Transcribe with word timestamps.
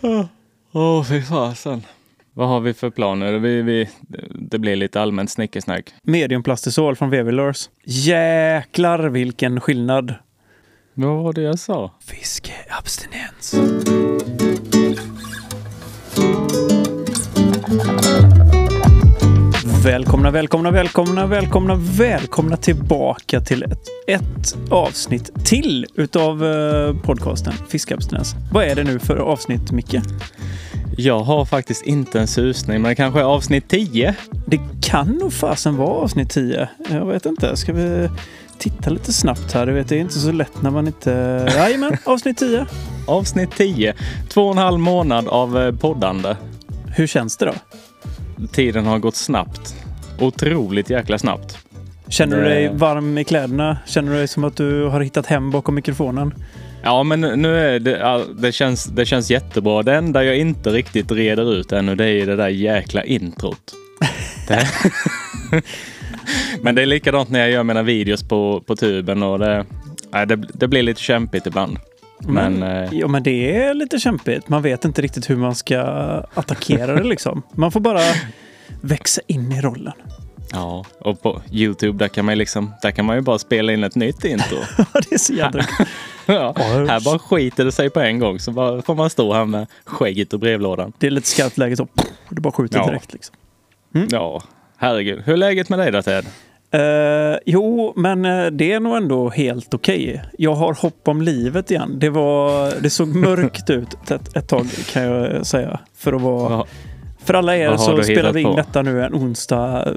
Åh, 0.00 0.24
oh, 0.72 1.04
fy 1.04 1.22
fasen. 1.22 1.82
Vad 2.32 2.48
har 2.48 2.60
vi 2.60 2.74
för 2.74 2.90
planer? 2.90 3.32
Vi, 3.32 3.62
vi, 3.62 3.88
det 4.34 4.58
blir 4.58 4.76
lite 4.76 5.00
allmänt 5.00 5.30
snickesnack. 5.30 5.94
Mediumplastisol 6.02 6.96
från 6.96 7.10
Vevilors. 7.10 7.70
Jäklar 7.84 8.98
vilken 8.98 9.60
skillnad! 9.60 10.14
Vad 10.94 11.22
var 11.24 11.32
det 11.32 11.42
jag 11.42 11.58
sa? 11.58 11.90
Fiskeabstinens. 12.00 13.54
Välkomna, 19.86 20.30
välkomna, 20.30 20.70
välkomna, 20.70 21.26
välkomna, 21.26 21.74
välkomna 21.74 22.56
tillbaka 22.56 23.40
till 23.40 23.62
ett, 23.62 23.82
ett 24.06 24.56
avsnitt 24.70 25.44
till 25.44 25.86
utav 25.94 26.44
eh, 26.44 26.96
podcasten 27.02 27.52
Fiskeabstinens. 27.68 28.34
Vad 28.52 28.64
är 28.64 28.74
det 28.74 28.84
nu 28.84 28.98
för 28.98 29.16
avsnitt, 29.16 29.72
Micke? 29.72 29.96
Jag 30.96 31.20
har 31.20 31.44
faktiskt 31.44 31.86
inte 31.86 32.20
en 32.20 32.26
susning, 32.26 32.82
men 32.82 32.88
det 32.88 32.94
kanske 32.94 33.20
är 33.20 33.24
avsnitt 33.24 33.68
10. 33.68 34.14
Det 34.46 34.60
kan 34.82 35.08
nog 35.08 35.32
fasen 35.32 35.76
vara 35.76 35.88
avsnitt 35.88 36.30
10. 36.30 36.68
Jag 36.90 37.06
vet 37.06 37.26
inte. 37.26 37.56
Ska 37.56 37.72
vi 37.72 38.08
titta 38.58 38.90
lite 38.90 39.12
snabbt 39.12 39.52
här? 39.52 39.66
Du 39.66 39.72
vet, 39.72 39.88
det 39.88 39.96
är 39.96 40.00
inte 40.00 40.18
så 40.18 40.32
lätt 40.32 40.62
när 40.62 40.70
man 40.70 40.86
inte... 40.86 41.10
Jajamän, 41.56 41.96
avsnitt 42.04 42.38
10. 42.38 42.66
Avsnitt 43.06 43.50
10. 43.56 43.94
Två 44.28 44.46
och 44.46 44.52
en 44.52 44.58
halv 44.58 44.78
månad 44.78 45.28
av 45.28 45.58
eh, 45.58 45.74
poddande. 45.74 46.36
Hur 46.86 47.06
känns 47.06 47.36
det 47.36 47.46
då? 47.46 47.54
Tiden 48.52 48.86
har 48.86 48.98
gått 48.98 49.16
snabbt. 49.16 49.74
Otroligt 50.20 50.90
jäkla 50.90 51.18
snabbt. 51.18 51.58
Känner 52.08 52.36
du 52.36 52.44
dig 52.44 52.68
varm 52.68 53.18
i 53.18 53.24
kläderna? 53.24 53.78
Känner 53.86 54.12
du 54.12 54.18
dig 54.18 54.28
som 54.28 54.44
att 54.44 54.56
du 54.56 54.84
har 54.84 55.00
hittat 55.00 55.26
hem 55.26 55.50
bakom 55.50 55.74
mikrofonen? 55.74 56.34
Ja, 56.82 57.02
men 57.02 57.20
nu 57.20 57.58
är 57.58 57.80
det, 57.80 58.24
det, 58.38 58.52
känns, 58.52 58.84
det 58.84 59.06
känns 59.06 59.30
jättebra. 59.30 59.82
Det 59.82 59.94
enda 59.94 60.24
jag 60.24 60.36
inte 60.36 60.70
riktigt 60.70 61.12
reder 61.12 61.54
ut 61.54 61.72
ännu, 61.72 61.94
det 61.94 62.06
är 62.06 62.26
det 62.26 62.36
där 62.36 62.48
jäkla 62.48 63.04
introt. 63.04 63.74
Det. 64.48 64.68
men 66.62 66.74
det 66.74 66.82
är 66.82 66.86
likadant 66.86 67.30
när 67.30 67.40
jag 67.40 67.50
gör 67.50 67.62
mina 67.62 67.82
videos 67.82 68.28
på, 68.28 68.62
på 68.66 68.76
tuben 68.76 69.22
och 69.22 69.38
det, 69.38 69.64
det, 70.26 70.36
det 70.36 70.68
blir 70.68 70.82
lite 70.82 71.00
kämpigt 71.00 71.46
ibland. 71.46 71.78
Men, 72.18 72.62
eh, 72.62 72.88
Ja, 72.92 73.08
men 73.08 73.22
det 73.22 73.56
är 73.56 73.74
lite 73.74 73.98
kämpigt. 73.98 74.48
Man 74.48 74.62
vet 74.62 74.84
inte 74.84 75.02
riktigt 75.02 75.30
hur 75.30 75.36
man 75.36 75.54
ska 75.54 75.80
attackera 76.34 76.94
det 76.94 77.04
liksom. 77.04 77.42
Man 77.52 77.72
får 77.72 77.80
bara 77.80 78.00
växa 78.80 79.20
in 79.26 79.52
i 79.52 79.60
rollen. 79.60 79.92
ja, 80.52 80.84
och 81.00 81.22
på 81.22 81.42
Youtube 81.52 81.98
där 81.98 82.08
kan 82.08 82.24
man, 82.24 82.34
ju 82.34 82.38
liksom, 82.38 82.74
där 82.82 82.90
kan 82.90 83.04
man 83.04 83.16
ju 83.16 83.22
bara 83.22 83.38
spela 83.38 83.72
in 83.72 83.84
ett 83.84 83.94
nytt 83.94 84.24
intro. 84.24 84.56
det 84.92 85.12
är 85.14 85.18
så 85.18 85.32
jävla 85.32 85.64
ja, 86.26 86.54
här 86.58 87.04
bara 87.04 87.18
skiter 87.18 87.64
det 87.64 87.72
sig 87.72 87.90
på 87.90 88.00
en 88.00 88.18
gång 88.18 88.38
så 88.38 88.50
bara 88.52 88.82
får 88.82 88.94
man 88.94 89.10
stå 89.10 89.32
här 89.32 89.44
med 89.44 89.66
skägget 89.84 90.32
och 90.32 90.40
brevlådan. 90.40 90.92
Det 90.98 91.06
är 91.06 91.10
lite 91.10 91.28
skarpt 91.28 91.58
läge 91.58 91.76
så. 91.76 91.88
Det 92.28 92.40
bara 92.40 92.52
skjuter 92.52 92.78
Ja. 92.78 92.86
direkt 92.86 93.12
liksom. 93.12 93.36
Ja, 94.10 94.42
herregud. 94.76 95.22
Hur 95.24 95.32
är 95.32 95.36
läget 95.36 95.68
med 95.68 95.78
dig 95.78 95.92
då 95.92 96.02
Ted? 96.02 96.26
Eh, 96.70 97.38
jo, 97.46 97.92
men 97.96 98.24
eh, 98.24 98.46
det 98.46 98.72
är 98.72 98.80
nog 98.80 98.96
ändå 98.96 99.28
helt 99.30 99.74
okej. 99.74 100.22
Jag 100.38 100.54
har 100.54 100.72
hopp 100.74 101.08
om 101.08 101.22
livet 101.22 101.70
igen. 101.70 101.98
Det, 101.98 102.10
var, 102.10 102.72
det 102.82 102.90
såg 102.90 103.08
mörkt 103.16 103.70
ut 103.70 104.10
ett, 104.10 104.36
ett 104.36 104.48
tag 104.48 104.66
kan 104.92 105.02
jag 105.02 105.46
säga. 105.46 105.80
För 105.94 106.12
att 106.12 106.20
vara... 106.22 106.64
För 107.24 107.34
alla 107.34 107.56
er 107.56 107.68
Vad 107.68 107.80
har 107.80 107.96
så 107.96 108.02
spelar 108.02 108.32
vi 108.32 108.40
in 108.40 108.46
på? 108.46 108.56
detta 108.56 108.82
nu 108.82 109.04
en 109.04 109.14
onsdag 109.14 109.86
eh, 109.88 109.92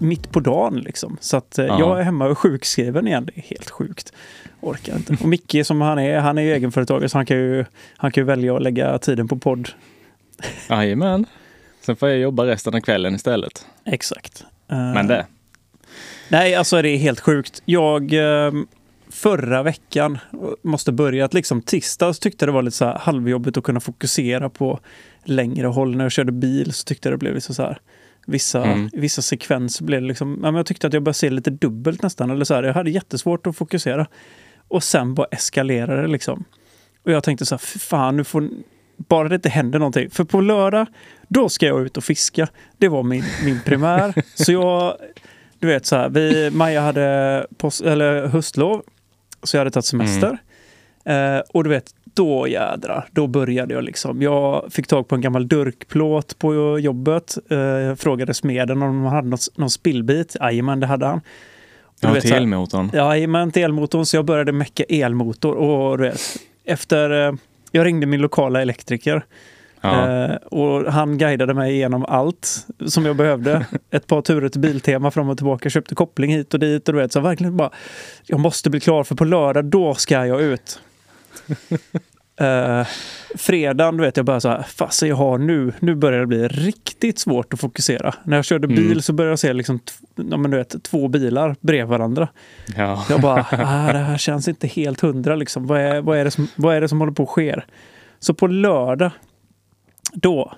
mitt 0.00 0.30
på 0.32 0.40
dagen. 0.40 0.76
Liksom. 0.80 1.16
Så 1.20 1.36
att 1.36 1.58
eh, 1.58 1.66
Ja. 1.66 1.78
jag 1.78 1.98
är 2.00 2.02
hemma 2.02 2.26
och 2.26 2.38
sjukskriven 2.38 3.06
igen. 3.06 3.24
Det 3.34 3.38
är 3.40 3.42
helt 3.42 3.70
sjukt. 3.70 4.12
Orkar 4.60 4.96
inte. 4.96 5.16
Och 5.20 5.28
Micke 5.28 5.56
som 5.66 5.80
han 5.80 5.98
är, 5.98 6.18
han 6.18 6.38
är 6.38 6.42
ju 6.42 6.52
egenföretagare 6.54 7.08
så 7.08 7.18
han 7.18 7.26
kan 7.26 7.36
ju, 7.36 7.64
han 7.96 8.12
kan 8.12 8.20
ju 8.20 8.26
välja 8.26 8.56
att 8.56 8.62
lägga 8.62 8.98
tiden 8.98 9.28
på 9.28 9.36
podd. 9.38 9.68
Jajamän. 10.70 11.26
Sen 11.80 11.96
får 11.96 12.08
jag 12.08 12.18
jobba 12.18 12.46
resten 12.46 12.74
av 12.74 12.80
kvällen 12.80 13.14
istället. 13.14 13.66
Exakt. 13.84 14.44
Eh, 14.70 14.76
Men 14.78 15.06
det. 15.06 15.26
Nej, 16.28 16.54
alltså 16.54 16.82
det 16.82 16.88
är 16.88 16.96
helt 16.96 17.20
sjukt. 17.20 17.62
Jag 17.64 18.12
eh, 18.12 18.52
förra 19.10 19.62
veckan 19.62 20.18
måste 20.62 20.92
börja 20.92 21.24
att 21.24 21.34
liksom 21.34 21.62
tisdags 21.62 22.18
tyckte 22.18 22.46
det 22.46 22.52
var 22.52 22.62
lite 22.62 22.76
så 22.76 22.84
här 22.84 22.98
halvjobbigt 22.98 23.56
att 23.56 23.64
kunna 23.64 23.80
fokusera 23.80 24.50
på 24.50 24.80
längre 25.24 25.66
håll. 25.66 25.96
När 25.96 26.04
jag 26.04 26.12
körde 26.12 26.32
bil 26.32 26.72
så 26.72 26.84
tyckte 26.84 27.08
jag 27.08 27.12
det 27.14 27.18
blev 27.18 27.34
liksom 27.34 27.54
så 27.54 27.62
här 27.62 27.78
Vissa, 28.26 28.64
Mm. 28.64 28.90
vissa 28.92 29.22
sekvenser 29.22 29.84
blev 29.84 30.02
liksom, 30.02 30.32
ja, 30.42 30.50
men 30.50 30.54
jag 30.54 30.66
tyckte 30.66 30.86
att 30.86 30.92
jag 30.92 31.02
började 31.02 31.18
se 31.18 31.30
lite 31.30 31.50
dubbelt 31.50 32.02
nästan. 32.02 32.30
Eller 32.30 32.44
så 32.44 32.54
här, 32.54 32.62
jag 32.62 32.74
hade 32.74 32.90
jättesvårt 32.90 33.46
att 33.46 33.56
fokusera. 33.56 34.06
Och 34.68 34.82
sen 34.84 35.14
bara 35.14 35.26
eskalerade 35.30 36.02
det 36.02 36.08
liksom. 36.08 36.44
Och 37.04 37.12
jag 37.12 37.24
tänkte 37.24 37.46
så 37.46 37.54
här, 37.54 37.58
"Fy 37.58 37.78
fan 37.78 38.16
nu 38.16 38.24
får 38.24 38.48
bara 38.96 39.28
det 39.28 39.34
inte 39.34 39.48
händer 39.48 39.78
någonting. 39.78 40.10
För 40.10 40.24
på 40.24 40.40
lördag, 40.40 40.86
då 41.28 41.48
ska 41.48 41.66
jag 41.66 41.82
ut 41.86 41.96
och 41.96 42.04
fiska. 42.04 42.48
Det 42.78 42.88
var 42.88 43.02
min, 43.02 43.24
min 43.44 43.60
primär. 43.64 44.14
så 44.34 44.52
jag, 44.52 44.96
du 45.62 45.68
vet 45.68 45.86
så 45.86 45.96
här, 45.96 46.08
vi, 46.08 46.50
Maja 46.50 46.80
hade 46.80 47.46
pås, 47.56 47.80
eller 47.80 48.26
höstlov. 48.26 48.82
Så 49.42 49.56
jag 49.56 49.60
hade 49.60 49.70
tagit 49.70 49.84
semester. 49.84 50.38
Eh, 51.04 51.38
och 51.52 51.64
du 51.64 51.70
vet, 51.70 51.84
då 52.14 52.48
jädrar, 52.48 53.08
då 53.10 53.26
började 53.26 53.74
jag 53.74 53.84
liksom. 53.84 54.22
Jag 54.22 54.72
fick 54.72 54.86
tag 54.86 55.08
på 55.08 55.14
en 55.14 55.20
gammal 55.20 55.48
durkplåt 55.48 56.38
på 56.38 56.78
jobbet. 56.78 57.38
Eh, 57.50 57.58
jag 57.58 57.98
frågade 57.98 58.34
smeden 58.34 58.82
om 58.82 59.04
han 59.04 59.14
hade 59.14 59.28
något, 59.28 59.48
någon 59.58 59.70
spillbit. 59.70 60.36
Jajamän, 60.40 60.80
det 60.80 60.86
hade 60.86 61.06
han. 61.06 61.20
Du 62.00 62.08
Ja, 62.08 62.14
vet, 62.14 62.22
till 62.22 62.32
elmotorn. 62.32 62.90
Jajamän, 62.94 63.52
till 63.52 63.62
elmotorn. 63.62 64.06
Så 64.06 64.16
jag 64.16 64.24
började 64.24 64.52
mecka 64.52 64.84
elmotor. 64.88 65.54
Och 65.54 65.98
du 65.98 66.04
vet, 66.04 66.20
efter... 66.64 67.28
Eh, 67.28 67.34
jag 67.72 67.86
ringde 67.86 68.06
min 68.06 68.20
lokala 68.20 68.62
elektriker. 68.62 69.24
Ja. 69.82 70.24
Eh, 70.24 70.36
och 70.36 70.92
han 70.92 71.18
guidade 71.18 71.54
mig 71.54 71.72
igenom 71.74 72.04
allt 72.08 72.66
som 72.86 73.06
jag 73.06 73.16
behövde. 73.16 73.66
Ett 73.90 74.06
par 74.06 74.22
turer 74.22 74.48
till 74.48 74.60
Biltema 74.60 75.10
fram 75.10 75.28
och 75.28 75.36
tillbaka. 75.36 75.70
Köpte 75.70 75.94
koppling 75.94 76.30
hit 76.32 76.54
och 76.54 76.60
dit. 76.60 76.88
Och 76.88 76.94
du 76.94 77.00
vet, 77.00 77.12
så 77.12 77.20
verkligen 77.20 77.56
bara... 77.56 77.70
Jag 78.26 78.40
måste 78.40 78.70
bli 78.70 78.80
klar 78.80 79.04
för 79.04 79.14
på 79.14 79.24
lördag, 79.24 79.64
då 79.64 79.94
ska 79.94 80.26
jag 80.26 80.42
ut. 80.42 80.80
Uh, 82.40 82.86
fredagen, 83.36 83.96
du 83.96 84.04
vet, 84.04 84.16
jag 84.16 84.26
bara 84.26 84.40
så 84.40 84.48
här, 84.48 84.62
fasen 84.62 85.08
jag 85.08 85.16
har 85.16 85.38
nu, 85.38 85.72
nu 85.80 85.94
börjar 85.94 86.20
det 86.20 86.26
bli 86.26 86.48
riktigt 86.48 87.18
svårt 87.18 87.52
att 87.52 87.60
fokusera. 87.60 88.14
När 88.24 88.36
jag 88.36 88.44
körde 88.44 88.68
bil 88.68 88.86
Mm. 88.86 89.02
så 89.02 89.12
började 89.12 89.32
jag 89.32 89.38
se 89.38 89.52
liksom, 89.52 89.80
ja, 90.16 90.36
men 90.36 90.50
du 90.50 90.56
vet, 90.56 90.82
två 90.82 91.08
bilar 91.08 91.56
bredvid 91.60 91.88
varandra. 91.88 92.28
ja. 92.76 93.04
Jag 93.10 93.20
bara, 93.20 93.40
ah, 93.50 93.92
det 93.92 93.98
här 93.98 94.18
känns 94.18 94.48
inte 94.48 94.66
helt 94.66 95.00
hundra 95.00 95.36
liksom. 95.36 95.66
Vad 95.66 95.80
är, 95.80 96.00
vad, 96.00 96.18
är 96.18 96.24
det 96.24 96.30
som, 96.30 96.48
vad 96.56 96.76
är 96.76 96.80
det 96.80 96.88
som 96.88 97.00
håller 97.00 97.12
på 97.12 97.22
att 97.22 97.28
ske? 97.28 97.60
Så 98.18 98.34
på 98.34 98.46
lördag, 98.46 99.10
då 100.12 100.52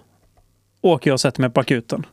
åker 0.80 1.10
jag 1.10 1.14
och 1.14 1.20
sätter 1.20 1.40
mig 1.40 1.50
på 1.50 1.60
akuten. 1.60 2.06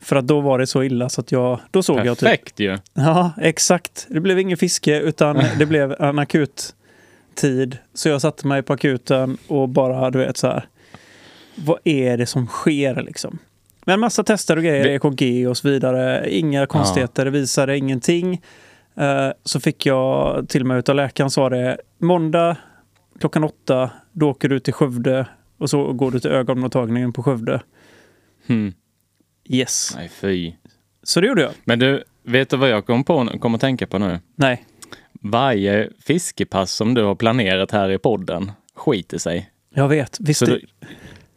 För 0.00 0.16
att 0.16 0.26
då 0.26 0.40
var 0.40 0.58
det 0.58 0.66
så 0.66 0.82
illa 0.82 1.08
så 1.08 1.20
att 1.20 1.32
jag, 1.32 1.60
då 1.70 1.82
såg 1.82 2.06
jag 2.06 2.18
typ 2.18 2.28
Perfekt 2.28 2.60
ju. 2.60 2.78
Ja, 2.94 3.32
exakt. 3.40 4.06
Det 4.10 4.20
blev 4.20 4.38
ingen 4.38 4.56
fiske 4.56 5.00
utan 5.00 5.42
det 5.58 5.66
blev 5.66 5.94
en 5.98 6.18
akut 6.18 6.74
tid. 7.34 7.78
Så 7.94 8.08
jag 8.08 8.20
satte 8.20 8.46
mig 8.46 8.62
på 8.62 8.72
akuten 8.72 9.38
och 9.48 9.68
bara, 9.68 10.10
du 10.10 10.18
vet 10.18 10.36
så 10.36 10.46
här. 10.46 10.66
Vad 11.54 11.78
är 11.84 12.16
det 12.16 12.26
som 12.26 12.46
sker 12.46 13.02
liksom? 13.02 13.38
Men 13.84 14.00
massa 14.00 14.24
tester 14.24 14.56
och 14.56 14.62
grejer, 14.62 14.86
EKG 14.86 15.48
och 15.48 15.56
så 15.56 15.68
vidare. 15.68 16.30
Inga 16.30 16.66
konstigheter, 16.66 17.24
det 17.24 17.30
visade 17.30 17.76
ingenting. 17.78 18.42
Eh, 18.94 19.28
så 19.44 19.60
fick 19.60 19.86
jag 19.86 20.48
till 20.48 20.60
och 20.60 20.66
med 20.66 20.78
utav 20.78 20.96
läkaren 20.96 21.30
sa 21.30 21.48
det 21.48 21.76
måndag 21.98 22.56
klockan 23.20 23.44
åtta, 23.44 23.90
då 24.12 24.30
åker 24.30 24.48
du 24.48 24.60
till 24.60 24.74
Skövde 24.74 25.26
och 25.62 25.70
så 25.70 25.92
går 25.92 26.10
du 26.10 26.20
till 26.20 26.30
ögonmottagningen 26.30 27.12
på 27.12 27.22
Skövde. 27.22 27.62
Hmm. 28.46 28.74
Yes. 29.48 29.92
Nej, 29.96 30.08
fy. 30.08 30.52
Så 31.02 31.20
det 31.20 31.26
gjorde 31.26 31.42
jag. 31.42 31.52
Men 31.64 31.78
du, 31.78 32.04
vet 32.22 32.50
du 32.50 32.56
vad 32.56 32.70
jag 32.70 32.86
kom 32.86 33.04
på 33.04 33.38
kom 33.40 33.54
att 33.54 33.60
tänka 33.60 33.86
på 33.86 33.98
nu? 33.98 34.20
Nej. 34.34 34.64
Varje 35.12 35.90
fiskepass 36.00 36.72
som 36.72 36.94
du 36.94 37.04
har 37.04 37.14
planerat 37.14 37.70
här 37.70 37.90
i 37.90 37.98
podden 37.98 38.52
skiter 38.74 39.18
sig. 39.18 39.50
Jag 39.74 39.88
vet. 39.88 40.16
Visst, 40.20 40.38
Så 40.38 40.46
du, 40.46 40.60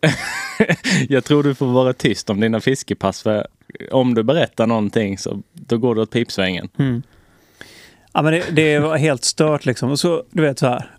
jag 1.10 1.24
tror 1.24 1.44
du 1.44 1.56
får 1.56 1.66
vara 1.66 1.94
tyst 1.94 2.30
om 2.30 2.39
dina 2.39 2.60
fiskepass 2.60 3.24
för 3.24 3.48
om 3.92 4.13
du 4.13 4.24
berättar 4.24 4.68
någonting 4.68 5.18
så 5.18 5.42
då 5.54 5.78
går 5.78 5.95
du 5.95 6.01
åt 6.01 6.12
pipsvängen. 6.12 6.69
Mm. 6.78 7.04
Ja, 8.13 8.21
men 8.21 8.33
det, 8.33 8.51
det 8.51 8.80
var 8.80 8.98
helt 8.98 9.24
stört 9.24 9.66
liksom. 9.66 9.92
Och 9.92 10.00
så, 10.00 10.24
du 10.31 10.42
vet 10.42 10.60
så 10.60 10.68
här. 10.68 10.92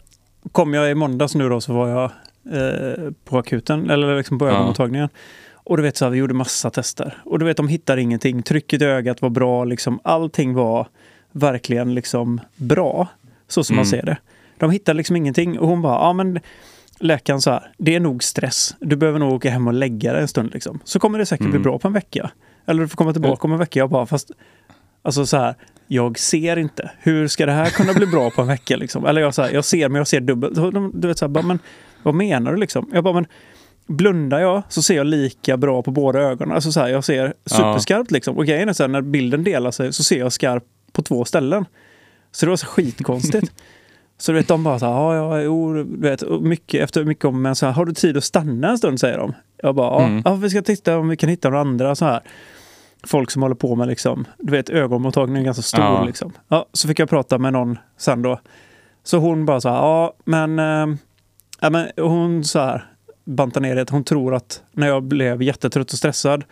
Kom 0.53 0.75
jag 0.75 0.91
i 0.91 0.95
måndags 0.95 1.35
nu 1.35 1.49
då 1.49 1.61
så 1.61 1.73
var 1.73 1.89
jag 1.89 2.13
eh, 2.53 3.11
på 3.25 3.39
akuten, 3.39 3.91
eller 3.91 4.17
liksom 4.17 4.39
på 4.39 4.47
Ja. 4.47 4.53
ögonmottagningen. 4.53 5.09
Och 5.55 5.77
du 5.77 5.83
vet 5.83 5.97
så 5.97 6.05
här, 6.05 6.13
vi 6.13 6.19
gjorde 6.19 6.35
massa 6.35 6.71
tester. 6.71 7.19
Och 7.25 7.39
du 7.39 7.45
vet, 7.45 7.57
de 7.57 7.69
hittade 7.69 8.03
ingenting. 8.03 8.43
Trycket 8.43 8.83
i 8.83 8.85
ögat 8.85 9.23
var 9.23 9.31
bra, 9.31 9.65
liksom 9.65 10.01
allting 10.05 10.55
var 10.55 10.87
verkligen 11.33 11.95
liksom 11.95 12.41
bra. 12.57 13.09
Så 13.49 13.65
som 13.65 13.77
man 13.77 13.85
Mm. 13.85 13.91
ser 13.91 14.03
det. 14.07 14.17
De 14.59 14.71
hittade 14.71 14.97
liksom 14.97 15.17
ingenting. 15.17 15.59
Och 15.59 15.69
hon 15.69 15.83
bara, 15.83 15.95
ja 15.95 16.13
men 16.13 16.41
läkaren 17.01 17.41
så 17.41 17.51
här, 17.51 17.71
det 17.79 17.95
är 17.95 18.01
nog 18.01 18.25
stress. 18.25 18.75
Du 18.81 18.97
behöver 18.97 19.19
nog 19.19 19.33
åka 19.33 19.51
hem 19.51 19.67
och 19.67 19.75
lägga 19.75 20.13
dig 20.13 20.23
en 20.23 20.29
stund 20.29 20.51
liksom. 20.55 20.81
Så 20.85 20.99
kommer 20.99 21.19
det 21.19 21.27
säkert 21.27 21.45
bli 21.47 21.51
Mm. 21.51 21.63
bra 21.63 21.79
på 21.79 21.89
en 21.89 21.95
vecka. 21.95 22.31
Eller 22.67 22.83
du 22.83 22.89
får 22.89 22.97
komma 22.97 23.13
tillbaka 23.13 23.47
om 23.47 23.53
en 23.53 23.59
vecka. 23.59 23.79
Jag 23.79 23.91
bara, 23.91 24.07
fast 24.07 24.31
Alltså 25.03 25.27
så 25.27 25.37
här, 25.37 25.55
jag 25.87 26.19
ser 26.19 26.57
inte. 26.57 26.91
Hur 27.01 27.29
ska 27.29 27.47
det 27.47 27.53
här 27.53 27.67
kunna 27.71 27.93
bli 27.93 28.07
bra 28.07 28.31
på 28.31 28.41
en 28.43 28.49
vecka? 28.49 28.77
Liksom? 28.77 29.07
Eller 29.07 29.21
jag, 29.21 29.35
så 29.35 29.43
här, 29.43 29.51
jag 29.51 29.65
ser, 29.65 29.89
men 29.89 29.99
jag 29.99 30.07
ser 30.09 30.21
dubbelt. 30.21 30.55
Du 31.03 31.09
vet, 31.09 31.19
så 31.19 31.25
här, 31.25 31.29
bara, 31.31 31.45
men 31.45 31.59
Vad 32.07 32.15
menar 32.15 32.53
du 32.53 32.57
liksom? 32.59 32.91
Jag 32.93 33.05
bara, 33.05 33.15
men 33.15 33.27
blundar 33.87 34.41
jag 34.41 34.63
så 34.69 34.83
ser 34.83 34.97
jag 34.97 35.07
lika 35.07 35.57
bra 35.57 35.83
på 35.83 35.91
båda 35.91 36.19
ögonen. 36.21 36.55
Alltså 36.55 36.73
så 36.73 36.81
här, 36.81 36.89
jag 36.89 37.05
ser 37.05 37.35
superskarpt 37.47 38.11
liksom. 38.11 38.37
Och 38.37 38.47
grejen 38.47 38.69
är 38.69 38.73
så 38.73 38.83
här, 38.83 38.89
när 38.89 39.01
bilden 39.03 39.45
delar 39.45 39.71
sig 39.71 39.93
så 39.93 40.03
ser 40.05 40.19
jag 40.19 40.33
skarpt 40.33 40.67
på 40.93 41.03
två 41.03 41.25
ställen. 41.25 41.65
Så 42.33 42.47
det 42.47 42.51
var 42.51 42.57
så 42.57 42.67
skitkonstigt. 42.67 43.53
Så 44.19 44.33
du 44.33 44.39
vet, 44.39 44.49
de 44.49 44.65
bara 44.65 44.79
så 44.79 44.87
här, 44.87 44.93
ja, 44.93 45.17
ja, 45.17 45.41
jo, 45.43 45.73
du 45.75 45.85
vet, 46.01 46.23
mycket, 46.41 46.83
efter 46.83 47.05
mycket 47.05 47.25
om, 47.25 47.43
men 47.43 47.57
så 47.57 47.67
här, 47.67 47.73
har 47.73 47.85
du 47.85 47.93
tid 47.93 48.17
att 48.17 48.25
stanna 48.25 48.69
en 48.71 48.79
stund, 48.79 49.01
säger 49.01 49.19
de. 49.19 49.33
Jag 49.63 49.75
bara, 49.75 49.87
ja, 50.03 50.07
Mm. 50.07 50.23
ja 50.25 50.35
vi 50.35 50.51
ska 50.51 50.63
titta 50.63 50.99
om 50.99 51.09
vi 51.09 51.17
kan 51.17 51.29
hitta 51.29 51.49
några 51.49 51.61
andra 51.61 51.95
så 51.95 52.05
här. 52.05 52.21
Folk 53.07 53.31
som 53.31 53.43
håller 53.43 53.55
på 53.55 53.75
med 53.77 53.89
liksom, 53.89 54.25
du 54.39 54.53
vet, 54.53 54.71
ögonmottagningen 54.71 55.41
är 55.43 55.45
ganska 55.45 55.63
stor 55.63 55.81
Ja. 55.85 56.05
liksom. 56.05 56.33
Ja, 56.49 56.67
så 56.73 56.89
fick 56.89 56.99
jag 56.99 57.09
prata 57.09 57.39
med 57.39 57.53
någon 57.53 57.79
sen 57.99 58.23
då. 58.23 58.41
Så 59.05 59.19
hon 59.19 59.47
bara 59.47 59.61
så 59.61 59.69
här, 59.69 59.77
ja, 59.77 60.15
men, 60.25 60.59
eh, 60.59 60.97
ja, 61.61 61.71
men 61.71 61.89
hon 61.97 62.45
så 62.45 62.59
här, 62.59 62.85
bantar 63.25 63.61
ner 63.61 63.77
det, 63.77 63.91
hon 63.91 64.05
tror 64.05 64.35
att 64.35 64.63
när 64.73 64.87
jag 64.89 65.03
blev 65.03 65.43
jättetrött 65.43 65.93
och 65.93 65.99
stressad 65.99 66.45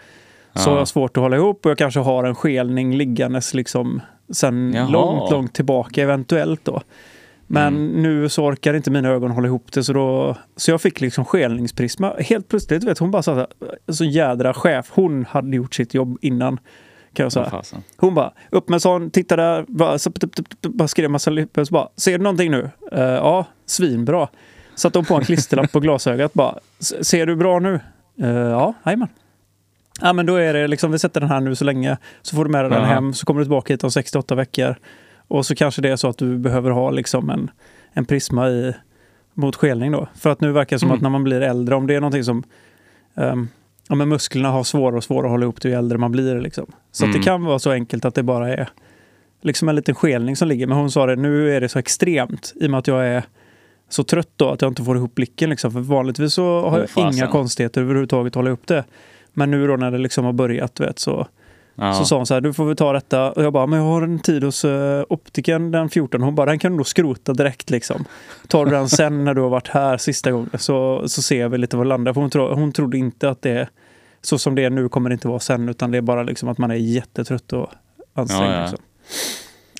så 0.55 0.71
har 0.71 0.79
jag 0.79 0.89
svårt 0.89 1.17
att 1.17 1.23
hålla 1.23 1.37
ihop 1.37 1.65
och 1.67 1.71
jag 1.71 1.79
kanske 1.79 2.01
har 2.01 2.25
en 2.25 2.35
skelning 2.35 2.97
liggandes 2.97 3.55
liksom 3.55 4.01
sen 4.33 4.73
Jaha. 4.75 4.89
långt, 4.89 5.31
långt 5.31 5.55
tillbaka 5.55 6.03
eventuellt 6.03 6.65
då. 6.65 6.81
Men 7.47 7.75
Mm. 7.77 8.03
nu 8.03 8.29
så 8.29 8.45
orkar 8.45 8.75
inte 8.75 8.91
mina 8.91 9.09
ögon 9.09 9.31
hålla 9.31 9.47
ihop 9.47 9.73
det 9.73 9.85
så 9.85 9.93
då... 9.93 10.37
Så 10.57 10.71
jag 10.71 10.81
fick 10.81 11.01
liksom 11.01 11.25
skelningsprisma. 11.25 12.15
Helt 12.19 12.49
plötsligt, 12.49 12.85
vet 12.85 12.99
hon 12.99 13.11
bara 13.11 13.23
så 13.23 13.35
här, 13.35 13.47
så 13.89 14.05
jädra 14.05 14.55
chef. 14.55 14.91
Hon 14.95 15.25
hade 15.29 15.57
gjort 15.57 15.75
sitt 15.75 15.95
jobb 15.95 16.19
innan. 16.21 16.59
Kan 17.13 17.25
jag 17.25 17.33
säga. 17.33 17.63
Hon 17.97 18.15
bara, 18.15 18.33
upp 18.51 18.69
med 18.69 18.83
sån, 18.83 19.11
titta 19.11 19.37
där, 19.37 19.65
bara, 19.69 19.99
bara 20.63 20.89
skrev 20.89 21.11
massa 21.11 21.31
lippor. 21.31 21.65
Så 21.65 21.73
bara, 21.73 21.89
ser 21.97 22.19
du 22.19 22.25
någonting 22.25 22.51
nu? 22.51 22.71
Eh, 22.93 23.01
ja, 23.03 23.47
svinbra. 23.67 24.29
Satte 24.75 24.99
hon 24.99 25.05
på 25.07 25.15
en 25.15 25.25
klisterlapp 25.25 25.73
på 25.73 25.81
glasögat 25.81 26.35
bara, 26.35 26.59
"S- 26.81 27.09
ser 27.09 27.27
du 27.27 27.37
bra 27.37 27.59
nu? 27.59 27.81
Uh, 28.23 28.29
ja, 28.29 28.75
jajamän. 28.87 29.09
Ja, 30.01 30.13
men 30.13 30.27
då 30.27 30.35
är 30.37 30.55
det 30.55 30.67
liksom, 30.67 30.93
vi 30.93 30.99
sätter 30.99 31.21
den 31.21 31.29
här 31.31 31.41
nu 31.41 31.55
så 31.55 31.65
länge, 31.65 31.97
så 32.23 32.37
får 32.37 32.45
du 32.45 32.51
med 32.51 32.65
dig 32.65 32.71
den 32.71 32.81
Ja. 32.81 32.87
hem, 32.87 33.13
så 33.15 33.27
kommer 33.27 33.41
du 33.41 33.45
tillbaka 33.45 33.73
hit 33.73 33.85
om 33.85 33.91
68 33.91 34.35
veckor. 34.35 34.77
Och 35.29 35.47
så 35.47 35.55
kanske 35.55 35.83
det 35.83 35.89
är 35.91 35.97
så 35.97 36.09
att 36.09 36.19
du 36.19 36.39
behöver 36.39 36.71
ha 36.71 36.91
liksom 36.91 37.31
en, 37.31 37.51
en 37.93 38.05
prisma 38.05 38.49
i, 38.49 38.75
mot 39.35 39.57
skelning 39.57 39.93
då. 39.93 40.09
För 40.15 40.31
att 40.31 40.41
nu 40.41 40.53
verkar 40.53 40.77
det 40.77 40.81
som 40.81 40.89
Mm. 40.89 40.97
att 40.97 41.03
när 41.03 41.11
man 41.11 41.25
blir 41.25 41.41
äldre, 41.41 41.75
om 41.75 41.87
det 41.87 41.95
är 41.95 42.01
någonting 42.01 42.25
som 42.25 42.43
ehm, 43.17 43.49
ja, 43.89 43.95
men 43.95 44.09
musklerna 44.09 44.51
har 44.51 44.65
svårare 44.65 44.97
och 44.97 45.05
svårare 45.05 45.27
att 45.27 45.31
hålla 45.31 45.43
ihop 45.45 45.61
det 45.61 45.69
ju 45.69 45.75
äldre 45.75 45.99
man 45.99 46.13
blir. 46.13 46.41
Liksom. 46.41 46.67
Så 46.93 47.05
att 47.05 47.13
det 47.13 47.17
Mm. 47.19 47.25
kan 47.25 47.45
vara 47.45 47.59
så 47.59 47.71
enkelt 47.71 48.05
att 48.05 48.15
det 48.15 48.23
bara 48.23 48.53
är 48.53 48.69
liksom 49.43 49.69
en 49.69 49.77
liten 49.77 49.95
skelning 49.95 50.37
som 50.37 50.49
ligger. 50.49 50.67
Men 50.67 50.77
hon 50.79 50.91
sa 50.91 51.07
det, 51.07 51.17
nu 51.17 51.57
är 51.57 51.61
det 51.61 51.69
så 51.69 51.79
extremt 51.79 52.53
i 52.57 52.67
och 52.67 52.71
med 52.71 52.79
att 52.79 52.87
jag 52.87 53.07
är 53.07 53.23
så 53.89 54.05
trött 54.05 54.31
då 54.37 54.51
att 54.51 54.63
jag 54.63 54.71
inte 54.71 54.85
får 54.85 54.97
ihop 54.97 55.15
blicken. 55.15 55.51
Liksom. 55.51 55.73
För 55.73 55.81
vanligtvis 55.81 56.35
så 56.35 56.61
har 56.69 56.79
jag 56.79 56.91
fasen. 56.91 57.13
inga 57.19 57.27
konstigheter 57.27 57.81
överhuvudtaget 57.81 58.31
att 58.31 58.35
hålla 58.35 58.51
upp 58.51 58.67
det. 58.67 58.85
Men 59.33 59.51
nu 59.51 59.67
då 59.67 59.77
när 59.77 59.91
det 59.91 59.99
liksom 59.99 60.25
har 60.25 60.33
börjat, 60.33 60.81
vet, 60.81 60.99
så, 60.99 61.27
Ja. 61.77 61.95
så 61.95 62.05
sa 62.05 62.17
hon 62.17 62.27
så 62.27 62.35
här, 62.35 62.41
du 62.41 62.53
får 62.53 62.65
vi 62.65 62.77
ta 62.77 62.93
detta. 62.93 63.33
Och 63.33 63.43
jag 63.45 63.53
bara, 63.53 63.67
men 63.67 63.79
jag 63.79 63.87
har 63.87 64.03
en 64.03 64.19
tid 64.19 64.45
hos 64.45 64.65
uh, 64.65 65.03
optiken 65.09 65.71
den 65.71 65.89
14. 65.89 66.23
Hon 66.23 66.35
bara, 66.35 66.47
den 66.47 66.59
kan 66.59 66.73
du 66.73 66.77
nog 66.77 66.87
skrota 66.87 67.33
direkt 67.33 67.71
liksom. 67.71 68.05
Tar 68.49 68.65
du 68.65 68.71
den 68.71 68.89
sen 68.89 69.25
när 69.25 69.35
du 69.35 69.41
har 69.41 69.49
varit 69.49 69.69
här 69.69 69.97
sista 69.99 70.31
gången 70.31 70.51
så, 70.59 71.09
så 71.09 71.23
ser 71.23 71.49
vi 71.49 71.59
lite 71.59 71.77
var 71.77 71.85
det 71.85 71.89
landar. 71.89 72.13
För 72.13 72.21
hon, 72.21 72.31
tro, 72.31 72.55
hon 72.55 72.73
trodde 72.73 72.99
inte 72.99 73.29
att 73.31 73.43
det 73.43 73.69
så 74.23 74.39
som 74.39 74.55
det 74.55 74.65
är 74.65 74.71
nu 74.71 74.89
kommer 74.89 75.11
det 75.11 75.13
inte 75.13 75.29
vara 75.29 75.41
sen. 75.41 75.69
Utan 75.69 75.91
det 75.91 75.99
är 75.99 76.03
bara 76.03 76.23
liksom 76.23 76.49
att 76.49 76.59
man 76.59 76.71
är 76.71 76.75
jättetrött 76.75 77.53
och 77.53 77.69
ansträngd. 78.15 78.45
Ja, 78.45 78.55
ja. 78.55 78.61
Liksom. 78.61 78.79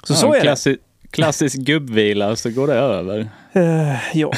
Så 0.03 0.15
så 0.15 0.35
är 0.35 0.41
klassi- 0.41 0.79
Klassisk 1.15 1.57
gubbvila 1.59 2.37
så 2.37 2.51
går 2.51 2.67
det 2.67 2.75
över. 2.75 3.29
Eh, 3.53 4.17
ja, 4.19 4.33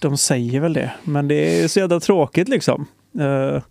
de 0.00 0.16
säger 0.16 0.60
väl 0.60 0.72
det. 0.72 0.92
Men 1.04 1.28
det 1.28 1.62
är 1.62 1.68
så 1.68 1.78
jävla 1.80 2.00
tråkigt 2.00 2.48
liksom. 2.48 2.86
Eh, 3.20 3.62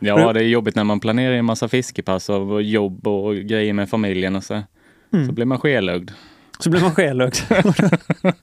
Ja, 0.00 0.32
det 0.32 0.40
är 0.40 0.44
jobbigt 0.44 0.74
när 0.74 0.84
man 0.84 1.00
planerar 1.00 1.34
en 1.34 1.44
massa 1.44 1.68
fiskepass 1.68 2.28
och 2.28 2.62
jobb 2.62 3.06
och 3.06 3.34
grejer 3.34 3.72
med 3.72 3.90
familjen 3.90 4.36
och 4.36 4.44
så. 4.44 4.62
Mm. 5.12 5.26
Så 5.26 5.32
blir 5.32 5.44
man 5.44 5.58
skelögd. 5.58 6.10
Så 6.60 6.70
blir 6.70 6.80
man 6.80 6.94
skelögd. 6.94 7.34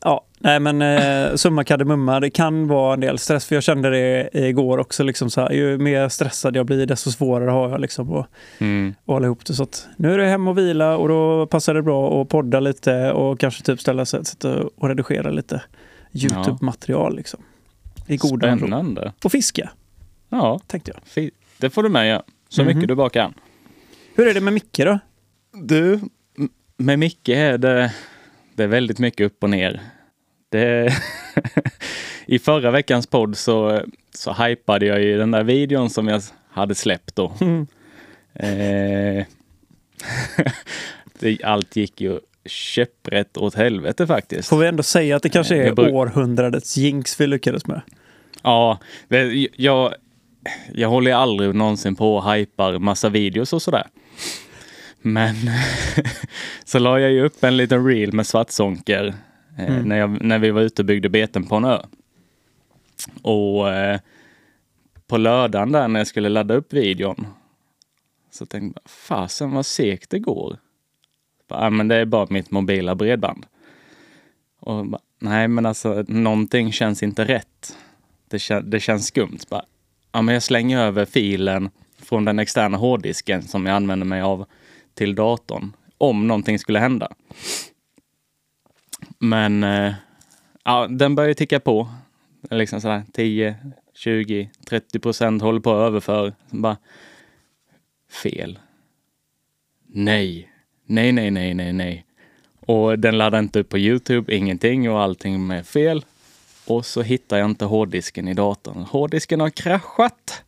ja, 0.00 0.24
nej 0.38 0.60
men 0.60 0.82
eh, 0.82 1.34
summa 1.34 1.64
kardemumma, 1.64 2.20
det 2.20 2.30
kan 2.30 2.68
vara 2.68 2.94
en 2.94 3.00
del 3.00 3.18
stress. 3.18 3.46
För 3.46 3.54
jag 3.56 3.62
kände 3.62 3.90
det 3.90 4.28
igår 4.32 4.78
också. 4.78 5.02
Liksom 5.02 5.30
så 5.30 5.40
här, 5.40 5.50
ju 5.50 5.78
mer 5.78 6.08
stressad 6.08 6.56
jag 6.56 6.66
blir, 6.66 6.86
desto 6.86 7.10
svårare 7.10 7.50
har 7.50 7.70
jag 7.70 7.80
liksom 7.80 8.12
att, 8.12 8.26
Mm. 8.58 8.94
att 9.00 9.06
hålla 9.06 9.26
ihop 9.26 9.44
det. 9.44 9.54
Så 9.54 9.62
att 9.62 9.86
nu 9.96 10.14
är 10.14 10.18
det 10.18 10.26
hem 10.26 10.48
och 10.48 10.58
vila 10.58 10.96
och 10.96 11.08
då 11.08 11.46
passar 11.46 11.74
det 11.74 11.82
bra 11.82 12.22
att 12.22 12.28
podda 12.28 12.60
lite 12.60 13.12
och 13.12 13.40
kanske 13.40 13.62
typ 13.62 13.80
ställa 13.80 14.04
sig 14.06 14.20
och 14.76 14.88
redigera 14.88 15.30
lite 15.30 15.62
Youtube-material. 16.12 17.16
Liksom. 17.16 17.40
I 18.06 18.16
god 18.16 18.42
ro. 18.44 18.56
Spännande. 18.58 19.12
Och 19.24 19.32
fiska, 19.32 19.70
Ja, 20.28 20.60
tänkte 20.66 20.92
jag. 21.14 21.30
det 21.58 21.70
får 21.70 21.82
du 21.82 21.88
med 21.88 22.08
ja. 22.14 22.22
Så 22.48 22.62
Mhm. 22.64 22.74
mycket 22.74 22.88
du 22.88 22.94
bara 22.94 23.10
kan. 23.10 23.34
Hur 24.14 24.26
är 24.26 24.34
det 24.34 24.40
med 24.40 24.52
Micke 24.52 24.78
då? 24.84 24.98
Du, 25.62 26.00
med 26.76 26.98
Micke 26.98 27.28
är 27.28 27.58
det, 27.58 27.92
det 28.54 28.62
är 28.62 28.68
väldigt 28.68 28.98
mycket 28.98 29.26
upp 29.26 29.42
och 29.42 29.50
ner. 29.50 29.80
Det, 30.48 30.92
I 32.26 32.38
förra 32.38 32.70
veckans 32.70 33.06
podd 33.06 33.36
så, 33.36 33.80
så 34.14 34.32
hypade 34.32 34.86
jag 34.86 35.02
ju 35.02 35.18
den 35.18 35.30
där 35.30 35.42
videon 35.42 35.90
som 35.90 36.08
jag 36.08 36.22
hade 36.50 36.74
släppt 36.74 37.16
då. 37.16 37.32
Mm. 37.40 37.66
Eh, 38.34 39.24
det, 41.18 41.44
allt 41.44 41.76
gick 41.76 42.00
ju 42.00 42.20
käpprätt 42.46 43.36
åt 43.36 43.54
helvete 43.54 44.06
faktiskt. 44.06 44.48
Får 44.48 44.58
vi 44.58 44.66
ändå 44.66 44.82
säga 44.82 45.16
att 45.16 45.22
det 45.22 45.28
kanske 45.28 45.56
Jag 45.56 45.66
är 45.66 45.72
bruk- 45.72 45.92
århundradets 45.92 46.76
jinx 46.76 47.20
vi 47.20 47.26
lyckades 47.26 47.66
med? 47.66 47.80
Ja, 48.42 48.78
det, 49.08 49.48
jag, 49.56 49.94
jag 50.72 50.88
håller 50.88 51.12
aldrig 51.14 51.54
någonsin 51.54 51.96
på 51.96 52.16
och 52.16 52.32
hypar 52.34 52.78
massa 52.78 53.08
videos 53.08 53.52
och 53.52 53.62
sådär. 53.62 53.86
Men 55.02 55.34
så 56.64 56.78
la 56.78 57.00
jag 57.00 57.12
ju 57.12 57.20
upp 57.24 57.44
en 57.44 57.56
liten 57.56 57.86
reel 57.86 58.12
med 58.12 58.26
svartsonker 58.26 59.06
eh, 59.58 59.68
Mm. 59.68 59.82
när, 59.88 59.96
jag, 59.98 60.22
när 60.24 60.38
vi 60.38 60.50
var 60.50 60.60
ute 60.62 60.82
och 60.82 60.86
byggde 60.86 61.08
beten 61.08 61.44
på 61.46 61.56
en 61.56 61.64
ö. 61.64 61.78
Och 63.22 63.70
eh, 63.72 64.00
på 65.06 65.16
lördagen 65.16 65.72
där 65.72 65.88
när 65.88 66.00
jag 66.00 66.06
skulle 66.06 66.28
ladda 66.28 66.54
upp 66.54 66.72
videon 66.72 67.26
så 68.30 68.46
tänkte 68.46 68.80
jag, 68.84 68.90
fasen 68.90 69.50
vad 69.50 69.66
segt 69.66 70.10
det 70.10 70.18
går. 70.18 70.56
Ja, 71.48 71.70
men 71.70 71.88
det 71.88 71.96
är 71.96 72.04
bara 72.04 72.26
mitt 72.30 72.50
mobila 72.50 72.94
bredband. 72.94 73.46
Och 74.60 74.86
bara, 74.86 75.00
nej, 75.18 75.48
men 75.48 75.66
alltså 75.66 76.04
någonting 76.08 76.72
känns 76.72 77.02
inte 77.02 77.24
rätt. 77.24 77.76
Det, 78.28 78.36
kä- 78.36 78.62
det 78.62 78.80
känns 78.80 79.06
skumt. 79.06 79.38
Bara, 79.50 79.64
ja, 80.12 80.22
men 80.22 80.32
jag 80.34 80.42
slänger 80.42 80.78
över 80.80 81.04
filen 81.04 81.70
från 82.02 82.24
den 82.24 82.38
externa 82.38 82.76
hårddisken 82.78 83.42
som 83.42 83.66
jag 83.66 83.76
använder 83.76 84.06
mig 84.06 84.20
av 84.20 84.46
till 84.94 85.14
datorn 85.14 85.72
om 85.98 86.26
någonting 86.26 86.58
skulle 86.58 86.78
hända. 86.78 87.08
Men 89.18 89.62
eh, 89.62 89.94
ja, 90.64 90.86
den 90.86 91.14
börjar 91.14 91.34
ticka 91.34 91.60
på. 91.60 91.88
Liksom 92.50 92.80
sådär 92.80 93.02
10, 93.12 93.56
20, 93.94 94.50
30 94.68 94.98
procent 94.98 95.42
håller 95.42 95.60
på 95.60 95.70
att 95.70 95.86
överför. 95.86 96.32
Bara, 96.50 96.76
fel. 98.10 98.58
Nej. 99.86 100.48
Nej, 100.86 101.12
nej, 101.12 101.30
nej, 101.30 101.54
nej, 101.54 101.72
nej. 101.72 102.04
Och 102.60 102.98
den 102.98 103.18
laddar 103.18 103.38
inte 103.38 103.60
upp 103.60 103.68
på 103.68 103.78
Youtube, 103.78 104.34
ingenting 104.34 104.90
och 104.90 105.00
allting 105.00 105.46
med 105.46 105.66
fel. 105.66 106.04
Och 106.66 106.86
så 106.86 107.02
hittar 107.02 107.38
jag 107.38 107.50
inte 107.50 107.64
hårddisken 107.64 108.28
i 108.28 108.34
datorn. 108.34 108.82
Hårddisken 108.82 109.40
har 109.40 109.50
kraschat. 109.50 110.42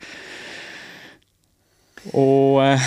Och 2.13 2.65
eh, 2.65 2.81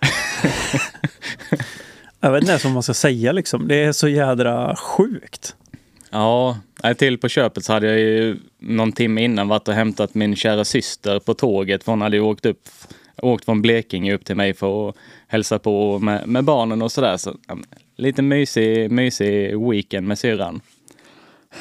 Jag 2.20 2.32
vet 2.32 2.42
inte 2.42 2.52
ens 2.52 2.64
vad 2.64 2.72
man 2.72 2.82
ska 2.82 2.94
säga 2.94 3.32
liksom. 3.32 3.68
Det 3.68 3.74
är 3.76 3.92
så 3.92 4.08
jädra 4.08 4.76
sjukt. 4.76 5.56
ja, 6.10 6.58
till 6.98 7.18
på 7.18 7.28
köpet 7.28 7.64
så 7.64 7.72
hade 7.72 7.86
jag 7.86 7.98
ju 7.98 8.36
någon 8.58 8.92
timme 8.92 9.24
innan 9.24 9.48
varit 9.48 9.68
och 9.68 9.74
hämtat 9.74 10.14
min 10.14 10.36
kära 10.36 10.64
syster 10.64 11.18
på 11.18 11.34
tåget. 11.34 11.84
För 11.84 11.92
hon 11.92 12.00
hade 12.00 12.16
ju 12.16 12.22
åkt 12.22 12.46
upp, 12.46 12.68
åkt 13.16 13.44
från 13.44 13.62
Blekinge 13.62 14.14
upp 14.14 14.24
till 14.24 14.36
mig 14.36 14.54
för 14.54 14.88
att 14.88 14.96
hälsa 15.26 15.58
på 15.58 15.98
med, 15.98 16.28
med 16.28 16.44
barnen 16.44 16.82
och 16.82 16.92
sådär. 16.92 17.16
Så, 17.16 17.36
ja, 17.48 17.56
lite 17.96 18.22
mysig, 18.22 18.90
mysig 18.90 19.60
weekend 19.70 20.08
med 20.08 20.18
syrran. 20.18 20.60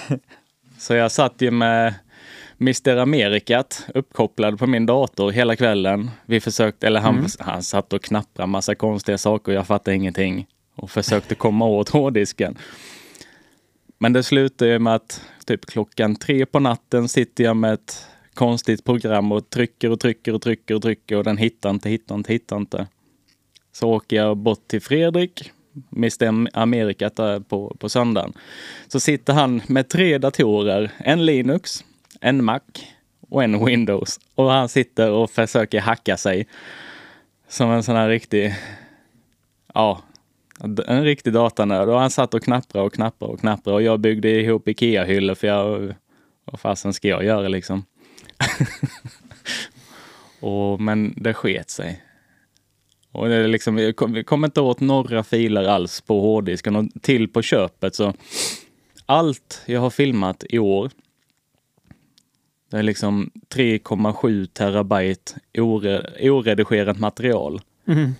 Så 0.77 0.93
jag 0.93 1.11
satt 1.11 1.41
ju 1.41 1.51
med 1.51 1.93
Mr 2.63 2.97
Amerikat 2.97 3.85
uppkopplad 3.93 4.59
på 4.59 4.67
min 4.67 4.85
dator 4.85 5.31
hela 5.31 5.55
kvällen. 5.55 6.11
Vi 6.25 6.39
försökte, 6.39 6.87
eller 6.87 6.99
han, 6.99 7.27
han 7.39 7.63
satt 7.63 7.93
och 7.93 8.03
knapprade 8.03 8.47
massa 8.47 8.75
konstiga 8.75 9.17
saker 9.17 9.51
och 9.51 9.55
jag 9.55 9.67
fattade 9.67 9.95
ingenting. 9.95 10.47
Och 10.75 10.91
försökte 10.91 11.35
komma 11.35 11.65
åt 11.65 11.89
hårddisken. 11.89 12.57
Men 13.99 14.13
det 14.13 14.23
slutade 14.23 14.71
ju 14.71 14.79
med 14.79 14.95
att 14.95 15.21
typ 15.45 15.65
klockan 15.65 16.15
tre 16.15 16.45
på 16.45 16.59
natten 16.59 17.07
sitter 17.07 17.43
jag 17.43 17.57
med 17.57 17.73
ett 17.73 18.07
konstigt 18.33 18.83
program 18.83 19.31
och 19.31 19.49
trycker 19.49 19.91
och 19.91 19.99
trycker 19.99 20.33
och 20.33 20.41
trycker 20.41 20.75
och 20.75 20.81
trycker 20.81 21.17
och 21.17 21.23
den 21.23 21.37
hittar 21.37 21.69
inte, 21.69 21.89
hittar 21.89 22.15
inte, 22.15 22.33
hittar 22.33 22.57
inte. 22.57 22.87
Så 23.71 23.89
åker 23.89 24.15
jag 24.15 24.37
bort 24.37 24.67
till 24.67 24.81
Fredrik 24.81 25.51
Mr 25.95 26.47
Amerika 26.53 27.09
där 27.15 27.39
på, 27.39 27.75
på 27.79 27.89
söndagen. 27.89 28.33
Så 28.87 28.99
sitter 28.99 29.33
han 29.33 29.61
med 29.67 29.89
tre 29.89 30.17
datorer, 30.17 30.91
en 30.97 31.25
Linux, 31.25 31.83
en 32.23 32.43
Mac 32.43 32.61
och 33.29 33.43
en 33.43 33.65
Windows. 33.65 34.19
Och 34.35 34.51
han 34.51 34.69
sitter 34.69 35.11
och 35.11 35.31
försöker 35.31 35.81
hacka 35.81 36.17
sig. 36.17 36.47
Som 37.47 37.71
en 37.71 37.83
sån 37.83 37.95
här 37.95 38.09
riktig, 38.09 38.55
ja, 39.73 40.01
en 40.87 41.03
riktig 41.03 41.33
datanörd. 41.33 41.89
Och 41.89 41.99
han 41.99 42.09
satt 42.09 42.33
och 42.33 42.43
knapprade 42.43 42.85
och 42.85 42.93
knapprade 42.93 43.33
och 43.33 43.39
knapprade. 43.39 43.75
Och 43.75 43.81
jag 43.81 43.99
byggde 43.99 44.29
ihop 44.29 44.67
Ikea-hyllor 44.67 45.35
för 45.35 45.47
jag, 45.47 45.93
vad 46.45 46.59
fasen 46.59 46.93
ska 46.93 47.07
jag 47.07 47.25
göra 47.25 47.47
liksom? 47.47 47.85
och, 50.39 50.81
men 50.81 51.13
det 51.17 51.33
sket 51.33 51.69
sig. 51.69 52.03
Och 53.11 53.27
det 53.27 53.35
är 53.35 53.47
liksom, 53.47 53.75
vi 53.75 53.93
kom, 53.93 54.23
kom 54.23 54.45
inte 54.45 54.61
åt 54.61 54.79
några 54.79 55.23
filer 55.23 55.63
alls 55.63 56.01
på 56.01 56.21
hårddisken 56.21 56.75
och 56.75 56.85
till 57.01 57.27
på 57.27 57.41
köpet 57.41 57.95
så 57.95 58.13
allt 59.05 59.61
jag 59.65 59.81
har 59.81 59.89
filmat 59.89 60.43
i 60.49 60.59
år 60.59 60.91
det 62.73 62.79
är 62.79 62.83
liksom 62.83 63.29
3,7 63.55 64.45
terabyte 64.45 65.33
ore, 65.57 66.29
oredigerat 66.29 66.99
material 66.99 67.61
Mm. 67.87 68.15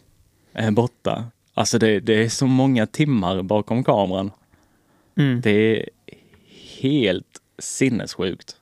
är 0.53 0.71
borta. 0.71 1.23
Alltså 1.53 1.79
det, 1.79 1.99
det 1.99 2.13
är 2.23 2.29
så 2.29 2.47
många 2.47 2.85
timmar 2.87 3.41
bakom 3.41 3.83
kameran. 3.83 4.31
Mm. 5.17 5.41
Det 5.41 5.51
är 5.79 5.89
helt 6.81 7.39
sinnessjukt. 7.59 8.55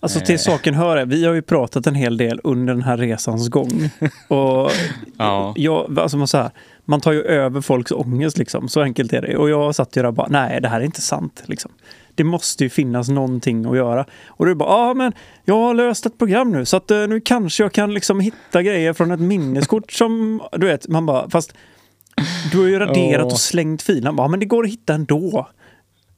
Alltså 0.00 0.20
till 0.20 0.34
Eh. 0.34 0.38
saken 0.38 0.74
hör 0.74 1.06
vi 1.06 1.24
har 1.24 1.34
ju 1.34 1.42
pratat 1.42 1.86
en 1.86 1.94
hel 1.94 2.16
del 2.16 2.40
under 2.44 2.74
den 2.74 2.82
här 2.82 2.96
resans 2.96 3.48
gång. 3.48 3.90
Och 4.28 4.70
Ja. 5.18 5.52
jag, 5.56 5.98
alltså 5.98 6.16
man, 6.16 6.28
så 6.28 6.38
här, 6.38 6.50
man 6.84 7.00
tar 7.00 7.12
ju 7.12 7.22
över 7.22 7.60
folks 7.60 7.92
ångest 7.92 8.38
liksom, 8.38 8.68
så 8.68 8.80
enkelt 8.82 9.12
är 9.12 9.22
det. 9.22 9.36
Och 9.36 9.50
jag 9.50 9.74
satt 9.74 9.96
ju 9.96 10.02
där 10.02 10.08
och 10.08 10.14
bara, 10.14 10.28
nej 10.28 10.60
det 10.60 10.68
här 10.68 10.80
är 10.80 10.84
inte 10.84 11.00
sant. 11.02 11.42
Liksom. 11.46 11.70
Det 12.18 12.24
måste 12.24 12.64
ju 12.64 12.70
finnas 12.70 13.08
någonting 13.08 13.66
att 13.66 13.76
göra. 13.76 14.04
Och 14.28 14.46
du 14.46 14.54
bara, 14.54 14.68
ja 14.88 14.94
men 14.94 15.12
jag 15.44 15.54
har 15.54 15.74
löst 15.74 16.06
ett 16.06 16.18
program 16.18 16.52
nu 16.52 16.64
så 16.64 16.76
att 16.76 16.90
eh, 16.90 17.06
nu 17.06 17.20
kanske 17.20 17.62
jag 17.62 17.72
kan 17.72 17.94
liksom 17.94 18.20
hitta 18.20 18.62
grejer 18.62 18.92
från 18.92 19.10
ett 19.10 19.20
minneskort 19.20 19.92
som, 19.92 20.42
du 20.52 20.66
vet, 20.66 20.88
man 20.88 21.06
bara, 21.06 21.30
fast 21.30 21.54
du 22.52 22.58
har 22.58 22.66
ju 22.66 22.78
raderat 22.78 23.26
Åh. 23.26 23.32
och 23.32 23.38
slängt 23.40 23.82
filen. 23.82 24.14
Ja 24.18 24.28
men 24.28 24.40
det 24.40 24.46
går 24.46 24.64
att 24.64 24.70
hitta 24.70 24.94
ändå. 24.94 25.48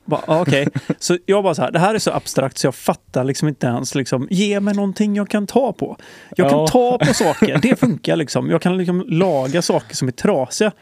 Bara, 0.05 0.21
ja, 0.27 0.41
Okej, 0.43 0.69
så 0.99 1.19
jag 1.27 1.45
bara 1.45 1.55
så 1.55 1.63
här, 1.63 1.71
det 1.73 1.79
här 1.79 1.95
är 1.95 1.99
så 1.99 2.11
abstrakt 2.11 2.59
så 2.59 2.67
jag 2.67 2.75
fattar 2.75 3.25
liksom 3.25 3.49
inte 3.49 3.67
ens 3.67 3.95
liksom, 3.95 4.29
ge 4.31 4.61
mig 4.61 4.75
någonting 4.75 5.17
jag 5.17 5.29
kan 5.29 5.47
ta 5.47 5.73
på. 5.73 5.97
Jag 6.37 6.51
kan 6.51 6.59
Ja. 6.59 6.67
ta 6.67 6.99
på 6.99 7.15
saker, 7.15 7.59
det 7.63 7.77
funkar 7.81 8.17
liksom. 8.17 8.51
Jag 8.51 8.63
kan 8.63 8.77
liksom 8.77 9.05
laga 9.09 9.63
saker 9.63 9.97
som 9.97 10.09
är 10.09 10.13
trasiga. 10.13 10.73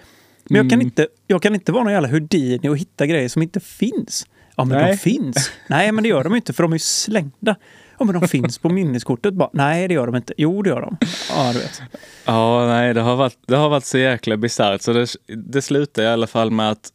Men 0.51 0.57
jag 0.57 0.71
kan, 0.71 0.77
Mm. 0.79 0.87
inte, 0.87 1.07
jag 1.27 1.43
kan 1.43 1.55
inte 1.55 1.73
vara 1.73 1.85
någon 1.85 1.93
jävla 1.93 2.09
Houdini 2.09 2.69
och 2.69 2.79
hitta 2.79 3.07
grejer 3.07 3.29
som 3.29 3.43
inte 3.43 3.61
finns. 3.61 4.27
Ja 4.59 4.65
men 4.65 4.79
de 4.79 4.85
Nej. 4.85 4.97
finns. 4.97 5.51
Nej 5.67 5.93
men 5.93 6.03
det 6.03 6.09
gör 6.09 6.25
de 6.25 6.35
inte 6.35 6.53
för 6.53 6.63
de 6.63 6.73
är 6.73 6.75
ju 6.75 6.79
slängda. 6.79 7.57
Ja 7.99 8.05
men 8.05 8.21
de 8.21 8.29
finns 8.29 8.59
på 8.59 8.69
minneskortet. 8.69 9.35
Bara, 9.35 9.51
nej 9.53 9.89
det 9.89 9.95
gör 9.95 10.07
de 10.07 10.17
inte. 10.17 10.35
Jo 10.37 10.63
det 10.63 10.71
gör 10.71 10.81
de. 10.81 10.97
Ja 11.31 11.53
du 11.53 11.59
vet. 11.59 11.83
Ja, 12.25 12.67
nej, 12.67 12.95
det 12.95 13.01
har 13.01 13.17
varit, 13.17 13.39
det 13.47 13.57
har 13.57 13.69
varit 13.69 13.85
så 13.85 13.99
jäkla 13.99 14.37
bisarrt 14.37 14.83
så 14.83 14.93
det, 14.93 15.07
det 15.27 15.63
slutar 15.63 16.03
i 16.03 16.07
alla 16.07 16.27
fall 16.27 16.51
med 16.51 16.71
att 16.71 16.93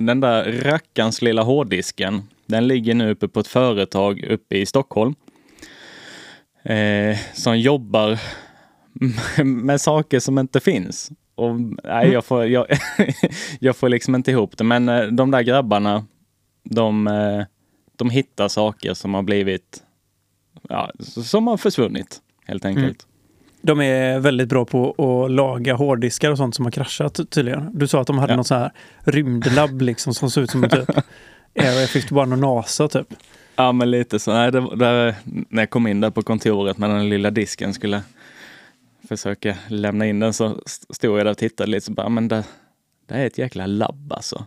den 0.00 0.20
där 0.20 0.52
rackarns 0.52 1.22
lilla 1.22 1.42
hårddisken, 1.42 2.22
den 2.46 2.66
ligger 2.66 2.94
nu 2.94 3.10
uppe 3.10 3.28
på 3.28 3.40
ett 3.40 3.46
företag 3.46 4.24
uppe 4.24 4.56
i 4.56 4.66
Stockholm. 4.66 5.14
Eh, 6.62 7.16
som 7.34 7.58
jobbar 7.58 8.18
med, 9.36 9.46
med 9.46 9.80
saker 9.80 10.20
som 10.20 10.38
inte 10.38 10.60
finns. 10.60 11.10
Och 11.34 11.60
nej, 11.84 12.12
jag 12.12 12.24
får, 12.24 12.46
jag, 12.46 12.66
jag 13.58 13.76
får 13.76 13.88
liksom 13.88 14.14
inte 14.14 14.30
ihop 14.30 14.58
det. 14.58 14.64
Men 14.64 14.88
eh, 14.88 15.02
de 15.02 15.30
där 15.30 15.42
grabbarna, 15.42 16.04
de, 16.62 17.06
eh, 17.06 17.44
de 17.96 18.10
hittar 18.10 18.48
saker 18.48 18.94
som 18.94 19.14
har 19.14 19.22
blivit, 19.22 19.82
ja, 20.68 20.90
som 21.24 21.46
har 21.46 21.56
försvunnit 21.56 22.20
helt 22.46 22.64
enkelt. 22.64 23.06
De 23.62 23.80
är 23.80 24.18
väldigt 24.18 24.48
bra 24.48 24.64
på 24.64 24.90
att 25.24 25.30
laga 25.30 25.74
hårddiskar 25.74 26.30
och 26.30 26.36
sånt 26.38 26.54
som 26.54 26.64
har 26.64 26.72
kraschat 26.72 27.20
tydligen. 27.30 27.78
Du 27.78 27.88
sa 27.88 28.00
att 28.00 28.06
de 28.06 28.18
hade 28.18 28.32
Ja. 28.32 28.36
något 28.36 28.46
så 28.46 28.54
här 28.54 28.72
rymdlabb 29.00 29.82
liksom 29.82 30.14
som 30.14 30.30
såg 30.30 30.44
ut 30.44 30.50
som 30.50 30.64
en 30.64 30.70
typ 30.70 30.88
Area 31.58 31.86
51 31.86 32.10
och 32.32 32.38
NASA 32.38 32.88
typ. 32.88 33.06
Ja, 33.56 33.72
men 33.72 33.90
lite 33.90 34.18
så. 34.18 34.32
Nej, 34.32 34.52
det, 34.52 34.76
det, 34.76 35.16
när 35.24 35.62
jag 35.62 35.70
kom 35.70 35.86
in 35.86 36.00
där 36.00 36.10
på 36.10 36.22
kontoret 36.22 36.78
med 36.78 36.90
den 36.90 37.08
lilla 37.08 37.30
disken 37.30 37.74
skulle 37.74 38.02
försöka 39.08 39.56
lämna 39.68 40.06
in 40.06 40.20
den 40.20 40.32
så 40.32 40.60
st- 40.66 40.94
stod 40.94 41.18
jag 41.18 41.26
där 41.26 41.30
och 41.30 41.38
tittade 41.38 41.70
lite 41.70 41.86
så 41.86 41.92
bara, 41.92 42.08
men 42.08 42.28
det, 42.28 42.44
det 43.08 43.14
är 43.14 43.26
ett 43.26 43.38
jäkla 43.38 43.66
labb 43.66 44.12
alltså. 44.12 44.46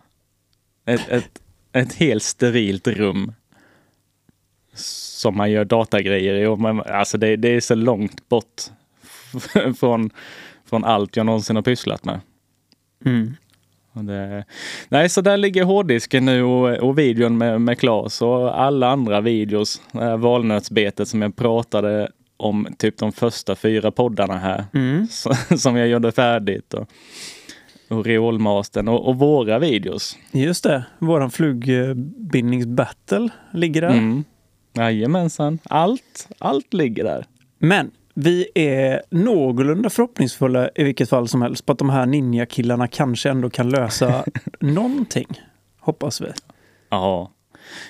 Ett, 0.84 1.08
ett, 1.08 1.42
ett 1.74 1.94
helt 1.94 2.22
sterilt 2.22 2.88
rum. 2.88 3.32
Som 4.74 5.36
man 5.36 5.50
gör 5.50 5.64
datagrejer 5.64 6.34
i. 6.34 6.46
Och 6.46 6.58
man, 6.58 6.82
alltså 6.82 7.18
det, 7.18 7.36
det 7.36 7.48
är 7.48 7.60
så 7.60 7.74
långt 7.74 8.28
bort 8.28 8.62
från, 9.78 10.10
från 10.66 10.84
allt 10.84 11.16
jag 11.16 11.26
någonsin 11.26 11.56
har 11.56 11.62
pysslat 11.62 12.04
med. 12.04 12.20
Mm. 13.04 13.36
Det, 13.92 14.44
nej, 14.88 15.08
så 15.08 15.20
där 15.20 15.36
ligger 15.36 15.64
hårddisken 15.64 16.24
nu 16.24 16.42
och, 16.42 16.78
och 16.78 16.98
videon 16.98 17.38
med, 17.38 17.60
med 17.60 17.78
Klas 17.78 18.22
och 18.22 18.60
alla 18.60 18.88
andra 18.88 19.20
videos. 19.20 19.82
Det 19.92 20.16
valnötsbetet 20.16 21.08
som 21.08 21.22
jag 21.22 21.36
pratade 21.36 22.08
om 22.36 22.68
typ 22.78 22.98
de 22.98 23.12
första 23.12 23.56
fyra 23.56 23.90
poddarna 23.90 24.38
här. 24.38 24.64
Mm. 24.74 25.06
Så, 25.06 25.34
som 25.58 25.76
jag 25.76 25.88
gjorde 25.88 26.12
färdigt. 26.12 26.74
Och, 26.74 26.88
och 27.94 28.06
Reolmastern 28.06 28.88
och, 28.88 29.08
och 29.08 29.18
våra 29.18 29.58
videos. 29.58 30.18
Just 30.32 30.64
det, 30.64 30.84
våran 30.98 31.30
flugbindningsbattle 31.30 33.28
ligger 33.52 33.80
där. 33.80 33.90
Mm. 33.90 34.24
Jajamensan, 34.72 35.58
allt, 35.64 36.28
allt 36.38 36.74
ligger 36.74 37.04
där. 37.04 37.26
Men 37.58 37.90
vi 38.14 38.48
är 38.54 39.02
någorlunda 39.10 39.90
förhoppningsfulla 39.90 40.70
i 40.74 40.84
vilket 40.84 41.08
fall 41.08 41.28
som 41.28 41.42
helst 41.42 41.66
på 41.66 41.72
att 41.72 41.78
de 41.78 41.90
här 41.90 42.06
ninja-killarna 42.06 42.88
kanske 42.88 43.30
ändå 43.30 43.50
kan 43.50 43.70
lösa 43.70 44.24
någonting. 44.60 45.40
Hoppas 45.80 46.20
vi. 46.20 46.26
Ja. 46.88 47.30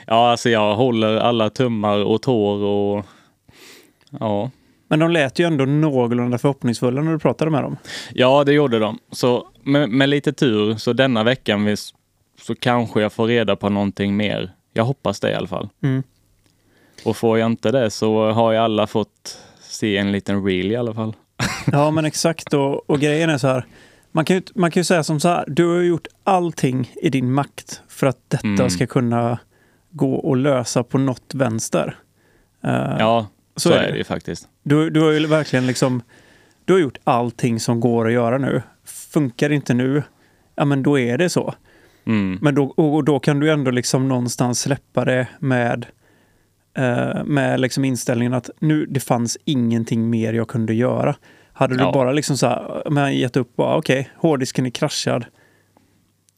ja, 0.07 0.31
alltså 0.31 0.51
jag 0.51 0.77
håller 0.77 1.17
alla 1.17 1.51
tummar 1.51 2.05
och 2.05 2.23
tår 2.23 2.63
och 2.63 3.07
ja. 4.21 4.51
Men 4.95 4.99
de 5.01 5.11
lät 5.11 5.39
ju 5.39 5.47
ändå 5.47 5.65
någorlunda 5.65 6.39
förhoppningsfulla 6.39 7.03
när 7.03 7.13
du 7.13 7.19
pratade 7.19 7.51
med 7.51 7.63
dem. 7.63 7.77
Ja, 8.13 8.45
det 8.45 8.53
gjorde 8.53 8.79
de. 8.79 8.99
Så 9.13 9.49
med, 9.63 9.89
med 9.91 10.09
lite 10.09 10.33
tur 10.33 10.75
så 10.77 10.93
denna 10.93 11.25
veckan 11.25 11.65
vis- 11.65 11.95
så 12.41 12.55
kanske 12.55 13.01
jag 13.03 13.13
får 13.13 13.27
reda 13.27 13.57
på 13.57 13.69
någonting 13.69 14.17
mer. 14.17 14.53
Jag 14.73 14.85
hoppas 14.85 15.21
det 15.21 15.31
i 15.31 15.35
alla 15.35 15.47
fall. 15.47 15.69
Mm. 15.83 16.03
Och 17.05 17.17
får 17.17 17.39
jag 17.39 17.47
inte 17.47 17.71
det 17.71 17.91
så 17.91 18.31
har 18.33 18.53
jag 18.53 18.65
alla 18.65 18.87
fått 18.87 19.39
se 19.61 19.97
en 19.97 20.13
liten 20.13 20.45
reel 20.45 20.73
i 20.73 20.77
alla 20.77 20.95
fall. 20.95 21.17
Ja, 21.73 21.91
men 21.91 22.05
exakt. 22.05 22.55
Och, 22.55 22.91
och 22.91 23.01
grejen 23.01 23.31
är 23.31 23.39
så 23.39 23.47
här. 23.49 23.67
Man 24.13 24.25
kan, 24.25 24.37
ju, 24.37 24.43
man 24.55 24.71
kan 24.71 24.81
ju 24.81 24.85
säga 24.85 25.05
som 25.05 25.21
så 25.21 25.29
här. 25.29 25.45
Du 25.49 25.67
har 25.67 25.77
ju 25.77 25.87
gjort 25.89 26.07
allting 26.25 26.91
i 27.03 27.09
din 27.11 27.33
makt 27.33 27.83
för 27.89 28.07
att 28.07 28.19
detta 28.29 28.47
Mm. 28.49 28.71
ska 28.71 28.87
kunna 28.87 29.39
gå 29.91 30.15
och 30.15 30.37
lösa 30.37 30.83
på 30.83 30.99
något 30.99 31.35
vänster. 31.35 31.97
Eh, 32.65 32.97
Ja, 32.99 33.27
så 33.57 33.69
så, 33.69 33.75
är 33.75 33.79
är 33.79 33.87
det. 33.87 33.93
det 33.93 33.99
ju 33.99 34.05
faktiskt. 34.05 34.49
Du, 34.63 34.91
du 34.91 35.01
har 35.01 35.11
ju 35.11 35.27
verkligen 35.27 35.67
liksom... 35.67 36.03
Du 36.65 36.73
har 36.73 36.81
gjort 36.81 36.99
allting 37.05 37.61
som 37.61 37.81
går 37.81 38.07
att 38.07 38.13
göra 38.13 38.39
nu. 38.39 38.63
Funkar 39.13 39.49
det 39.49 39.55
inte 39.55 39.75
nu, 39.75 40.03
ja 40.55 40.65
men 40.65 40.83
då 40.83 40.99
är 40.99 41.19
det 41.19 41.29
så. 41.31 41.55
Mm. 42.07 42.39
Men 42.43 42.55
då, 42.55 42.65
och 42.65 43.05
då 43.05 43.19
kan 43.19 43.41
du 43.41 43.51
ändå 43.51 43.71
liksom 43.71 44.09
någonstans 44.09 44.61
släppa 44.61 45.05
det 45.05 45.27
med, 45.39 45.87
eh, 46.77 47.25
med 47.25 47.61
liksom 47.61 47.85
inställningen 47.85 48.35
att 48.35 48.51
nu, 48.59 48.87
det 48.87 49.01
fanns 49.01 49.39
ingenting 49.45 50.11
mer 50.11 50.33
jag 50.33 50.49
kunde 50.49 50.75
göra. 50.75 51.17
Hade 51.53 51.75
du 51.77 51.81
Ja. 51.85 51.93
bara 51.93 52.13
liksom 52.13 52.37
så 52.37 52.47
här, 52.47 52.91
men 52.91 53.17
gett 53.17 53.37
upp, 53.37 53.53
okej, 53.57 54.11
hårddisken 54.17 54.67
är 54.67 54.71
kraschad. 54.71 55.25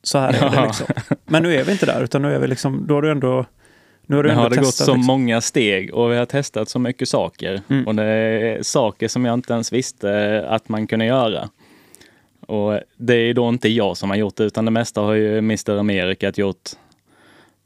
Så 0.03 0.19
här 0.19 0.33
är 0.45 0.51
det 0.51 0.67
liksom. 0.67 0.87
Men 1.25 1.43
nu 1.43 1.55
är 1.55 1.65
vi 1.65 1.73
inte 1.73 1.87
där, 1.87 2.03
utan 2.03 2.23
nu 2.23 2.35
är 2.35 2.39
vi 2.39 2.47
liksom, 2.47 2.87
då 2.87 2.95
har 2.95 3.03
du 3.03 3.11
ändå, 3.11 3.47
nu 4.07 4.17
har 4.17 4.23
du 4.23 4.31
ändå 4.31 4.43
har 4.43 4.51
det 4.51 4.57
gått 4.57 4.75
så 4.75 4.95
liksom. 4.95 5.07
många 5.07 5.41
steg 5.41 5.95
och 5.95 6.13
vi 6.13 6.17
har 6.17 6.27
testat 6.27 6.69
så 6.69 6.79
mycket 6.79 7.09
saker. 7.09 7.61
Mm. 7.69 7.87
Och 7.87 7.95
det 7.95 8.05
är 8.05 8.63
saker 8.63 9.09
som 9.09 9.25
jag 9.25 9.35
inte 9.35 9.53
ens 9.53 9.73
visste 9.73 10.45
att 10.49 10.69
man 10.69 10.87
kunde 10.87 11.05
göra. 11.05 11.49
Och 12.41 12.81
det 12.97 13.15
är 13.15 13.35
då 13.35 13.49
inte 13.49 13.69
jag 13.69 13.97
som 13.97 14.11
har 14.11 14.17
gjort 14.17 14.37
det, 14.37 14.45
utan 14.45 14.65
det 14.65 14.71
mesta 14.71 15.01
har 15.01 15.13
ju 15.13 15.39
Mr 15.39 15.79
Amerikat 15.79 16.39
gjort. 16.39 16.71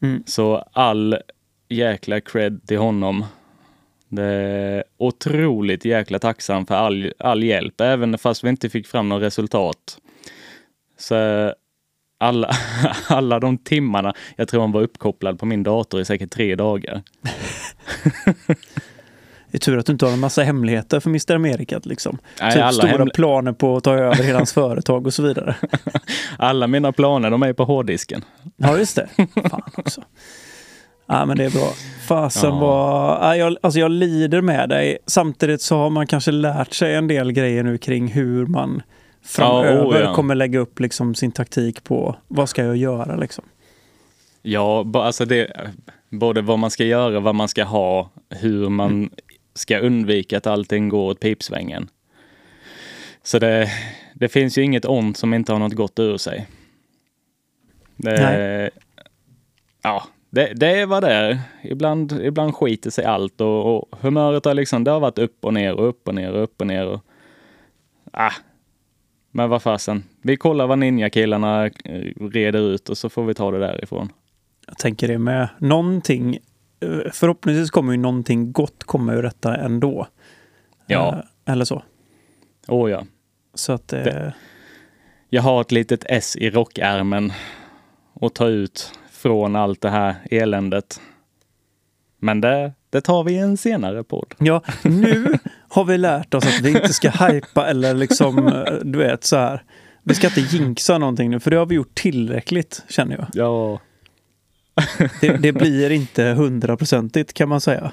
Mm. 0.02 0.22
Så 0.26 0.64
all 0.72 1.16
jäkla 1.68 2.20
cred 2.20 2.60
till 2.66 2.78
honom. 2.78 3.24
Det 4.08 4.24
är 4.24 4.84
otroligt 4.96 5.84
jäkla 5.84 6.18
tacksam 6.18 6.66
för 6.66 6.74
all, 6.74 7.12
all 7.18 7.42
hjälp, 7.42 7.80
även 7.80 8.18
fast 8.18 8.44
vi 8.44 8.48
inte 8.48 8.68
fick 8.68 8.86
fram 8.86 9.08
något 9.08 9.22
resultat. 9.22 9.98
Så 10.98 11.14
alla, 12.20 12.50
alla 13.08 13.40
de 13.40 13.58
timmarna, 13.58 14.14
jag 14.36 14.48
tror 14.48 14.60
han 14.60 14.72
var 14.72 14.80
uppkopplad 14.82 15.38
på 15.38 15.46
min 15.46 15.62
dator 15.62 16.00
i 16.00 16.04
säkert 16.04 16.30
tre 16.30 16.54
dagar. 16.56 17.02
Det 19.52 19.56
är 19.56 19.58
tur 19.58 19.78
att 19.78 19.86
du 19.86 19.92
inte 19.92 20.04
har 20.06 20.12
en 20.12 20.20
massa 20.20 20.42
hemligheter 20.42 21.00
för 21.00 21.10
Mr. 21.10 21.34
Amerikat 21.34 21.86
liksom. 21.86 22.18
Nej, 22.40 22.52
typ 22.52 22.62
alla 22.62 22.72
stora 22.72 22.92
hemli- 22.92 23.14
planer 23.14 23.52
på 23.52 23.76
att 23.76 23.84
ta 23.84 23.94
över 23.94 24.22
hela 24.24 24.38
hans 24.38 24.52
företag 24.52 25.06
och 25.06 25.14
så 25.14 25.22
vidare. 25.22 25.54
Alla 26.38 26.66
mina 26.66 26.92
planer, 26.92 27.30
de 27.30 27.42
är 27.42 27.52
på 27.52 27.64
hårddisken. 27.64 28.24
Ja, 28.56 28.78
just 28.78 28.96
det. 28.96 29.08
Fan 29.50 29.62
också. 29.76 30.02
Ja, 31.06 31.24
men 31.26 31.36
det 31.36 31.44
är 31.44 31.50
bra. 31.50 31.68
Fasen 32.06 32.50
Ja. 32.50 32.58
var... 32.60 33.18
Ja, 33.22 33.36
jag, 33.36 33.56
alltså 33.62 33.80
jag 33.80 33.90
lider 33.90 34.40
med 34.40 34.68
dig. 34.68 34.98
Samtidigt 35.06 35.62
så 35.62 35.76
har 35.76 35.90
man 35.90 36.06
kanske 36.06 36.30
lärt 36.30 36.72
sig 36.74 36.94
en 36.94 37.08
del 37.08 37.32
grejer 37.32 37.62
nu 37.62 37.78
kring 37.78 38.08
hur 38.08 38.46
man 38.46 38.82
framöver 39.22 39.86
oh 39.86 40.00
ja. 40.00 40.14
kommer 40.14 40.34
lägga 40.34 40.58
upp 40.58 40.80
liksom 40.80 41.14
sin 41.14 41.32
taktik 41.32 41.84
på 41.84 42.16
vad 42.28 42.48
ska 42.48 42.64
jag 42.64 42.76
göra 42.76 43.16
liksom. 43.16 43.44
Ja, 44.42 44.86
alltså 44.94 45.24
det, 45.24 45.52
både 46.10 46.42
vad 46.42 46.58
man 46.58 46.70
ska 46.70 46.84
göra, 46.84 47.20
vad 47.20 47.34
man 47.34 47.48
ska 47.48 47.64
ha, 47.64 48.10
hur 48.28 48.68
man 48.68 48.90
Mm. 48.90 49.10
ska 49.54 49.78
undvika 49.78 50.36
att 50.36 50.46
allting 50.46 50.88
går 50.88 51.10
åt 51.10 51.20
pipsvängen. 51.20 51.88
Så 53.22 53.38
det, 53.38 53.68
det 54.14 54.28
finns 54.28 54.58
ju 54.58 54.62
inget 54.62 54.84
ont 54.84 55.16
som 55.16 55.34
inte 55.34 55.52
har 55.52 55.58
något 55.58 55.72
gott 55.74 55.98
ur 55.98 56.16
sig. 56.16 56.46
Det, 57.96 58.70
ja, 59.82 60.04
det, 60.30 60.52
det 60.54 60.80
är 60.80 60.86
vad 60.86 61.02
det 61.02 61.12
är. 61.12 61.40
Ibland, 61.62 62.12
ibland 62.22 62.54
skiter 62.54 62.90
sig 62.90 63.04
allt 63.04 63.40
och, 63.40 63.76
och 63.76 63.98
humöret 64.00 64.44
har 64.44 64.54
liksom, 64.54 64.84
det 64.84 64.90
har 64.90 65.00
varit 65.00 65.18
upp 65.18 65.44
och 65.44 65.54
ner 65.54 65.74
och 65.74 65.88
upp 65.88 66.08
och 66.08 66.14
ner 66.14 66.32
och 66.32 66.42
upp 66.42 66.60
och 66.60 66.66
ner. 66.66 66.86
Och, 66.86 67.00
ah, 68.12 68.32
men 69.30 69.50
vad 69.50 69.62
fasen, 69.62 70.04
vi 70.22 70.36
kollar 70.36 70.66
vad 70.66 70.78
ninjakillarna 70.78 71.66
eh, 71.66 71.70
reder 72.30 72.60
ut 72.70 72.88
och 72.88 72.98
så 72.98 73.08
får 73.08 73.24
vi 73.24 73.34
ta 73.34 73.50
det 73.50 73.58
därifrån. 73.58 74.12
Jag 74.66 74.78
tänker 74.78 75.08
det 75.08 75.18
med. 75.18 75.48
Någonting, 75.58 76.38
eh, 76.80 77.10
förhoppningsvis 77.12 77.70
kommer 77.70 77.92
ju 77.92 77.98
någonting 77.98 78.52
gott 78.52 78.84
komma 78.84 79.12
ur 79.14 79.22
detta 79.22 79.56
ändå. 79.56 80.06
Ja. 80.86 81.22
Eh, 81.46 81.52
Eller 81.52 81.64
så. 81.64 81.82
Åh 82.68 82.90
ja. 82.90 83.04
Så 83.54 83.72
att 83.72 83.92
eh, 83.92 84.02
Det- 84.04 84.34
Jag 85.28 85.42
har 85.42 85.60
ett 85.60 85.72
litet 85.72 86.04
S 86.08 86.36
i 86.36 86.50
rockärmen 86.50 87.32
och 88.12 88.34
ta 88.34 88.46
ut 88.48 88.92
från 89.10 89.56
allt 89.56 89.80
det 89.80 89.90
här 89.90 90.14
eländet. 90.30 91.00
Men 92.18 92.40
det, 92.40 92.72
det 92.90 93.00
tar 93.00 93.24
vi 93.24 93.32
i 93.32 93.38
en 93.38 93.56
senare 93.56 94.04
podd. 94.04 94.34
Ja, 94.38 94.62
nu 94.84 95.38
har 95.70 95.84
vi 95.84 95.98
lärt 95.98 96.34
oss 96.34 96.46
att 96.46 96.60
vi 96.60 96.70
inte 96.70 96.92
ska 96.92 97.10
hypa 97.10 97.66
eller 97.70 97.94
liksom, 97.94 98.46
eh, 98.48 98.72
du 98.82 98.98
vet 98.98 99.24
så 99.24 99.36
här. 99.36 99.62
Vi 100.02 100.14
ska 100.14 100.26
inte 100.26 100.40
jinxa 100.40 100.98
någonting 100.98 101.30
nu, 101.30 101.40
för 101.40 101.50
det 101.50 101.56
har 101.56 101.66
vi 101.66 101.74
gjort 101.74 101.94
tillräckligt, 101.94 102.82
känner 102.88 103.16
jag. 103.16 103.26
Ja. 103.32 103.80
Det, 105.20 105.36
det 105.36 105.52
blir 105.52 105.90
inte 105.90 106.24
hundraprocentigt 106.24 107.32
kan 107.32 107.48
man 107.48 107.60
säga. 107.60 107.92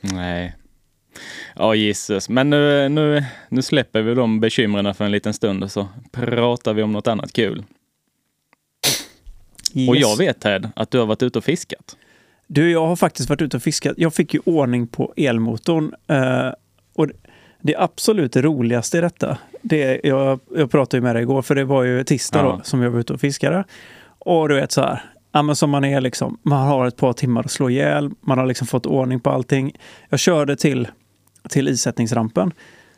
Nej. 0.00 0.56
Ja, 1.56 1.74
gisses. 1.74 2.28
Men 2.28 2.50
nu, 2.50 2.88
nu, 2.88 3.24
nu 3.48 3.62
släpper 3.62 4.02
vi 4.02 4.14
de 4.14 4.40
bekymren 4.40 4.94
för 4.94 5.04
en 5.04 5.10
liten 5.10 5.34
stund 5.34 5.64
och 5.64 5.70
så 5.72 5.88
pratar 6.12 6.74
vi 6.74 6.82
om 6.82 6.92
något 6.92 7.06
annat 7.06 7.32
kul. 7.32 7.64
Och 9.88 9.96
Yes. 9.96 10.00
jag 10.00 10.16
vet 10.16 10.40
Ted, 10.40 10.70
att 10.76 10.90
du 10.90 10.98
har 10.98 11.06
varit 11.06 11.22
ute 11.22 11.38
och 11.38 11.44
fiskat. 11.44 11.96
Du, 12.46 12.70
jag 12.70 12.86
har 12.86 12.96
faktiskt 12.96 13.28
varit 13.28 13.42
ute 13.42 13.56
och 13.56 13.62
fiskat. 13.62 13.94
Jag 13.96 14.14
fick 14.14 14.34
ju 14.34 14.40
ordning 14.44 14.86
på 14.86 15.12
elmotorn. 15.16 15.94
Eh, 16.06 16.50
och 16.94 17.06
det 17.62 17.76
absolut 17.76 18.36
roligaste 18.36 18.98
i 18.98 19.00
detta, 19.00 19.38
det, 19.62 20.00
jag, 20.04 20.40
jag 20.56 20.70
pratade 20.70 20.96
ju 20.96 21.02
med 21.02 21.16
dig 21.16 21.22
igår, 21.22 21.42
för 21.42 21.54
det 21.54 21.64
var 21.64 21.82
ju 21.82 22.04
tisdag 22.04 22.38
Ja. 22.38 22.44
då 22.44 22.60
som 22.64 22.82
jag 22.82 22.90
var 22.90 23.00
ute 23.00 23.12
och 23.12 23.20
fiskade. 23.20 23.64
Och 24.18 24.48
du 24.48 24.54
vet 24.54 24.72
så 24.72 24.80
här, 24.80 25.02
ja, 25.32 25.42
men 25.42 25.56
som 25.56 25.70
man 25.70 25.84
är 25.84 26.00
liksom, 26.00 26.38
man 26.42 26.66
har 26.68 26.86
ett 26.86 26.96
par 26.96 27.12
timmar 27.12 27.40
att 27.44 27.50
slå 27.50 27.70
ihjäl, 27.70 28.10
man 28.20 28.38
har 28.38 28.46
liksom 28.46 28.66
fått 28.66 28.86
ordning 28.86 29.20
på 29.20 29.30
allting. 29.30 29.72
Jag 30.08 30.20
körde 30.20 30.56
till, 30.56 30.88
till 31.48 31.68
isättningsrampen. 31.68 32.52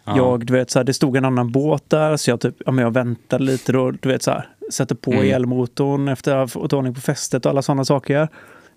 Ja. 0.04 0.16
Jag, 0.16 0.46
du 0.46 0.52
vet, 0.52 0.70
så 0.70 0.78
här, 0.78 0.84
det 0.84 0.94
stod 0.94 1.16
en 1.16 1.24
annan 1.24 1.52
båt 1.52 1.84
där, 1.90 2.16
så 2.16 2.30
jag, 2.30 2.40
typ, 2.40 2.54
ja, 2.66 2.72
men 2.72 2.84
jag 2.84 2.90
väntade 2.90 3.44
lite 3.44 3.72
då, 3.72 3.90
du 3.90 4.08
vet 4.08 4.22
så 4.22 4.30
här, 4.30 4.48
sätter 4.72 4.94
på 4.94 5.12
Mm. 5.12 5.34
elmotorn 5.34 6.08
efter 6.08 6.32
att 6.36 6.38
ha 6.54 6.60
fått 6.60 6.72
ordning 6.72 6.94
på 6.94 7.00
fästet 7.00 7.46
och 7.46 7.50
alla 7.50 7.62
sådana 7.62 7.84
saker. 7.84 8.28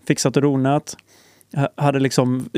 Fixat 0.08 0.36
och 0.36 0.42
donat. 0.44 0.98
Hade 1.76 2.00
liksom 2.00 2.50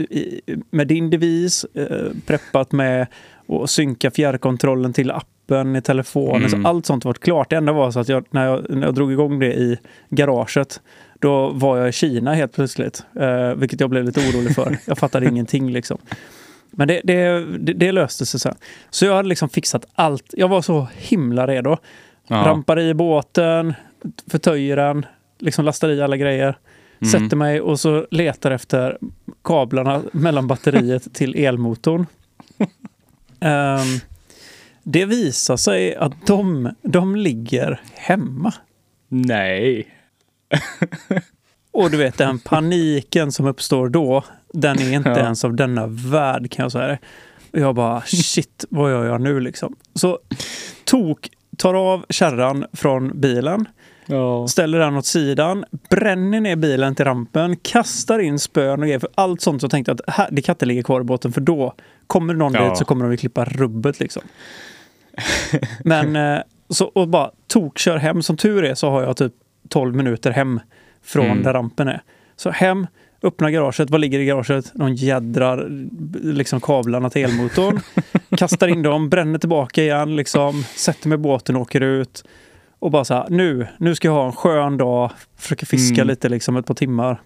med 0.70 0.88
din 0.88 1.10
devis 1.10 1.66
eh, 1.74 2.12
preppat 2.26 2.72
med 2.72 3.08
att 3.48 3.70
synka 3.70 4.12
fjärrkontrollen 4.12 4.94
till 4.94 5.12
appen 5.12 5.76
i 5.76 5.82
telefonen. 5.82 6.46
Mm. 6.46 6.50
Så 6.64 6.70
allt 6.70 6.86
sånt 6.86 7.06
var 7.06 7.14
klart. 7.14 7.50
Det 7.50 7.56
enda 7.56 7.72
var 7.72 7.92
så 7.92 8.00
att 8.00 8.10
jag, 8.10 8.26
när, 8.30 8.46
jag, 8.46 8.70
när 8.70 8.88
jag 8.88 8.96
drog 8.96 9.12
igång 9.12 9.40
det 9.40 9.54
i 9.54 9.78
garaget, 10.10 10.82
då 11.20 11.50
var 11.50 11.78
jag 11.78 11.90
i 11.90 11.92
Kina 11.92 12.34
helt 12.34 12.54
plötsligt. 12.54 13.04
Eh, 13.20 13.54
vilket 13.54 13.80
jag 13.80 13.90
blev 13.90 14.04
lite 14.04 14.20
orolig 14.20 14.56
för. 14.56 14.78
Jag 14.86 14.98
fattade 14.98 15.26
ingenting 15.26 15.72
liksom. 15.72 15.98
Men 16.72 16.88
det, 16.88 17.02
det, 17.04 17.46
det, 17.60 17.74
det 17.74 17.92
löste 17.92 18.26
sig 18.26 18.40
sen. 18.40 18.56
Så 18.90 19.06
jag 19.06 19.16
hade 19.16 19.30
liksom 19.30 19.50
fixat 19.50 19.86
allt. 19.94 20.34
Jag 20.38 20.48
var 20.48 20.62
så 20.62 20.88
himla 20.98 21.48
redo. 21.48 21.78
Ja. 22.28 22.36
Rampar 22.36 22.80
i 22.80 22.94
båten, 22.94 23.74
förtöjer 24.28 24.76
den, 24.76 25.06
liksom 25.40 25.66
lastar 25.66 25.90
i 25.90 26.02
alla 26.02 26.18
grejer. 26.18 26.58
Mm. 27.02 27.12
Sätter 27.12 27.36
mig 27.38 27.62
och 27.62 27.80
så 27.80 28.08
letar 28.12 28.52
efter 28.52 28.98
kablarna 29.44 30.02
mellan 30.14 30.48
batteriet 30.48 31.14
till 31.14 31.36
elmotorn. 31.46 32.06
Ehm, 33.40 34.00
det 34.84 35.06
visar 35.06 35.58
sig 35.58 35.96
att 35.96 36.26
de, 36.28 36.70
de 36.82 37.16
ligger 37.16 37.82
hemma. 37.94 38.54
Nej. 39.08 39.88
Och 41.72 41.92
du 41.92 41.98
vet 41.98 42.18
den 42.18 42.40
paniken 42.46 43.32
som 43.32 43.46
uppstår 43.46 43.90
då, 43.90 44.24
den 44.54 44.80
är 44.80 44.94
inte 44.94 45.10
Ja. 45.10 45.20
ens 45.20 45.46
av 45.46 45.54
denna 45.56 45.88
värld 45.88 46.52
kan 46.52 46.64
jag 46.64 46.72
säga. 46.72 46.98
Och 47.54 47.60
jag 47.60 47.76
bara 47.76 48.02
shit, 48.02 48.66
vad 48.70 48.92
gör 48.92 49.06
jag 49.06 49.22
nu 49.22 49.40
liksom? 49.40 49.76
Så 49.94 50.20
tok 50.84 51.30
tar 51.58 51.74
av 51.74 52.06
kärran 52.10 52.66
från 52.74 53.20
bilen, 53.22 53.66
Ja. 54.06 54.48
ställer 54.48 54.80
den 54.80 54.96
åt 54.98 55.06
sidan, 55.06 55.66
bränner 55.90 56.42
ner 56.42 56.56
bilen 56.56 56.96
till 56.96 57.06
rampen, 57.06 57.56
kastar 57.58 58.20
in 58.20 58.40
spön 58.40 58.80
och 58.80 58.86
grejer. 58.86 59.00
För 59.00 59.10
allt 59.16 59.42
sånt 59.42 59.62
så 59.62 59.70
tänkte 59.70 59.90
jag 59.92 60.00
att 60.08 60.16
här, 60.16 60.28
det 60.32 60.42
kan 60.42 60.54
inte 60.54 60.66
ligga 60.66 60.84
kvar 60.84 61.02
i 61.02 61.04
båten 61.04 61.32
för 61.34 61.42
då 61.42 61.74
kommer 62.08 62.34
någon 62.34 62.54
Ja. 62.54 62.70
dit 62.70 62.78
så 62.78 62.86
kommer 62.86 63.06
de 63.06 63.14
att 63.14 63.20
klippa 63.20 63.46
rubbet 63.46 64.00
liksom. 64.00 64.22
Men 65.84 66.16
eh, 66.16 66.42
så 66.70 66.86
och 66.86 67.08
bara 67.08 67.32
tok 67.48 67.78
kör 67.78 67.98
hem. 67.98 68.22
Som 68.22 68.38
tur 68.38 68.64
är 68.66 68.76
så 68.76 68.90
har 68.90 69.02
jag 69.04 69.18
typ 69.18 69.34
12 69.70 69.96
minuter 69.96 70.32
hem 70.32 70.60
från 71.04 71.26
Mm. 71.26 71.44
där 71.44 71.54
rampen 71.54 71.88
är. 71.88 72.02
Så 72.36 72.50
hem, 72.50 72.88
öppna 73.24 73.52
garaget. 73.52 73.90
Vad 73.90 74.02
ligger 74.02 74.20
i 74.20 74.26
garaget? 74.26 74.76
Någon 74.76 74.96
jädrar 74.96 75.68
liksom 76.24 76.62
kablarna 76.62 77.10
till 77.10 77.24
elmotorn. 77.26 77.80
kastar 78.38 78.68
in 78.68 78.82
dem, 78.82 79.10
bränner 79.10 79.40
tillbaka 79.40 79.84
igen, 79.84 80.16
liksom, 80.16 80.64
sätter 80.76 81.08
mig 81.10 81.16
i 81.16 81.20
båten 81.20 81.56
och 81.56 81.62
åker 81.62 81.82
ut. 81.82 82.24
Och 82.82 82.92
bara 82.92 83.06
så 83.06 83.14
här, 83.14 83.26
nu, 83.30 83.68
nu 83.78 83.96
ska 83.96 84.08
jag 84.08 84.16
ha 84.16 84.26
en 84.26 84.32
skön 84.34 84.78
dag, 84.78 85.12
försöka 85.38 85.66
fiska 85.66 85.96
Mm. 86.02 86.08
lite 86.08 86.30
liksom 86.30 86.58
ett 86.58 86.66
par 86.66 86.74
timmar. 86.74 87.22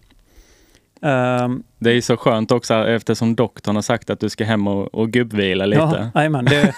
Ehm, 1.02 1.64
Det 1.80 1.92
är 1.92 2.02
så 2.02 2.18
skönt 2.18 2.52
också 2.52 2.74
eftersom 2.74 3.36
doktorn 3.36 3.76
har 3.76 3.82
sagt 3.82 4.10
att 4.10 4.20
du 4.20 4.30
ska 4.30 4.44
hem 4.46 4.68
och, 4.68 4.96
och 4.96 5.12
gubbvila 5.12 5.66
lite. 5.66 5.82
Ja, 5.82 6.12
jajamän, 6.16 6.46
det, 6.46 6.74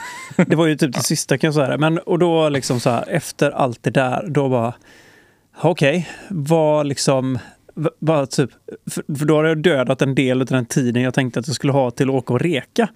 det 0.48 0.56
var 0.56 0.68
ju 0.68 0.76
typ 0.76 0.94
det 0.94 1.00
sista 1.04 1.38
kan 1.38 1.48
jag 1.48 1.54
säga. 1.56 1.78
Men, 1.78 1.98
och 2.00 2.20
då 2.20 2.50
liksom 2.50 2.80
så 2.80 2.90
här, 2.90 3.04
efter 3.10 3.52
allt 3.52 3.84
det 3.84 3.90
där, 3.90 4.28
då 4.30 4.50
bara, 4.50 4.74
okej, 5.62 6.10
vad 6.30 6.88
liksom, 6.88 7.40
bara 8.00 8.26
typ, 8.26 8.50
för, 8.92 9.04
då 9.26 9.36
har 9.36 9.44
jag 9.44 9.62
dödat 9.62 10.02
en 10.02 10.16
del 10.16 10.42
av 10.42 10.48
den 10.48 10.66
tiden 10.66 11.04
jag 11.04 11.14
tänkte 11.14 11.40
att 11.40 11.48
jag 11.48 11.56
skulle 11.56 11.74
ha 11.74 11.92
till 11.92 12.10
att 12.10 12.16
åka 12.16 12.34
och 12.34 12.42
reka. 12.42 12.90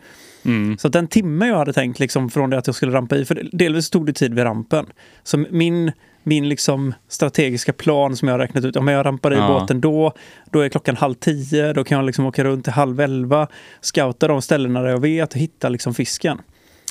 Mm. 0.46 0.78
Så 0.78 0.88
att 0.88 0.94
den 0.94 1.08
timme 1.08 1.48
jag 1.48 1.58
hade 1.58 1.74
tänkt 1.74 2.00
liksom 2.00 2.30
från 2.30 2.50
det 2.50 2.58
att 2.58 2.68
jag 2.68 2.76
skulle 2.76 2.92
rampa 2.92 3.16
i, 3.16 3.26
för 3.26 3.50
delvis 3.52 3.90
tog 3.90 4.06
det 4.06 4.14
tid 4.14 4.34
vid 4.34 4.44
rampen. 4.44 4.86
Så 5.24 5.38
min, 5.38 5.92
min 6.24 6.50
liksom 6.50 6.94
strategiska 7.08 7.74
plan 7.74 8.16
som 8.16 8.28
jag 8.28 8.34
har 8.34 8.40
räknat 8.40 8.66
ut, 8.66 8.76
om 8.76 8.88
jag 8.88 9.06
rampar 9.06 9.34
i 9.34 9.36
Ja. 9.36 9.48
båten 9.48 9.82
då, 9.82 10.14
då 10.52 10.60
är 10.60 10.70
klockan 10.70 10.96
halv 10.98 11.14
tio, 11.14 11.74
då 11.74 11.84
kan 11.84 11.98
jag 11.98 12.06
liksom 12.06 12.26
åka 12.26 12.44
runt 12.44 12.64
till 12.64 12.74
halv 12.74 13.00
elva, 13.00 13.48
scouta 13.82 14.28
de 14.28 14.42
ställena 14.42 14.82
där 14.82 14.90
jag 14.90 15.02
vet 15.02 15.34
och 15.34 15.40
hitta 15.40 15.70
liksom 15.70 15.94
fisken. 15.94 16.42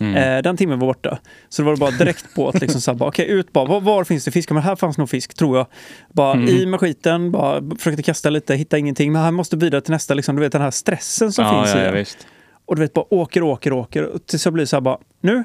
Mm. 0.01 0.17
Eh, 0.17 0.43
den 0.43 0.57
timmen 0.57 0.79
var 0.79 0.87
borta. 0.87 1.19
Så 1.49 1.63
det 1.63 1.67
var 1.67 1.77
bara 1.77 1.91
direkt 1.91 2.35
på 2.35 2.49
att 2.49 2.61
liksom 2.61 2.81
så 2.81 2.91
här, 2.91 2.99
bara, 2.99 3.09
okej, 3.09 3.31
ut 3.31 3.53
bara, 3.53 3.65
var, 3.65 3.81
var 3.81 4.05
finns 4.05 4.25
det 4.25 4.31
fisk? 4.31 4.51
Men 4.51 4.63
här 4.63 4.77
fanns 4.77 4.99
nog 4.99 5.11
fisk, 5.11 5.35
tror 5.35 5.57
jag. 5.57 5.67
Bara 6.13 6.33
Mm. 6.33 6.49
i 6.49 6.67
med 6.67 6.81
skiten, 6.81 7.31
bara 7.33 7.63
försökte 7.79 8.03
kasta 8.03 8.31
lite, 8.31 8.55
hitta 8.55 8.79
ingenting. 8.79 9.13
Men 9.13 9.23
här 9.23 9.31
måste 9.31 9.57
vidare 9.57 9.81
till 9.81 9.93
nästa, 9.93 10.15
liksom, 10.15 10.37
du 10.37 10.43
vet 10.43 10.53
den 10.53 10.63
här 10.63 10.71
stressen 10.71 11.33
som 11.33 11.45
ja, 11.45 11.65
finns 11.65 11.75
ja, 11.75 11.89
i 11.89 11.99
visst. 11.99 12.27
Och 12.67 12.77
du 12.77 12.83
vet, 12.83 12.93
bara 12.93 13.15
åker, 13.15 13.43
åker, 13.43 13.73
åker. 13.73 14.11
Tills 14.27 14.45
jag 14.45 14.55
blir 14.55 14.65
så 14.65 14.77
här 14.77 14.81
bara, 14.81 14.99
nu 15.21 15.45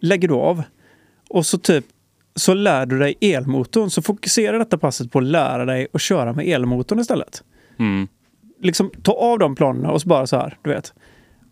lägger 0.00 0.28
du 0.28 0.34
av. 0.34 0.62
Och 1.30 1.46
så 1.46 1.58
typ, 1.58 1.84
så 2.34 2.54
lär 2.54 2.86
du 2.86 2.98
dig 2.98 3.14
elmotorn. 3.20 3.90
Så 3.90 4.02
fokusera 4.02 4.58
detta 4.58 4.78
passet 4.78 5.12
på 5.12 5.18
att 5.18 5.24
lära 5.24 5.64
dig 5.64 5.86
att 5.92 6.00
köra 6.00 6.32
med 6.32 6.46
elmotorn 6.48 7.00
istället. 7.00 7.42
Mm. 7.78 8.08
Liksom 8.62 8.90
ta 9.02 9.12
av 9.12 9.38
de 9.38 9.54
planerna 9.56 9.90
och 9.90 10.02
så 10.02 10.08
bara 10.08 10.26
så 10.26 10.36
här, 10.36 10.58
du 10.62 10.70
vet. 10.70 10.92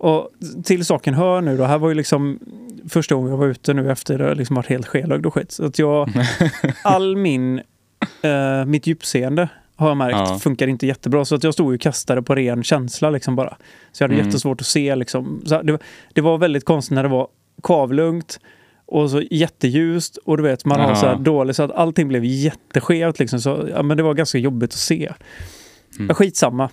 Och 0.05 0.31
till 0.65 0.85
saken 0.85 1.15
hör 1.15 1.41
nu 1.41 1.57
då, 1.57 1.65
här 1.65 1.79
var 1.79 1.89
ju 1.89 1.95
liksom 1.95 2.39
första 2.89 3.15
gången 3.15 3.31
jag 3.31 3.37
var 3.39 3.47
ute 3.47 3.75
nu 3.75 3.91
efter 3.93 4.19
det 4.19 4.35
liksom 4.35 4.57
varit 4.57 4.67
helt 4.69 4.87
skelögd 4.87 5.27
och 5.27 5.35
skit. 5.35 5.53
Så 5.53 5.65
att 5.65 5.79
jag, 5.79 6.11
all 6.85 7.17
min, 7.17 7.59
eh, 8.23 8.65
mitt 8.67 8.87
djupseende 8.87 9.49
har 9.77 9.89
jag 9.89 9.97
märkt 9.97 10.17
Ja. 10.19 10.39
funkar 10.39 10.67
inte 10.67 10.87
jättebra. 10.87 11.25
Så 11.25 11.35
att 11.35 11.45
jag 11.45 11.55
stod 11.55 11.73
ju 11.73 11.75
och 11.75 11.81
kastade 11.81 12.23
på 12.23 12.35
ren 12.35 12.63
känsla 12.65 13.11
liksom 13.11 13.37
bara. 13.37 13.57
Så 13.93 14.03
jag 14.03 14.09
hade 14.09 14.15
Mm. 14.15 14.27
jättesvårt 14.27 14.61
att 14.61 14.67
se 14.67 14.97
liksom. 14.97 15.43
Så 15.47 15.63
det, 15.63 15.79
det 16.13 16.21
var 16.21 16.39
väldigt 16.39 16.65
konstigt 16.65 16.95
när 16.95 17.03
det 17.03 17.09
var 17.09 17.29
kavlugnt 17.63 18.41
och 18.87 19.11
så 19.11 19.23
jätteljust 19.31 20.17
och 20.17 20.37
du 20.37 20.43
vet 20.43 20.65
man 20.65 20.81
har 20.81 20.95
så 20.95 21.07
här 21.07 21.17
dåligt 21.17 21.57
så 21.57 21.63
att 21.63 21.71
allting 21.71 22.09
blev 22.09 22.25
jätteskevt 22.25 23.19
liksom. 23.19 23.41
Så 23.41 23.69
ja, 23.71 23.83
men 23.83 23.97
det 23.97 24.03
var 24.03 24.15
ganska 24.15 24.39
jobbigt 24.39 24.71
att 24.71 24.79
se. 24.79 25.13
Mm. 25.99 26.15
Skitsamma. 26.15 26.71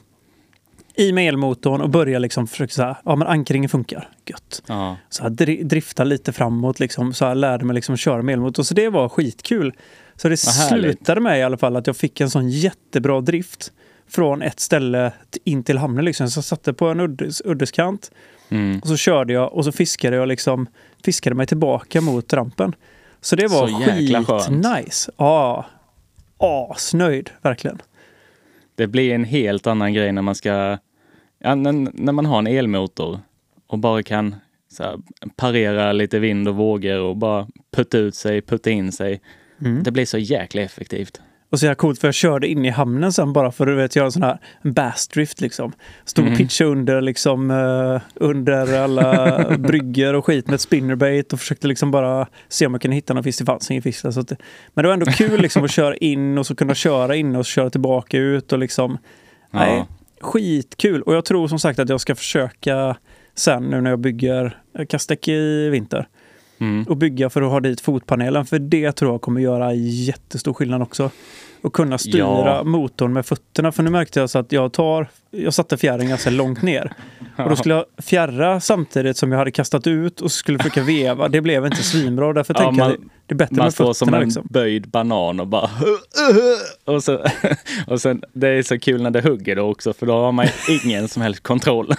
I 0.95 1.11
med 1.11 1.27
elmotorn 1.27 1.81
och 1.81 1.89
börja 1.89 2.19
liksom 2.19 2.47
försöka 2.47 2.73
så 2.73 2.81
här, 2.83 2.95
ja 3.05 3.15
men 3.15 3.27
ankringen 3.27 3.69
funkar. 3.69 4.09
Gött. 4.25 4.63
Ja. 4.67 4.97
Så 5.09 5.23
här, 5.23 5.29
dri- 5.29 5.63
drifta 5.63 6.03
lite 6.03 6.33
framåt 6.33 6.79
liksom. 6.79 7.13
Så 7.13 7.25
här, 7.25 7.35
lärde 7.35 7.65
mig 7.65 7.73
liksom 7.75 7.97
köra 7.97 8.21
med 8.21 8.33
elmotor. 8.33 8.63
Så 8.63 8.73
det 8.73 8.89
var 8.89 9.09
skitkul. 9.09 9.73
Så 10.15 10.29
det 10.29 10.37
slutade 10.37 11.21
med 11.21 11.39
i 11.39 11.43
alla 11.43 11.57
fall 11.57 11.75
att 11.75 11.87
jag 11.87 11.97
fick 11.97 12.21
en 12.21 12.29
sån 12.29 12.49
jättebra 12.49 13.21
drift 13.21 13.71
från 14.09 14.41
ett 14.41 14.59
ställe 14.59 15.11
in 15.43 15.63
till 15.63 15.77
hamnen. 15.77 16.05
Liksom. 16.05 16.29
Så 16.29 16.37
jag 16.37 16.43
satte 16.45 16.73
på 16.73 16.87
en 16.87 16.99
uddes, 16.99 17.41
uddeskant 17.45 18.11
Mm. 18.49 18.79
och 18.79 18.87
så 18.87 18.97
körde 18.97 19.33
jag 19.33 19.53
och 19.53 19.65
så 19.65 19.71
fiskade 19.71 20.15
jag 20.15 20.27
liksom 20.27 20.67
fiskade 21.05 21.35
mig 21.35 21.47
tillbaka 21.47 22.01
mot 22.01 22.33
rampen. 22.33 22.75
Så 23.21 23.35
det 23.35 23.47
var 23.47 23.67
skitnice. 23.67 25.11
Ja, 25.17 25.65
asnöjd 26.37 27.29
verkligen. 27.41 27.81
Det 28.75 28.87
blir 28.87 29.13
en 29.13 29.23
helt 29.23 29.67
annan 29.67 29.93
grej 29.93 30.11
när 30.11 30.21
man 30.21 30.35
ska, 30.35 30.77
ja, 31.39 31.55
när, 31.55 31.71
när 31.93 32.11
man 32.11 32.25
har 32.25 32.39
en 32.39 32.47
elmotor 32.47 33.19
och 33.67 33.79
bara 33.79 34.03
kan 34.03 34.35
så 34.71 34.83
här, 34.83 34.99
parera 35.35 35.91
lite 35.91 36.19
vind 36.19 36.47
och 36.47 36.55
vågor 36.55 36.99
och 36.99 37.17
bara 37.17 37.47
putta 37.71 37.97
ut 37.97 38.15
sig, 38.15 38.41
putta 38.41 38.69
in 38.69 38.91
sig. 38.91 39.21
Mm. 39.61 39.83
Det 39.83 39.91
blir 39.91 40.05
så 40.05 40.17
jäkla 40.17 40.61
effektivt. 40.61 41.21
Och 41.51 41.59
så 41.59 41.65
jävla 41.65 41.75
coolt 41.75 41.99
för 41.99 42.07
jag 42.07 42.15
körde 42.15 42.47
in 42.47 42.65
i 42.65 42.69
hamnen 42.69 43.13
sen 43.13 43.33
bara 43.33 43.51
för 43.51 43.67
att 43.67 43.77
vet, 43.77 43.95
göra 43.95 44.05
en 44.05 44.11
sån 44.11 44.23
här 44.23 44.37
bassdrift 44.63 45.41
liksom. 45.41 45.71
Stod 46.05 46.23
och 46.25 46.27
Mm. 46.27 46.37
pitchade 46.37 46.69
under 46.71 47.01
liksom 47.01 47.51
eh, 47.51 48.01
under 48.15 48.79
alla 48.83 49.37
brygger 49.57 50.13
och 50.13 50.25
skit 50.25 50.45
med 50.47 50.55
ett 50.55 50.61
spinnerbait 50.61 51.33
och 51.33 51.39
försökte 51.39 51.67
liksom 51.67 51.91
bara 51.91 52.27
se 52.49 52.65
om 52.65 52.73
jag 52.73 52.81
kunde 52.81 52.95
hitta 52.95 53.13
någon 53.13 53.23
fisk. 53.23 53.39
Det 53.39 53.45
fanns 53.45 53.71
ingen 53.71 53.83
fisk. 53.83 53.99
Så 53.99 54.07
att 54.19 54.31
men 54.73 54.83
det 54.83 54.87
var 54.87 54.93
ändå 54.93 55.05
kul 55.05 55.41
liksom 55.41 55.63
att 55.63 55.71
köra 55.71 55.95
in 55.95 56.37
och 56.37 56.45
så 56.45 56.55
kunna 56.55 56.73
köra 56.75 57.15
in 57.15 57.35
och 57.35 57.45
köra 57.45 57.69
tillbaka 57.69 58.17
ut 58.17 58.51
och 58.53 58.59
liksom. 58.59 58.97
Nej, 59.51 59.77
Ja. 59.77 59.87
skitkul. 60.21 61.01
Och 61.01 61.15
jag 61.15 61.25
tror 61.25 61.47
som 61.47 61.59
sagt 61.59 61.79
att 61.79 61.89
jag 61.89 62.01
ska 62.01 62.15
försöka 62.15 62.95
sen 63.35 63.63
nu 63.63 63.81
när 63.81 63.89
jag 63.89 63.99
bygger 63.99 64.57
eh, 64.79 64.85
kastdäck 64.85 65.27
i 65.27 65.69
vinter 65.69 66.07
Mm. 66.61 66.83
och 66.83 66.97
bygga 66.97 67.29
för 67.29 67.41
att 67.41 67.51
ha 67.51 67.59
dit 67.59 67.81
fotpanelen. 67.81 68.45
För 68.45 68.59
det 68.59 68.91
tror 68.91 69.11
jag 69.11 69.21
kommer 69.21 69.41
göra 69.41 69.73
jättestor 69.73 70.53
skillnad 70.53 70.81
också. 70.81 71.09
Och 71.63 71.73
kunna 71.73 71.97
styra 71.97 72.17
Ja. 72.45 72.63
motorn 72.63 73.13
med 73.13 73.25
fötterna. 73.25 73.71
För 73.71 73.83
nu 73.83 73.89
märkte 73.89 74.19
jag 74.19 74.29
så 74.29 74.39
att 74.39 74.51
jag 74.51 74.73
tar, 74.73 75.07
jag 75.31 75.53
satte 75.53 75.77
fjärren 75.77 76.07
ganska 76.09 76.29
långt 76.29 76.61
ner. 76.61 76.93
Och 77.37 77.49
då 77.49 77.55
skulle 77.55 77.75
jag 77.75 77.85
fjärra 77.97 78.59
samtidigt 78.59 79.17
som 79.17 79.31
jag 79.31 79.39
hade 79.39 79.51
kastat 79.51 79.87
ut 79.87 80.21
och 80.21 80.31
skulle 80.31 80.57
försöka 80.57 80.83
veva. 80.83 81.27
Det 81.27 81.41
blev 81.41 81.65
inte 81.65 81.83
svinbra. 81.83 82.33
Därför 82.33 82.53
Ja, 82.53 82.59
tänker 82.59 82.81
jag 82.81 82.89
man- 82.89 83.09
det 83.25 83.33
är 83.33 83.37
bättre 83.37 83.55
Man 83.55 83.65
med 83.65 83.73
står 83.73 83.93
som 83.93 84.05
fötterna. 84.07 84.17
en 84.17 84.23
Liksom. 84.27 84.47
böjd 84.49 84.87
banan 84.89 85.39
och 85.39 85.47
bara 85.47 85.69
och, 86.85 87.03
så, 87.03 87.25
och 87.87 88.01
sen 88.01 88.21
det 88.33 88.47
är 88.47 88.63
så 88.63 88.79
kul 88.79 89.01
när 89.01 89.09
det 89.11 89.21
hugger 89.21 89.55
då 89.55 89.61
också 89.63 89.93
för 89.93 90.05
då 90.05 90.13
har 90.13 90.31
man 90.31 90.47
ingen 90.85 91.07
som 91.07 91.21
helst 91.21 91.43
kontroll. 91.43 91.93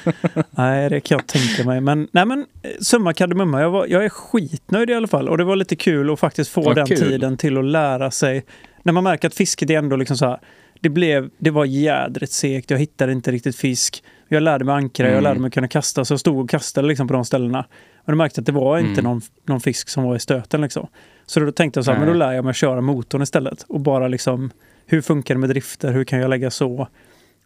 Nej, 0.50 0.90
det 0.90 1.00
kan 1.00 1.16
jag 1.18 1.26
tänka 1.26 1.64
mig. 1.64 1.80
Men, 1.80 2.08
nej, 2.12 2.26
men 2.26 2.46
eh, 2.62 2.70
summa 2.80 3.12
kardemumma. 3.12 3.60
Jag, 3.60 3.70
var, 3.70 3.86
jag 3.86 4.04
är 4.04 4.08
skitnöjd 4.08 4.90
i 4.90 4.94
alla 4.94 5.06
fall. 5.08 5.28
Och 5.28 5.38
det 5.38 5.44
var 5.44 5.56
lite 5.56 5.76
kul 5.76 6.10
att 6.12 6.20
faktiskt 6.20 6.50
få 6.50 6.62
Vad 6.62 6.76
den 6.76 6.86
kul. 6.86 6.98
tiden 6.98 7.36
till 7.36 7.58
att 7.58 7.64
lära 7.64 8.10
sig. 8.10 8.44
När 8.82 8.92
man 8.92 9.04
märker 9.04 9.28
att 9.28 9.34
fisket 9.34 9.70
är 9.70 9.78
ändå 9.78 9.96
liksom 9.96 10.16
så 10.16 10.26
här. 10.26 10.40
Det, 10.80 10.88
blev, 10.88 11.30
det 11.38 11.50
var 11.50 11.64
jädrigt 11.64 12.32
segt. 12.32 12.70
Jag 12.70 12.78
hittade 12.78 13.12
inte 13.12 13.32
riktigt 13.32 13.56
fisk. 13.56 14.02
Jag 14.28 14.42
lärde 14.42 14.64
mig 14.64 14.74
ankra, 14.74 15.06
jag 15.06 15.12
Mm. 15.12 15.24
lärde 15.24 15.40
mig 15.40 15.50
kunna 15.50 15.68
kasta. 15.68 16.04
Så 16.04 16.12
jag 16.12 16.20
stod 16.20 16.38
och 16.38 16.50
kastade 16.50 16.88
liksom 16.88 17.08
på 17.08 17.14
de 17.14 17.24
ställena. 17.24 17.64
Men 18.04 18.12
jag 18.12 18.16
märkte 18.16 18.40
att 18.40 18.46
det 18.46 18.52
var 18.52 18.78
inte 18.78 19.00
Mm. 19.00 19.04
någon, 19.04 19.20
någon 19.46 19.60
fisk 19.60 19.88
som 19.88 20.04
var 20.04 20.16
i 20.16 20.18
stöten. 20.18 20.60
Liksom. 20.60 20.86
Så 21.26 21.40
då 21.40 21.52
tänkte 21.52 21.78
jag 21.78 21.84
så 21.84 21.92
här, 21.92 21.98
men 21.98 22.08
då 22.08 22.14
lär 22.14 22.32
jag 22.32 22.44
mig 22.44 22.50
att 22.50 22.56
köra 22.56 22.80
motorn 22.80 23.22
istället. 23.22 23.64
Och 23.68 23.80
bara 23.80 24.08
liksom, 24.08 24.50
hur 24.86 25.00
funkar 25.00 25.34
det 25.34 25.40
med 25.40 25.48
drifter? 25.50 25.92
Hur 25.92 26.04
kan 26.04 26.18
jag 26.18 26.30
lägga 26.30 26.50
så? 26.50 26.88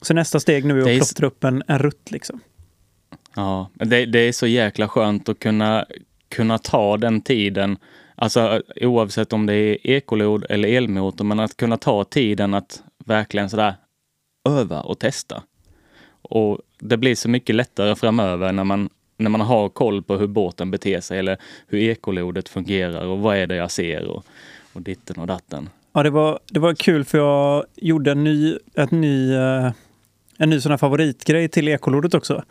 Så 0.03 0.14
nästa 0.14 0.40
steg 0.40 0.64
nu 0.64 0.75
är 0.83 0.88
är 0.88 0.96
att 0.96 1.03
s- 1.03 1.14
plottra 1.14 1.27
upp 1.27 1.44
en, 1.44 1.62
en 1.66 1.79
rutt 1.79 2.11
liksom. 2.11 2.40
Ja, 3.37 3.70
det, 3.75 4.07
det 4.07 4.18
är 4.18 4.33
så 4.33 4.46
jäkla 4.46 4.88
skönt 4.88 5.29
att 5.29 5.38
kunna, 5.38 5.87
kunna 6.29 6.59
ta 6.59 6.96
den 6.96 7.20
tiden, 7.20 7.77
alltså 8.16 8.62
oavsett 8.81 9.33
om 9.33 9.46
det 9.46 9.55
är 9.55 9.79
ekolod 9.83 10.46
eller 10.48 10.68
elmotor, 10.68 11.24
men 11.24 11.40
att 11.40 11.57
kunna 11.57 11.76
ta 11.76 12.05
tiden 12.05 12.55
att 12.55 12.83
verkligen 13.05 13.50
sådär 13.50 13.74
öva 14.48 14.81
och 14.81 14.98
testa. 14.98 15.42
Och 16.22 16.59
det 16.79 16.96
blir 16.96 17.14
så 17.14 17.29
mycket 17.29 17.55
lättare 17.55 17.94
framöver 17.94 18.52
när 18.52 18.64
man, 18.64 18.88
när 19.16 19.31
man 19.31 19.40
har 19.40 19.68
koll 19.68 20.02
på 20.02 20.16
hur 20.16 20.26
båten 20.26 20.70
beter 20.70 21.00
sig 21.00 21.18
eller 21.18 21.37
hur 21.66 21.79
ekolodet 21.79 22.48
fungerar 22.48 23.07
och 23.07 23.18
vad 23.18 23.37
är 23.37 23.46
det 23.46 23.57
jag 23.57 23.70
ser 23.70 24.05
och, 24.05 24.24
och 24.72 24.83
ditten 24.83 25.16
och 25.16 25.26
datten. 25.26 25.68
Ja, 25.92 26.02
det 26.02 26.11
var, 26.11 26.38
det 26.50 26.61
var 26.61 26.74
kul 26.74 27.05
för 27.05 27.18
jag 27.18 27.64
gjorde 27.76 28.11
en 28.11 28.24
ny, 28.24 28.59
ett 28.74 28.90
ny, 28.90 29.35
eh, 29.35 29.72
en 30.38 30.50
ny 30.50 30.61
sån 30.61 30.70
här 30.70 30.79
favoritgrej 30.79 31.48
till 31.48 31.68
ekolodet 31.68 32.14
också. 32.14 32.44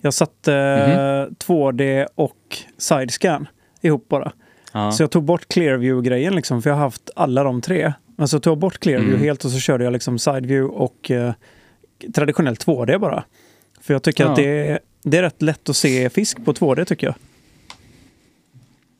Jag 0.00 0.14
satte 0.14 0.54
eh, 0.54 1.34
2D 1.46 2.06
och 2.14 2.58
sidescan 2.78 3.48
ihop 3.80 4.08
bara. 4.08 4.32
Ja, 4.72 4.92
Så 4.92 5.02
jag 5.02 5.10
tog 5.10 5.24
bort 5.24 5.48
clearview-grejen 5.48 6.34
liksom, 6.34 6.62
för 6.62 6.70
jag 6.70 6.74
har 6.76 6.82
haft 6.84 7.10
alla 7.16 7.42
de 7.44 7.60
tre. 7.60 7.92
Men 8.16 8.28
så 8.28 8.40
tog 8.40 8.50
jag 8.50 8.58
bort 8.58 8.78
clearview 8.78 9.14
Mm. 9.16 9.24
helt 9.24 9.44
och 9.44 9.50
så 9.50 9.58
körde 9.58 9.84
jag 9.84 9.92
liksom 9.92 10.18
sideview 10.18 10.74
och 10.74 11.10
eh, 11.10 11.32
traditionellt 12.14 12.66
2D 12.66 12.98
bara. 12.98 13.24
För 13.80 13.94
jag 13.94 14.02
tycker 14.02 14.24
Ja. 14.24 14.30
att 14.30 14.36
det 14.36 14.68
är, 14.68 14.80
det 15.02 15.18
är 15.18 15.22
rätt 15.22 15.42
lätt 15.42 15.68
att 15.68 15.76
se 15.76 16.10
fisk 16.10 16.44
på 16.44 16.52
2D 16.52 16.84
tycker 16.84 17.06
jag. 17.06 17.14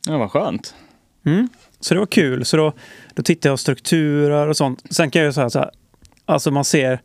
det 0.06 0.18
var 0.18 0.28
skönt. 0.28 0.74
Mm. 1.26 1.48
Så 1.80 1.94
det 1.94 2.00
var 2.00 2.06
kul. 2.06 2.44
Så 2.44 2.56
då, 2.56 2.72
då 3.14 3.22
tittade 3.22 3.48
jag 3.48 3.52
på 3.54 3.58
strukturer 3.58 4.48
och 4.48 4.56
sånt. 4.56 4.82
Sen 4.90 5.10
kan 5.10 5.22
jag 5.22 5.34
säga 5.34 5.50
så 5.50 5.58
här. 5.58 5.70
Alltså 6.24 6.50
man 6.50 6.64
ser. 6.64 7.00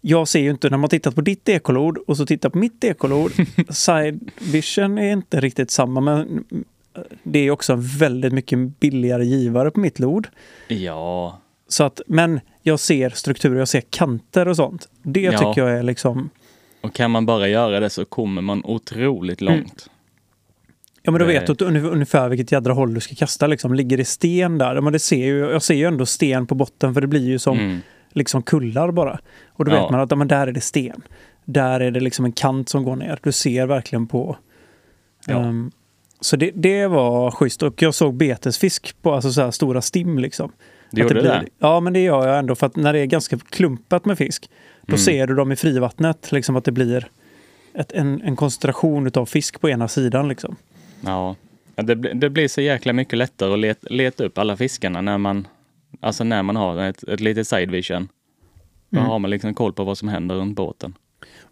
Jag 0.00 0.28
ser 0.28 0.40
ju 0.40 0.50
inte 0.50 0.70
när 0.70 0.76
man 0.76 0.90
tittar 0.90 1.10
på 1.10 1.20
ditt 1.20 1.48
ekolod 1.48 1.98
och 1.98 2.16
så 2.16 2.26
tittar 2.26 2.50
på 2.50 2.58
mitt 2.58 2.84
ekolod. 2.84 3.32
Side 3.68 4.30
vision 4.38 4.98
är 4.98 5.12
inte 5.12 5.40
riktigt 5.40 5.70
samma 5.70 6.00
men 6.00 6.44
det 7.22 7.38
är 7.38 7.50
också 7.50 7.72
en 7.72 7.82
väldigt 7.82 8.32
mycket 8.32 8.58
billigare 8.80 9.24
givare 9.24 9.70
på 9.70 9.80
mitt 9.80 9.98
lod. 9.98 10.26
Ja, 10.68 11.38
Så 11.68 11.84
att, 11.84 12.00
men 12.06 12.40
jag 12.62 12.80
ser 12.80 13.10
strukturer, 13.10 13.58
jag 13.58 13.68
ser 13.68 13.80
kanter 13.80 14.48
och 14.48 14.56
sånt. 14.56 14.88
Det 15.02 15.20
Ja. 15.20 15.38
tycker 15.38 15.66
jag 15.68 15.78
är 15.78 15.82
liksom... 15.82 16.30
och 16.80 16.94
kan 16.94 17.10
man 17.10 17.26
bara 17.26 17.48
göra 17.48 17.80
det 17.80 17.90
så 17.90 18.04
kommer 18.04 18.42
man 18.42 18.64
otroligt 18.64 19.40
Mm. 19.42 19.54
långt. 19.54 19.86
Ja 21.02 21.12
men 21.12 21.18
då 21.18 21.26
Det- 21.26 21.32
vet 21.32 21.46
du 21.58 21.64
ungef- 21.64 21.90
ungefär 21.92 22.28
vilket 22.28 22.52
jädra 22.52 22.72
håll 22.72 22.94
du 22.94 23.00
ska 23.00 23.14
kasta. 23.14 23.46
Liksom. 23.46 23.74
Ligger 23.74 23.96
det 23.96 24.04
sten 24.04 24.58
där? 24.58 24.80
Men 24.80 24.92
det 24.92 24.98
ser 24.98 25.26
ju, 25.26 25.38
jag 25.38 25.62
ser 25.62 25.74
ju 25.74 25.84
ändå 25.84 26.06
sten 26.06 26.46
på 26.46 26.54
botten 26.54 26.94
för 26.94 27.00
det 27.00 27.06
blir 27.06 27.26
ju 27.28 27.38
som 27.38 27.58
Mm. 27.58 27.78
liksom 28.12 28.42
kullar 28.42 28.90
bara. 28.92 29.18
Och 29.48 29.64
då 29.64 29.70
Ja. 29.72 29.82
vet 29.82 29.90
man 29.90 30.00
att 30.00 30.18
men 30.18 30.28
där 30.28 30.46
är 30.46 30.52
det 30.52 30.60
sten. 30.60 31.02
Där 31.44 31.80
är 31.80 31.90
det 31.90 32.00
liksom 32.00 32.24
en 32.24 32.32
kant 32.32 32.68
som 32.68 32.84
går 32.84 32.96
ner. 32.96 33.18
Du 33.22 33.32
ser 33.32 33.66
verkligen 33.66 34.06
på. 34.06 34.36
Ja. 35.26 35.38
Ehm, 35.44 35.70
så 36.20 36.36
det, 36.36 36.50
det 36.54 36.86
var 36.86 37.30
schysst. 37.30 37.62
Och 37.62 37.82
jag 37.82 37.94
såg 37.94 38.14
betesfisk 38.14 38.96
på 39.02 39.14
alltså 39.14 39.32
så 39.32 39.40
här 39.42 39.50
stora 39.50 39.82
stim 39.82 40.18
liksom. 40.18 40.52
Att 40.92 40.98
gjorde 40.98 41.14
blir, 41.14 41.22
det? 41.22 41.44
Ja, 41.58 41.80
men 41.80 41.92
det 41.92 42.00
gör 42.00 42.28
jag 42.28 42.38
ändå. 42.38 42.54
För 42.54 42.66
att 42.66 42.76
när 42.76 42.92
det 42.92 42.98
är 42.98 43.06
ganska 43.06 43.38
klumpat 43.38 44.04
med 44.04 44.18
fisk, 44.18 44.50
då 44.82 44.90
Mm. 44.94 44.98
ser 44.98 45.26
du 45.26 45.34
dem 45.34 45.52
i 45.52 45.56
frivattnet. 45.56 46.32
Liksom 46.32 46.56
att 46.56 46.64
det 46.64 46.72
blir 46.72 47.08
ett, 47.74 47.92
en, 47.92 48.22
en 48.22 48.36
koncentration 48.36 49.10
av 49.14 49.26
fisk 49.26 49.60
på 49.60 49.68
ena 49.70 49.88
sidan. 49.88 50.28
Liksom. 50.28 50.56
Ja, 51.04 51.36
det, 51.74 51.96
blir- 51.96 52.14
det 52.14 52.30
blir 52.30 52.48
så 52.48 52.60
jäkla 52.60 52.92
mycket 52.92 53.18
lättare 53.18 53.52
att 53.52 53.58
leta, 53.58 53.86
leta 53.90 54.24
upp 54.24 54.38
alla 54.38 54.56
fiskarna 54.56 55.00
när 55.00 55.18
man, 55.18 55.46
alltså 56.00 56.24
när 56.24 56.42
man 56.42 56.56
har 56.56 56.82
ett, 56.82 57.02
ett 57.02 57.20
litet 57.20 57.48
side 57.48 57.70
vision. 57.70 58.08
Då 58.90 58.98
Mm. 58.98 59.10
har 59.10 59.18
man 59.18 59.30
liksom 59.30 59.54
koll 59.54 59.72
på 59.72 59.84
vad 59.84 59.98
som 59.98 60.08
händer 60.08 60.34
runt 60.34 60.56
båten. 60.56 60.94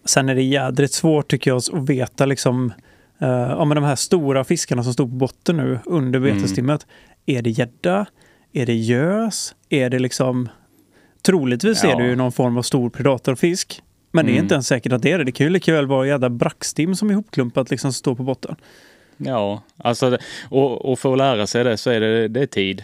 Sen 0.04 0.28
är 0.28 0.34
det 0.34 0.42
jädrigt 0.42 0.92
svårt 0.94 1.28
tycker 1.30 1.50
jag 1.50 1.56
att 1.56 1.88
veta 1.90 2.26
liksom 2.26 2.72
uh, 3.22 3.28
ja, 3.28 3.64
men 3.64 3.74
de 3.74 3.84
här 3.84 3.96
stora 3.96 4.44
fiskarna 4.44 4.82
som 4.82 4.92
stod 4.92 5.10
på 5.10 5.16
botten 5.16 5.56
nu 5.56 5.78
under 5.86 6.18
Mm. 6.18 6.34
betestimmet. 6.36 6.86
Är 7.26 7.42
det 7.42 7.50
gädda? 7.50 8.06
Är 8.52 8.66
det 8.66 8.74
gös? 8.74 9.54
Är 9.68 9.90
det 9.90 9.98
liksom... 9.98 10.48
Troligtvis 11.22 11.84
är 11.84 11.88
Ja. 11.88 11.96
det 11.96 12.04
ju 12.06 12.16
någon 12.16 12.32
form 12.32 12.56
av 12.58 12.62
stor 12.62 12.90
predatorfisk. 12.90 13.82
Men 14.12 14.26
det 14.26 14.30
är 14.30 14.34
Mm. 14.34 14.44
inte 14.44 14.54
ens 14.54 14.66
säkert 14.66 14.92
att 14.92 15.02
det 15.02 15.12
är 15.12 15.18
det. 15.18 15.24
Det 15.24 15.32
kan 15.32 15.46
ju 15.46 15.50
lika 15.52 15.72
väl 15.72 15.86
vara 15.86 16.06
jädra 16.06 16.30
brackstim 16.30 16.94
som 16.96 17.08
är 17.08 17.12
ihopklumpat 17.12 17.70
liksom 17.70 17.92
står 17.92 18.14
på 18.14 18.22
botten. 18.22 18.56
Ja, 19.16 19.62
alltså 19.76 20.10
det, 20.10 20.18
och, 20.50 20.92
och 20.92 20.98
för 20.98 21.12
att 21.12 21.18
lära 21.18 21.46
sig 21.46 21.64
det 21.64 21.76
så 21.76 21.90
är 21.90 22.00
det, 22.00 22.28
det 22.28 22.40
är 22.42 22.46
tid. 22.46 22.82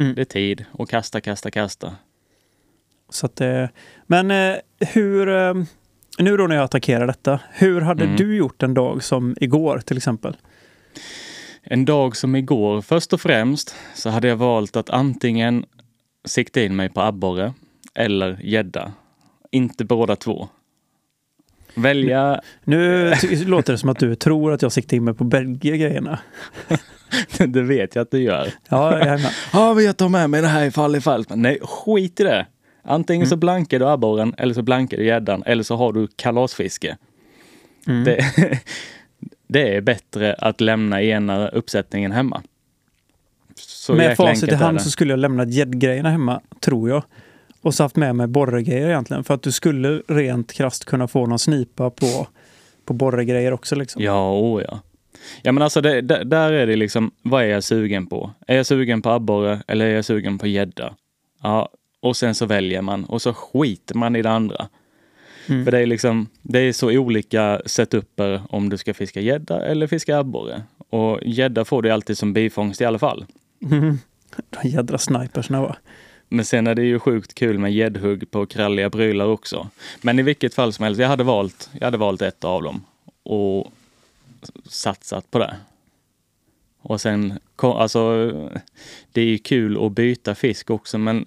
Mm. 0.00 0.14
Det 0.14 0.20
är 0.20 0.24
tid 0.24 0.64
och 0.72 0.88
kasta, 0.90 1.20
kasta, 1.20 1.50
kasta. 1.50 1.96
Så 3.08 3.26
att, 3.26 3.40
eh, 3.40 3.64
men 4.06 4.30
eh, 4.30 4.56
hur... 4.92 5.28
Nu 6.18 6.36
då 6.36 6.46
när 6.46 6.56
jag 6.56 6.64
attackerar 6.64 7.06
detta. 7.06 7.40
Hur 7.52 7.80
hade 7.80 8.04
Mm. 8.04 8.16
du 8.16 8.36
gjort 8.36 8.62
en 8.62 8.74
dag 8.74 9.02
som 9.02 9.36
igår 9.40 9.78
till 9.78 9.96
exempel? 9.96 10.36
En 11.62 11.84
dag 11.84 12.16
som 12.16 12.36
igår, 12.36 12.80
först 12.80 13.12
och 13.12 13.20
främst, 13.20 13.74
så 13.94 14.10
hade 14.10 14.28
jag 14.28 14.36
valt 14.36 14.76
att 14.76 14.90
antingen 14.90 15.64
sikta 16.24 16.62
in 16.62 16.76
mig 16.76 16.88
på 16.88 17.00
abborre 17.00 17.54
eller 17.94 18.38
gädda. 18.42 18.92
Inte 19.50 19.84
båda 19.84 20.16
två. 20.16 20.48
Välja, 21.74 22.40
Nu 22.64 23.12
ty- 23.20 23.44
låter 23.44 23.72
det 23.72 23.78
som 23.78 23.88
att 23.88 23.98
du 23.98 24.14
tror 24.14 24.52
att 24.52 24.62
jag 24.62 24.72
siktar 24.72 24.96
in 24.96 25.04
mig 25.04 25.14
på 25.14 25.24
bägge 25.24 25.76
grejerna. 25.76 26.18
det 27.48 27.62
vet 27.62 27.94
jag 27.94 28.02
att 28.02 28.10
du 28.10 28.22
gör. 28.22 28.48
Ja, 28.68 29.06
jag. 29.06 29.20
Ja, 29.52 29.74
men 29.74 29.84
jag 29.84 29.96
tar 29.96 30.08
med 30.08 30.30
mig 30.30 30.42
det 30.42 30.48
här 30.48 30.64
ifall 30.64 30.96
ifall. 30.96 31.24
Men 31.28 31.42
nej, 31.42 31.58
skit 31.62 32.20
i 32.20 32.24
det. 32.24 32.46
Antingen 32.82 33.26
så 33.26 33.36
blankar 33.36 33.78
du 33.78 33.88
abborren 33.88 34.34
eller 34.38 34.54
så 34.54 34.62
blankar 34.62 34.96
du 34.96 35.04
gäddan 35.04 35.42
eller 35.46 35.62
så 35.62 35.76
har 35.76 35.92
du 35.92 36.08
kalasfiske. 36.16 36.96
Mm. 37.86 38.04
Det, 38.04 38.24
det 39.46 39.76
är 39.76 39.80
bättre 39.80 40.34
att 40.34 40.60
lämna 40.60 41.02
ena 41.02 41.48
uppsättningen 41.48 42.12
hemma. 42.12 42.42
Så 43.56 43.94
Med 43.94 44.16
facit 44.16 44.52
i 44.52 44.54
hand 44.54 44.82
så 44.82 44.90
skulle 44.90 45.12
jag 45.12 45.18
lämnat 45.18 45.50
gäddgrejerna 45.50 46.10
hemma, 46.10 46.40
tror 46.60 46.88
jag. 46.88 47.02
Och 47.60 47.74
så 47.74 47.82
haft 47.82 47.96
med 47.96 48.16
mig 48.16 48.26
borregrejer 48.26 48.88
egentligen. 48.88 49.24
För 49.24 49.34
att 49.34 49.42
du 49.42 49.52
skulle 49.52 50.02
rent 50.08 50.52
krasst 50.52 50.84
kunna 50.84 51.08
få 51.08 51.26
någon 51.26 51.38
snipa 51.38 51.90
på, 51.90 52.26
på 52.84 52.94
borregrejer 52.94 53.52
också. 53.52 53.74
Liksom. 53.74 54.02
Ja, 54.02 54.32
oh 54.32 54.62
ja. 54.62 54.80
Ja 55.42 55.52
men 55.52 55.62
alltså 55.62 55.80
det, 55.80 56.00
där, 56.00 56.24
där 56.24 56.52
är 56.52 56.66
det 56.66 56.76
liksom, 56.76 57.10
vad 57.22 57.42
är 57.42 57.46
jag 57.46 57.64
sugen 57.64 58.06
på? 58.06 58.30
Är 58.46 58.56
jag 58.56 58.66
sugen 58.66 59.02
på 59.02 59.10
abborre 59.10 59.62
eller 59.66 59.86
är 59.86 59.94
jag 59.94 60.04
sugen 60.04 60.38
på 60.38 60.46
gädda? 60.46 60.94
Ja, 61.42 61.68
och 62.02 62.16
sen 62.16 62.34
så 62.34 62.46
väljer 62.46 62.82
man 62.82 63.04
och 63.04 63.22
så 63.22 63.34
skiter 63.34 63.94
man 63.94 64.16
i 64.16 64.22
det 64.22 64.30
andra. 64.30 64.68
Mm. 65.46 65.64
För 65.64 65.72
det 65.72 65.78
är 65.78 65.86
liksom, 65.86 66.28
det 66.42 66.58
är 66.58 66.72
så 66.72 66.90
olika 66.90 67.62
setuper 67.66 68.42
om 68.48 68.68
du 68.68 68.78
ska 68.78 68.94
fiska 68.94 69.20
gädda 69.20 69.64
eller 69.64 69.86
fiska 69.86 70.18
abborre. 70.18 70.62
Och 70.88 71.18
gädda 71.22 71.64
får 71.64 71.82
du 71.82 71.90
alltid 71.90 72.18
som 72.18 72.32
bifångst 72.32 72.80
i 72.80 72.84
alla 72.84 72.98
fall. 72.98 73.24
Mm. 73.70 73.98
De 74.50 74.68
jädra 74.68 74.98
snipersna 74.98 75.60
va? 75.60 75.76
Men 76.28 76.44
sen 76.44 76.66
är 76.66 76.74
det 76.74 76.82
ju 76.82 76.98
sjukt 76.98 77.34
kul 77.34 77.58
med 77.58 77.72
gäddhugg 77.72 78.30
på 78.30 78.46
kralliga 78.46 78.90
prylar 78.90 79.26
också. 79.26 79.68
Men 80.00 80.18
i 80.18 80.22
vilket 80.22 80.54
fall 80.54 80.72
som 80.72 80.82
helst, 80.84 81.00
jag 81.00 81.08
hade 81.08 81.24
valt, 81.24 81.70
jag 81.72 81.84
hade 81.84 81.98
valt 81.98 82.22
ett 82.22 82.44
av 82.44 82.62
dem 82.62 82.84
och 83.22 83.72
satsat 84.64 85.30
på 85.30 85.38
det. 85.38 85.56
Och 86.80 87.00
sen, 87.00 87.38
alltså, 87.56 88.32
det 89.12 89.20
är 89.20 89.26
ju 89.26 89.38
kul 89.38 89.86
att 89.86 89.92
byta 89.92 90.34
fisk 90.34 90.70
också, 90.70 90.98
men 90.98 91.26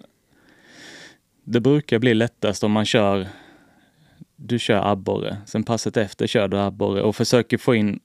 det 1.46 1.60
brukar 1.60 2.00
bli 2.00 2.14
lättast 2.14 2.64
om 2.64 2.72
man 2.72 2.86
kör, 2.86 3.28
du 4.36 4.60
kör 4.60 4.92
abborre, 4.92 5.38
sen 5.46 5.64
passet 5.64 5.98
efter 5.98 6.28
kör 6.28 6.48
du 6.48 6.60
abborre 6.60 7.02
och 7.02 7.16
försöker 7.16 7.58
få 7.58 7.76
in, 7.76 8.00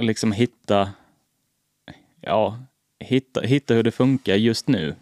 liksom 0.00 0.32
hitta, 0.32 0.90
ja, 2.20 2.58
hitta, 3.00 3.40
hitta 3.40 3.74
hur 3.74 3.82
det 3.82 3.90
funkar 3.90 4.34
just 4.34 4.68
nu. 4.68 4.94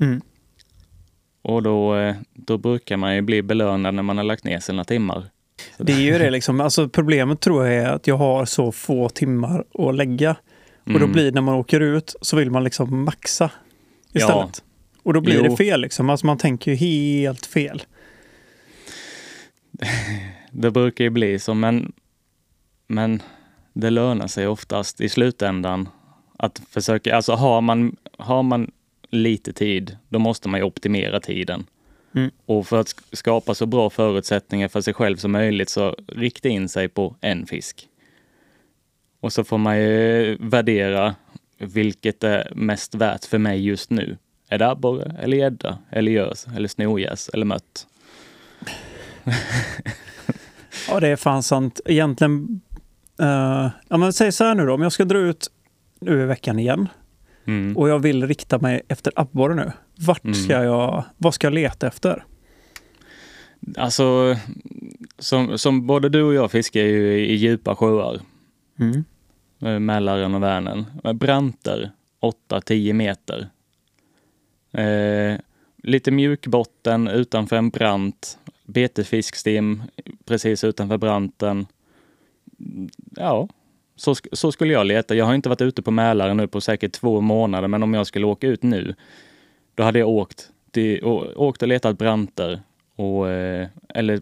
Mm. 0.00 0.20
Och 1.42 1.62
då, 1.62 1.96
eh, 1.96 2.16
då 2.32 2.58
brukar 2.58 2.96
man 2.96 3.14
ju 3.14 3.20
bli 3.20 3.42
belönad 3.42 3.94
när 3.94 4.02
man 4.02 4.16
har 4.16 4.24
lagt 4.24 4.44
ner 4.44 4.60
sina 4.60 4.84
timmar. 4.84 5.24
Det 5.78 5.92
är 5.92 6.00
ju 6.00 6.18
det 6.18 6.30
liksom. 6.30 6.60
Alltså 6.60 6.88
problemet 6.88 7.40
tror 7.40 7.66
jag 7.66 7.76
är 7.76 7.88
att 7.88 8.06
jag 8.06 8.16
har 8.16 8.44
så 8.44 8.72
få 8.72 9.08
timmar 9.08 9.64
att 9.74 9.94
lägga. 9.94 10.30
Och 10.84 10.92
då 10.92 10.96
Mm. 10.98 11.12
blir 11.12 11.32
när 11.32 11.40
man 11.40 11.54
åker 11.54 11.80
ut 11.80 12.14
så 12.20 12.36
vill 12.36 12.50
man 12.50 12.64
liksom 12.64 13.04
maxa 13.04 13.50
istället. 14.12 14.64
Och 15.02 15.12
då 15.14 15.20
blir 15.20 15.36
Jo. 15.36 15.42
det 15.42 15.56
fel 15.56 15.80
liksom. 15.80 16.10
Alltså 16.10 16.26
man 16.26 16.38
tänker 16.38 16.70
ju 16.70 16.76
helt 16.76 17.46
fel. 17.46 17.82
Det 20.50 20.70
brukar 20.70 21.04
ju 21.04 21.10
bli 21.10 21.38
så, 21.38 21.54
men, 21.54 21.92
men 22.86 23.22
det 23.72 23.90
lönar 23.90 24.26
sig 24.26 24.46
oftast 24.46 25.00
i 25.00 25.08
slutändan 25.08 25.88
att 26.36 26.62
försöka, 26.70 27.16
alltså 27.16 27.32
har 27.32 27.60
man, 27.60 27.96
har 28.18 28.42
man 28.42 28.70
lite 29.10 29.52
tid, 29.52 29.96
då 30.08 30.18
måste 30.18 30.48
man 30.48 30.60
ju 30.60 30.64
optimera 30.64 31.20
tiden. 31.20 31.66
Mm. 32.14 32.30
Och 32.46 32.66
för 32.66 32.80
att 32.80 32.86
sk- 32.86 33.16
skapa 33.16 33.54
så 33.54 33.66
bra 33.66 33.90
förutsättningar 33.90 34.68
för 34.68 34.80
sig 34.80 34.94
själv 34.94 35.16
som 35.16 35.32
möjligt 35.32 35.68
så 35.68 35.96
rikta 36.08 36.48
in 36.48 36.68
sig 36.68 36.88
på 36.88 37.16
en 37.20 37.46
fisk. 37.46 37.88
Och 39.20 39.32
så 39.32 39.44
får 39.44 39.58
man 39.58 39.78
ju 39.80 40.36
värdera 40.40 41.14
vilket 41.58 42.24
är 42.24 42.52
mest 42.54 42.94
värt 42.94 43.24
för 43.24 43.38
mig 43.38 43.66
just 43.66 43.90
nu. 43.90 44.16
Är 44.50 44.58
det 44.58 44.68
abborre 44.70 45.16
eller 45.22 45.36
gädda 45.36 45.78
eller 45.90 46.12
gös 46.12 46.46
eller 46.56 46.68
snorgäss 46.68 47.28
eller 47.32 47.46
mött? 47.46 47.86
Ja, 50.88 51.00
det 51.00 51.08
är 51.08 51.16
fan 51.16 51.42
sant. 51.42 51.80
Egentligen, 51.84 52.60
eh, 53.20 53.68
ja 53.88 53.96
men 53.96 54.12
säg 54.12 54.32
så 54.32 54.44
här 54.44 54.54
nu 54.54 54.66
då, 54.66 54.74
om 54.74 54.82
jag 54.82 54.92
ska 54.92 55.04
dra 55.04 55.18
ut 55.18 55.50
nu 56.00 56.22
i 56.22 56.26
veckan 56.26 56.58
igen 56.58 56.88
Mm. 57.46 57.76
och 57.76 57.88
jag 57.88 57.98
vill 57.98 58.26
rikta 58.26 58.58
mig 58.58 58.82
efter 58.88 59.12
abborre 59.16 59.54
nu. 59.54 59.72
Vart 60.06 60.24
Mm. 60.24 60.34
ska 60.34 60.52
jag, 60.64 61.04
vad 61.16 61.34
ska 61.34 61.46
jag 61.46 61.54
leta 61.54 61.86
efter? 61.86 62.24
Alltså, 63.76 64.36
som, 65.18 65.58
som 65.58 65.86
både 65.86 66.08
du 66.08 66.22
och 66.22 66.34
jag 66.34 66.50
fiskar 66.50 66.80
ju 66.80 67.12
i, 67.18 67.30
i 67.30 67.34
djupa 67.34 67.76
sjöar, 67.76 68.20
Mm. 68.80 69.04
eh, 69.62 69.78
Mälaren 69.78 70.34
och 70.34 70.42
Vänern. 70.42 70.84
Med 71.04 71.16
branter 71.16 71.90
8-10 72.50 72.92
meter. 72.92 73.48
Eh, 74.72 75.38
lite 75.82 76.10
mjuk 76.10 76.46
botten 76.46 77.08
utanför 77.08 77.56
en 77.56 77.70
brant. 77.70 78.38
Betesfiskstim 78.64 79.82
precis 80.24 80.64
utanför 80.64 80.98
branten. 80.98 81.66
Ja, 83.16 83.48
så, 83.96 84.14
så 84.32 84.52
skulle 84.52 84.72
jag 84.72 84.86
leta. 84.86 85.14
Jag 85.14 85.24
har 85.24 85.34
inte 85.34 85.48
varit 85.48 85.60
ute 85.60 85.82
på 85.82 85.90
Mälaren 85.90 86.36
nu 86.36 86.46
på 86.48 86.60
säkert 86.60 86.92
två 86.92 87.20
månader, 87.20 87.68
men 87.68 87.82
om 87.82 87.94
jag 87.94 88.06
skulle 88.06 88.26
åka 88.26 88.46
ut 88.46 88.62
nu, 88.62 88.94
då 89.74 89.82
hade 89.82 89.98
jag 89.98 90.08
åkt, 90.08 90.50
till, 90.70 91.04
å, 91.04 91.32
åkt 91.36 91.62
och 91.62 91.68
letat 91.68 91.98
branter 91.98 92.62
och, 92.96 93.30
eh, 93.30 93.68
eller 93.88 94.20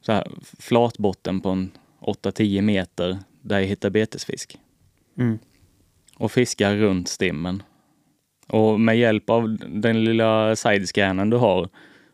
så 0.00 0.12
här, 0.12 0.30
flatbotten 0.58 1.40
på 1.40 1.48
en 1.48 1.70
8-10 2.00 2.60
meter 2.62 3.18
där 3.42 3.58
jag 3.60 3.66
hittar 3.66 3.90
betesfisk 3.90 4.58
Mm. 5.18 5.38
och 6.16 6.32
fiskar 6.32 6.76
runt 6.76 7.08
stimmen. 7.08 7.62
Och 8.50 8.80
med 8.80 8.98
hjälp 8.98 9.30
av 9.30 9.58
den 9.68 10.04
lilla 10.04 10.56
sidescannen 10.56 11.30
du 11.30 11.36
har 11.36 11.68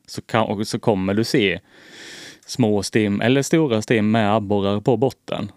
så, 0.07 0.23
kan, 0.23 0.65
så 0.65 0.79
kommer 0.79 1.15
du 1.15 1.25
se 1.25 1.61
små 2.47 2.83
stim 2.83 3.21
eller 3.21 3.43
stora 3.43 3.83
stim 3.83 4.11
med 4.11 4.35
abborrar 4.35 4.81
på 4.81 4.97
botten 4.97 5.53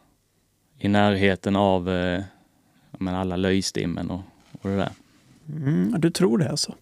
i 0.80 0.88
närheten 0.88 1.56
av 1.56 1.89
eh, 1.89 2.22
men 2.98 3.15
alla 3.15 3.36
löjstimmen 3.36 4.10
och, 4.10 4.22
och 4.62 4.70
det 4.70 4.76
där. 4.76 4.89
Mm, 5.50 5.96
du 5.98 6.10
tror 6.10 6.38
det 6.38 6.50
alltså? 6.50 6.76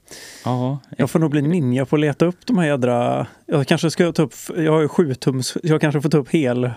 Ja, 0.46 0.80
Jag 0.98 1.10
får 1.10 1.20
nog 1.20 1.32
bli 1.32 1.42
ninja 1.42 1.86
på 1.86 1.96
att 1.96 2.00
leta 2.00 2.26
upp 2.26 2.46
de 2.46 2.58
här 2.58 2.66
jädra... 2.66 3.28
Jag 3.46 3.68
kanske 3.68 3.92
ska 3.92 4.12
ta 4.12 4.24
upp... 4.24 4.34
Jag 4.56 4.72
har 4.72 4.82
ju 4.82 4.88
sju 4.88 5.16
tums... 5.16 5.58
Jag 5.64 5.82
kanske 5.82 6.02
får 6.02 6.10
ta 6.10 6.18
upp 6.18 6.30
hel 6.30 6.72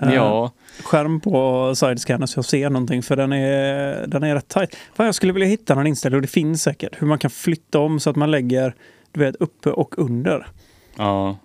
ja, 0.00 0.50
skärm 0.84 1.20
på 1.20 1.72
sidescanner 1.74 2.26
så 2.26 2.38
jag 2.38 2.44
ser 2.44 2.70
någonting 2.70 3.02
för 3.02 3.16
den 3.16 3.32
är, 3.32 4.06
den 4.06 4.22
är 4.22 4.34
rätt 4.34 4.48
tajt. 4.48 4.76
Fan, 4.94 5.06
jag 5.06 5.14
skulle 5.14 5.32
vilja 5.32 5.48
hitta 5.48 5.74
någon 5.74 5.86
inställning 5.86 6.16
och 6.16 6.22
det 6.22 6.28
finns 6.28 6.62
säkert. 6.62 7.02
Hur 7.02 7.06
man 7.06 7.18
kan 7.18 7.30
flytta 7.30 7.78
om 7.78 8.00
så 8.00 8.10
att 8.10 8.16
man 8.16 8.30
lägger 8.30 8.74
du 9.12 9.20
vet, 9.20 9.36
uppe 9.36 9.70
och 9.70 9.98
under. 9.98 10.46
ja. 10.96 11.36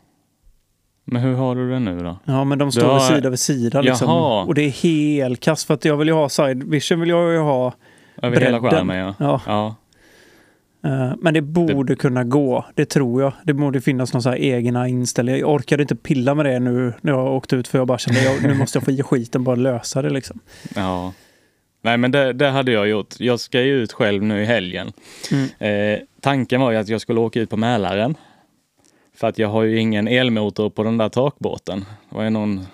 Men 1.06 1.22
hur 1.22 1.36
har 1.36 1.56
du 1.56 1.70
det 1.72 1.80
nu 1.80 2.00
då? 2.00 2.18
Ja, 2.26 2.44
men 2.44 2.58
de 2.58 2.72
står 2.72 2.82
har- 2.88 3.00
sida 3.00 3.30
vid 3.30 3.40
sida. 3.40 3.82
Liksom. 3.82 4.08
Jaha. 4.10 4.44
Och 4.44 4.56
det 4.56 4.62
är 4.62 4.70
helt 4.70 5.40
kast 5.40 5.68
för 5.68 5.74
att 5.74 5.86
jag 5.86 5.98
vill 5.98 6.08
ju 6.08 6.14
ha 6.14 6.30
side 6.30 6.64
vision 6.64 7.00
vill 7.00 7.10
jag 7.10 7.32
ju 7.34 7.40
ha. 7.40 7.74
Över 8.22 8.42
hela 8.42 8.60
Bredden. 8.60 8.78
skärmen 8.80 8.98
ja. 8.98 9.14
Ja. 9.20 9.42
ja. 9.46 9.76
Eh, 10.84 11.14
Men 11.22 11.34
det 11.34 11.42
borde 11.42 11.96
kunna 11.96 12.24
gå. 12.24 12.66
Det 12.76 12.86
tror 12.86 13.22
jag. 13.22 13.34
Det 13.44 13.54
borde 13.54 13.82
finnas 13.82 14.14
någon 14.14 14.22
så 14.24 14.30
här 14.30 14.38
egna 14.38 14.88
inställningar. 14.88 15.40
Jag 15.40 15.50
orkade 15.50 15.82
inte 15.84 15.96
pilla 15.96 16.36
med 16.36 16.46
det 16.46 16.60
nu 16.60 16.94
när 17.02 17.12
jag 17.12 17.34
åkte 17.36 17.56
ut 17.56 17.68
för 17.68 17.78
jag 17.78 17.88
bara 17.88 17.98
kände 17.98 18.24
jag, 18.24 18.44
nu 18.44 18.54
måste 18.54 18.78
jag 18.78 18.86
få 18.86 18.92
i 18.92 19.04
skiten 19.04 19.44
bara 19.44 19.56
lösa 19.56 20.02
det 20.02 20.10
liksom. 20.10 20.40
Ja. 20.76 21.14
Nej 21.82 21.98
men 21.98 22.12
det, 22.12 22.34
det 22.34 22.50
hade 22.50 22.72
jag 22.72 22.88
gjort. 22.88 23.20
Jag 23.20 23.40
ska 23.40 23.62
ju 23.62 23.74
ut 23.84 23.94
själv 23.94 24.24
nu 24.24 24.42
i 24.42 24.46
helgen. 24.46 24.92
Mm. 25.32 25.94
Eh, 25.94 26.00
tanken 26.22 26.62
var 26.62 26.72
ju 26.72 26.78
att 26.78 26.90
jag 26.90 27.02
skulle 27.02 27.20
åka 27.20 27.40
ut 27.40 27.50
på 27.50 27.58
Mälaren. 27.58 28.16
För 29.16 29.28
att 29.28 29.38
jag 29.38 29.48
har 29.48 29.64
ju 29.64 29.80
ingen 29.80 30.08
elmotor 30.08 30.70
på 30.70 30.84
den 30.84 30.98
där 30.98 31.10
takbåten. 31.10 31.80
Det 32.10 32.16
var 32.16 32.24
ju 32.24 32.30
någon 32.30 32.66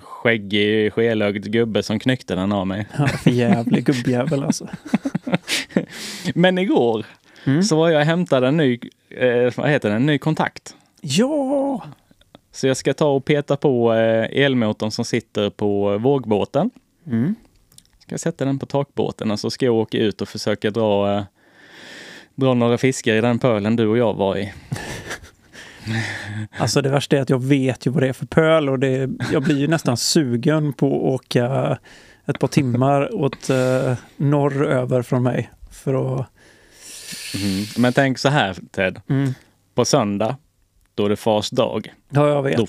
skäggig, 0.00 0.92
skelögd 0.92 1.52
gubbe 1.52 1.82
som 1.82 1.98
knyckte 1.98 2.34
den 2.34 2.52
av 2.52 2.66
mig. 2.66 2.86
Ja, 2.98 3.06
för 3.08 3.30
jävlig 3.30 3.84
gubbjävel 3.84 4.42
alltså. 4.44 4.68
Men 6.34 6.58
igår 6.58 7.06
Mm. 7.44 7.62
så 7.62 7.76
var 7.76 7.90
jag 7.90 8.00
och 8.00 8.06
hämtade 8.06 8.48
en 8.48 8.56
ny, 8.56 8.80
eh, 9.10 9.52
vad 9.56 9.70
heter 9.70 9.90
det, 9.90 9.96
en 9.96 10.06
ny 10.06 10.18
kontakt. 10.18 10.76
Ja! 11.00 11.82
Så 12.52 12.66
jag 12.66 12.76
ska 12.76 12.94
ta 12.94 13.08
och 13.08 13.24
peta 13.24 13.56
på 13.56 13.94
eh, 13.94 14.44
elmotorn 14.44 14.90
som 14.90 15.04
sitter 15.04 15.50
på 15.50 15.98
vågbåten. 15.98 16.70
Mm. 17.06 17.34
Ska 17.98 18.18
sätta 18.18 18.44
den 18.44 18.58
på 18.58 18.66
takbåten 18.66 19.30
och 19.30 19.40
så 19.40 19.50
ska 19.50 19.66
jag 19.66 19.74
åka 19.74 19.98
ut 19.98 20.20
och 20.20 20.28
försöka 20.28 20.70
dra, 20.70 21.16
eh, 21.16 21.24
dra 22.34 22.54
några 22.54 22.78
fiskar 22.78 23.14
i 23.14 23.20
den 23.20 23.38
pölen 23.38 23.76
du 23.76 23.86
och 23.86 23.98
jag 23.98 24.14
var 24.14 24.36
i. 24.36 24.52
Alltså 26.58 26.82
det 26.82 26.88
värsta 26.88 27.16
är 27.16 27.20
att 27.20 27.30
jag 27.30 27.42
vet 27.42 27.86
ju 27.86 27.90
vad 27.90 28.02
det 28.02 28.08
är 28.08 28.12
för 28.12 28.26
pöl 28.26 28.68
och 28.68 28.78
det, 28.78 29.10
jag 29.32 29.42
blir 29.42 29.58
ju 29.58 29.66
nästan 29.66 29.96
sugen 29.96 30.72
på 30.72 30.86
att 30.86 31.02
åka 31.02 31.78
ett 32.26 32.38
par 32.38 32.48
timmar 32.48 33.14
åt 33.14 33.50
eh, 33.50 33.94
norr 34.16 34.66
över 34.66 35.02
från 35.02 35.22
mig. 35.22 35.50
För 35.70 36.20
att... 36.20 36.26
Mhm. 37.34 37.64
Men 37.76 37.92
tänk 37.92 38.18
så 38.18 38.28
här 38.28 38.56
Ted, 38.70 39.00
Mm. 39.08 39.34
på 39.74 39.84
söndag, 39.84 40.36
då 40.94 41.04
är 41.04 41.08
det 41.08 41.16
fars 41.16 41.50
dag. 41.50 41.92
Ja, 42.08 42.28
jag 42.28 42.42
vet. 42.42 42.56
Då, 42.56 42.66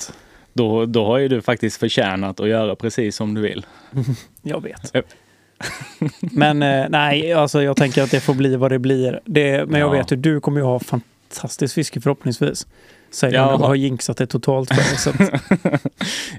då, 0.53 0.85
då 0.85 1.05
har 1.05 1.17
ju 1.17 1.27
du 1.27 1.41
faktiskt 1.41 1.77
förtjänat 1.77 2.39
att 2.39 2.47
göra 2.47 2.75
precis 2.75 3.15
som 3.15 3.33
du 3.33 3.41
vill. 3.41 3.65
Jag 4.41 4.63
vet. 4.63 4.95
Men 6.19 6.63
eh, 6.63 6.85
nej, 6.89 7.33
alltså 7.33 7.63
jag 7.63 7.77
tänker 7.77 8.03
att 8.03 8.11
det 8.11 8.19
får 8.19 8.33
bli 8.33 8.55
vad 8.55 8.71
det 8.71 8.79
blir. 8.79 9.19
Det, 9.25 9.65
men 9.69 9.79
jag 9.79 9.87
Ja. 9.87 9.91
vet 9.99 10.11
ju, 10.11 10.15
du 10.15 10.39
kommer 10.39 10.59
ju 10.59 10.65
ha 10.65 10.79
fantastiskt 10.79 11.73
fiske 11.73 12.01
förhoppningsvis. 12.01 12.67
Säger 13.11 13.33
Ja. 13.35 13.51
ja. 13.51 13.57
du 13.57 13.63
har 13.63 13.75
jinxat 13.75 14.17
det 14.17 14.25
totalt 14.27 14.69
för. 14.73 14.95
Så 14.97 15.11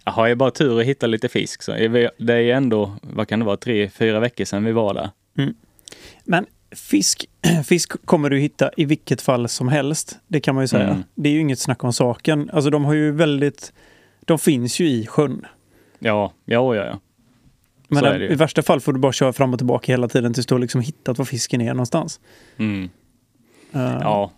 Jag 0.05 0.13
har 0.13 0.27
ju 0.27 0.35
bara 0.35 0.51
tur 0.51 0.81
att 0.81 0.87
hitta 0.87 1.07
lite 1.07 1.29
fisk. 1.29 1.63
Så 1.63 1.73
det 2.19 2.33
är 2.33 2.39
ju 2.41 2.51
ändå, 2.51 2.97
vad 3.03 3.29
kan 3.29 3.39
det 3.39 3.45
vara, 3.45 3.57
tre, 3.57 3.91
fyra 3.91 4.21
veckor 4.21 4.45
sedan 4.45 4.65
vi 4.65 4.73
var 4.73 4.95
där. 4.95 5.11
Men 6.25 6.47
fisk, 6.75 7.25
fisk 7.65 8.05
kommer 8.05 8.31
du 8.31 8.39
hitta 8.39 8.71
i 8.77 8.85
vilket 8.85 9.23
fall 9.23 9.49
som 9.49 9.69
helst. 9.69 10.19
Det 10.29 10.41
kan 10.41 10.55
man 10.55 10.65
ju 10.65 10.69
säga. 10.69 10.89
Mm. 10.89 11.03
Det 11.15 11.29
är 11.29 11.33
ju 11.33 11.41
inget 11.41 11.59
snack 11.59 11.85
om 11.85 11.93
saken. 11.93 12.51
Alltså 12.53 12.71
de 12.71 12.85
har 12.85 12.95
ju 12.95 13.13
väldigt... 13.13 13.73
De 14.21 14.39
finns 14.39 14.81
ju 14.81 14.87
i 14.89 15.07
sjön. 15.07 15.47
Ja, 15.99 16.33
ja, 16.45 16.77
ja. 16.77 16.85
ja. 16.85 17.01
Men 17.89 17.99
Så 18.01 18.07
är 18.07 18.19
det 18.19 18.25
ju. 18.25 18.31
i 18.33 18.35
värsta 18.35 18.63
fall 18.63 18.81
får 18.81 18.93
du 18.93 18.99
bara 18.99 19.13
köra 19.13 19.33
fram 19.33 19.53
och 19.53 19.59
tillbaka 19.59 19.93
hela 19.93 20.09
tiden 20.09 20.35
tills 20.35 20.47
du 20.47 20.55
har 20.55 20.61
liksom 20.61 20.81
hittat 20.81 21.19
var 21.19 21.25
fisken 21.25 21.61
är 21.61 21.75
någonstans. 21.75 22.21
Mm. 22.57 22.89
Eh, 23.73 23.99
Ja, 24.01 24.31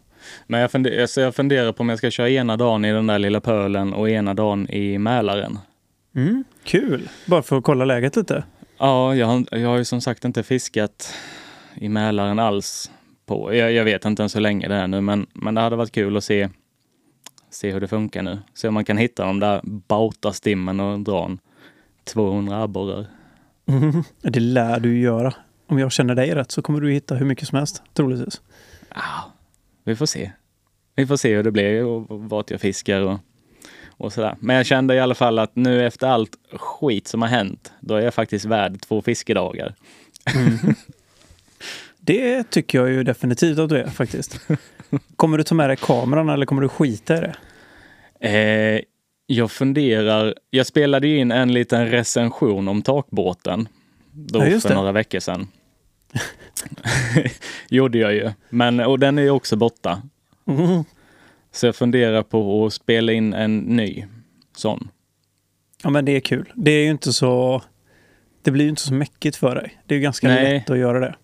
men 0.46 0.60
jag 0.60 0.70
funderar, 0.70 1.06
så 1.06 1.20
jag 1.20 1.34
funderar 1.34 1.72
på 1.72 1.80
om 1.80 1.88
jag 1.88 1.98
ska 1.98 2.10
köra 2.10 2.30
ena 2.30 2.56
dagen 2.56 2.84
i 2.84 2.92
den 2.92 3.06
där 3.06 3.18
lilla 3.18 3.40
pölen 3.40 3.94
och 3.94 4.10
ena 4.10 4.34
dagen 4.34 4.70
i 4.70 4.98
Mälaren. 4.98 5.58
Mm, 6.16 6.44
kul! 6.64 7.08
Bara 7.26 7.42
för 7.42 7.58
att 7.58 7.64
kolla 7.64 7.84
läget 7.84 8.16
lite. 8.16 8.44
Ja, 8.78 9.14
jag 9.14 9.46
jag 9.50 9.68
har 9.68 9.76
ju 9.76 9.84
som 9.84 10.00
sagt 10.00 10.24
inte 10.24 10.42
fiskat 10.42 11.14
i 11.76 11.88
Mälaren 11.88 12.38
alls. 12.38 12.90
På, 13.26 13.54
jag, 13.54 13.72
jag 13.72 13.84
vet 13.84 14.04
inte 14.04 14.22
ens 14.22 14.36
hur 14.36 14.40
länge 14.40 14.68
det 14.68 14.74
är 14.74 14.86
nu, 14.86 15.00
men, 15.00 15.26
men 15.32 15.54
det 15.54 15.60
hade 15.60 15.76
varit 15.76 15.92
kul 15.92 16.16
att 16.16 16.24
se, 16.24 16.48
se 17.50 17.72
hur 17.72 17.80
det 17.80 17.88
funkar 17.88 18.22
nu. 18.22 18.38
Se 18.54 18.68
om 18.68 18.74
man 18.74 18.84
kan 18.84 18.96
hitta 18.96 19.24
de 19.24 19.40
där 19.40 19.60
bautastimmen 19.64 20.80
och 20.80 21.00
dra 21.00 21.24
en 21.24 21.38
200 22.04 22.62
abborrar. 22.62 23.06
Mm. 23.68 24.04
Det 24.22 24.40
lär 24.40 24.80
du 24.80 24.98
göra. 24.98 25.34
Om 25.66 25.78
jag 25.78 25.92
känner 25.92 26.14
dig 26.14 26.34
rätt 26.34 26.50
så 26.50 26.62
kommer 26.62 26.80
du 26.80 26.92
hitta 26.92 27.14
hur 27.14 27.26
mycket 27.26 27.48
som 27.48 27.58
helst, 27.58 27.82
troligtvis. 27.94 28.40
Ja, 28.94 29.32
vi 29.84 29.96
får 29.96 30.06
se. 30.06 30.32
Vi 30.96 31.06
får 31.06 31.16
se 31.16 31.36
hur 31.36 31.42
det 31.42 31.50
blir 31.50 31.84
och 31.84 32.06
vart 32.08 32.50
jag 32.50 32.60
fiskar 32.60 33.00
och, 33.00 33.18
och 33.88 34.12
sådär. 34.12 34.36
Men 34.40 34.56
jag 34.56 34.66
kände 34.66 34.94
i 34.94 35.00
alla 35.00 35.14
fall 35.14 35.38
att 35.38 35.56
nu 35.56 35.86
efter 35.86 36.06
allt 36.06 36.30
skit 36.52 37.08
som 37.08 37.22
har 37.22 37.28
hänt, 37.28 37.72
då 37.80 37.94
är 37.94 38.00
jag 38.00 38.14
faktiskt 38.14 38.44
värd 38.44 38.80
två 38.80 39.02
fiskedagar. 39.02 39.74
Det 42.06 42.50
tycker 42.50 42.78
jag 42.78 42.90
ju 42.90 43.02
definitivt 43.02 43.58
att 43.58 43.68
du 43.68 43.78
är 43.78 43.86
faktiskt. 43.86 44.40
Kommer 45.16 45.38
du 45.38 45.44
ta 45.44 45.54
med 45.54 45.70
dig 45.70 45.76
kameran 45.76 46.28
eller 46.28 46.46
kommer 46.46 46.62
du 46.62 46.68
skita 46.68 47.16
i 47.16 47.20
det? 47.20 47.34
Eh, 48.20 48.80
jag 49.26 49.50
funderar, 49.50 50.34
jag 50.50 50.66
spelade 50.66 51.08
in 51.08 51.32
en 51.32 51.52
liten 51.52 51.90
recension 51.90 52.68
om 52.68 52.82
takbåten 52.82 53.68
då 54.12 54.46
Ja, 54.46 54.60
för 54.60 54.74
några 54.74 54.92
veckor 54.92 55.20
sedan. 55.20 55.48
Gjorde 57.68 57.98
jag 57.98 58.14
ju, 58.14 58.30
men 58.48 58.80
och 58.80 58.98
den 58.98 59.18
är 59.18 59.22
ju 59.22 59.30
också 59.30 59.56
borta. 59.56 60.02
Mm. 60.46 60.84
Så 61.52 61.66
jag 61.66 61.76
funderar 61.76 62.22
på 62.22 62.66
att 62.66 62.72
spela 62.72 63.12
in 63.12 63.34
en 63.34 63.58
ny 63.58 64.04
sån. 64.56 64.88
Ja 65.82 65.90
men 65.90 66.04
det 66.04 66.12
är 66.12 66.20
kul. 66.20 66.52
Det 66.54 66.70
är 66.70 66.84
ju 66.84 66.90
inte 66.90 67.12
så... 67.12 67.62
Det 68.42 68.50
blir 68.50 68.64
ju 68.64 68.70
inte 68.70 68.82
så 68.82 68.94
mäckigt 68.94 69.36
för 69.36 69.54
dig. 69.54 69.80
Det 69.86 69.94
är 69.94 69.96
ju 69.96 70.02
ganska 70.02 70.28
Nej. 70.28 70.54
lätt 70.54 70.70
att 70.70 70.78
göra 70.78 71.00
det. 71.00 71.16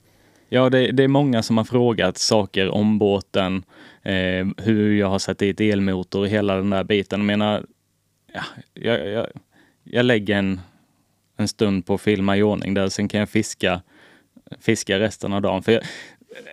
Ja, 0.55 0.71
det, 0.71 0.93
det 0.93 1.05
är 1.05 1.09
många 1.09 1.43
som 1.43 1.57
har 1.57 1.65
frågat 1.65 2.19
saker 2.19 2.69
om 2.69 2.99
båten, 2.99 3.65
eh, 4.03 4.47
hur 4.57 4.95
jag 4.95 5.09
har 5.09 5.19
satt 5.19 5.39
dit 5.39 5.61
elmotor 5.61 6.21
och 6.21 6.29
hela 6.29 6.57
den 6.57 6.71
där 6.71 6.85
biten. 6.85 7.21
Jag 7.21 7.27
menar, 7.27 7.67
ja, 8.35 8.43
jag, 8.75 9.09
jag, 9.09 9.27
jag 9.85 10.05
lägger 10.05 10.37
en, 10.37 10.61
en 11.37 11.49
stund 11.49 11.87
på 11.87 11.95
att 11.95 12.01
filma 12.01 12.37
i 12.37 12.43
ordning 12.43 12.75
där, 12.75 12.89
sen 12.89 13.09
kan 13.09 13.21
jag 13.21 13.29
fiska, 13.29 13.83
fiska 14.61 14.99
resten 14.99 15.33
av 15.33 15.43
dagen. 15.43 15.63
För 15.63 15.73
jag, 15.73 15.83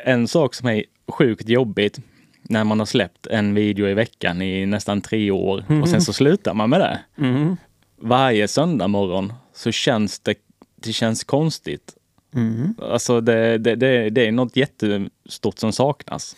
en 0.03 0.27
sak 0.27 0.53
som 0.53 0.69
är 0.69 0.83
sjukt 1.07 1.49
jobbigt 1.49 1.99
när 2.43 2.63
man 2.63 2.79
har 2.79 2.85
släppt 2.85 3.27
en 3.27 3.53
video 3.53 3.87
i 3.87 3.93
veckan 3.93 4.41
i 4.41 4.65
nästan 4.65 5.01
tre 5.01 5.31
år 5.31 5.81
och 5.81 5.89
sen 5.89 6.01
så 6.01 6.13
slutar 6.13 6.53
man 6.53 6.69
med 6.69 6.79
det. 6.79 6.99
Mm. 7.17 7.57
Varje 7.97 8.47
söndag 8.47 8.87
morgon 8.87 9.33
så 9.53 9.71
känns 9.71 10.19
det, 10.19 10.35
det 10.75 10.93
känns 10.93 11.23
konstigt 11.23 11.95
Mm. 12.35 12.75
Alltså 12.81 13.21
det, 13.21 13.57
det, 13.57 13.75
det, 13.75 14.09
det 14.09 14.27
är 14.27 14.31
något 14.31 14.55
jättestort 14.55 15.59
som 15.59 15.73
saknas. 15.73 16.35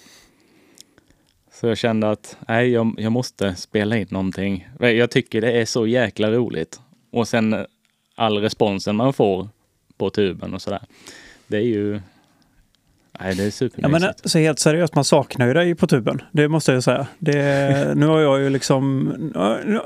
Så 1.53 1.67
jag 1.67 1.77
kände 1.77 2.11
att 2.11 2.37
nej, 2.47 2.69
jag, 2.69 2.95
jag 2.97 3.11
måste 3.11 3.55
spela 3.55 3.97
in 3.97 4.07
någonting. 4.09 4.67
Jag 4.79 5.11
tycker 5.11 5.41
det 5.41 5.51
är 5.51 5.65
så 5.65 5.87
jäkla 5.87 6.31
roligt. 6.31 6.79
Och 7.11 7.27
sen 7.27 7.53
eh, 7.53 7.61
all 8.15 8.37
responsen 8.37 8.95
man 8.95 9.13
får 9.13 9.49
på 9.97 10.09
tuben 10.09 10.53
och 10.53 10.61
sådär. 10.61 10.81
Det 11.47 11.57
är 11.57 11.61
ju... 11.61 12.01
Nej, 13.19 13.35
det 13.35 13.43
är 13.43 13.45
Ja, 13.45 13.51
supermysigt. 13.51 14.01
men 14.23 14.29
så 14.29 14.39
helt 14.39 14.59
seriöst, 14.59 14.95
man 14.95 15.03
saknar 15.05 15.47
ju 15.47 15.53
dig 15.53 15.75
på 15.75 15.87
tuben. 15.87 16.21
Det 16.31 16.47
måste 16.47 16.71
jag 16.71 16.83
säga. 16.83 17.07
Det, 17.19 17.91
nu 17.95 18.05
har 18.05 18.19
jag 18.19 18.39
ju 18.39 18.49
liksom... 18.49 19.13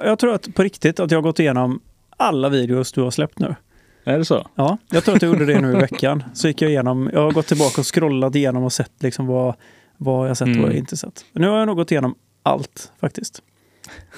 Jag 0.04 0.20
tror 0.20 0.34
att 0.34 0.56
på 0.56 0.64
riktigt 0.64 1.00
att 1.00 1.12
jag 1.12 1.18
har 1.18 1.24
gått 1.24 1.40
igenom 1.40 1.80
alla 2.18 2.50
videos 2.50 2.92
du 2.92 3.02
har 3.02 3.12
släppt 3.12 3.40
nu. 3.40 3.56
Är 4.08 4.18
det 4.18 4.26
så? 4.26 4.48
Ja, 4.56 4.78
jag 4.90 5.04
tror 5.04 5.16
att 5.16 5.22
jag 5.22 5.30
gjorde 5.34 5.46
det 5.46 5.62
nu 5.62 5.72
i 5.74 5.76
veckan. 5.76 6.24
Så 6.34 6.48
gick 6.48 6.62
jag 6.62 6.72
igenom, 6.72 7.10
jag 7.14 7.22
har 7.22 7.32
gått 7.32 7.48
tillbaka 7.48 7.82
och 7.82 7.94
scrollat 7.96 8.36
igenom 8.36 8.64
och 8.64 8.74
sett 8.74 8.92
liksom 9.00 9.28
vad, 9.28 9.56
vad 9.98 10.30
jag 10.30 10.38
sett 10.38 10.48
och 10.48 10.54
vad 10.54 10.62
jag 10.62 10.66
Mm. 10.66 10.78
inte 10.78 10.98
sett. 10.98 11.26
Nu 11.34 11.48
har 11.48 11.58
jag 11.58 11.66
nog 11.68 11.76
gått 11.78 11.92
igenom 11.92 12.16
allt 12.44 12.92
faktiskt. 13.00 13.42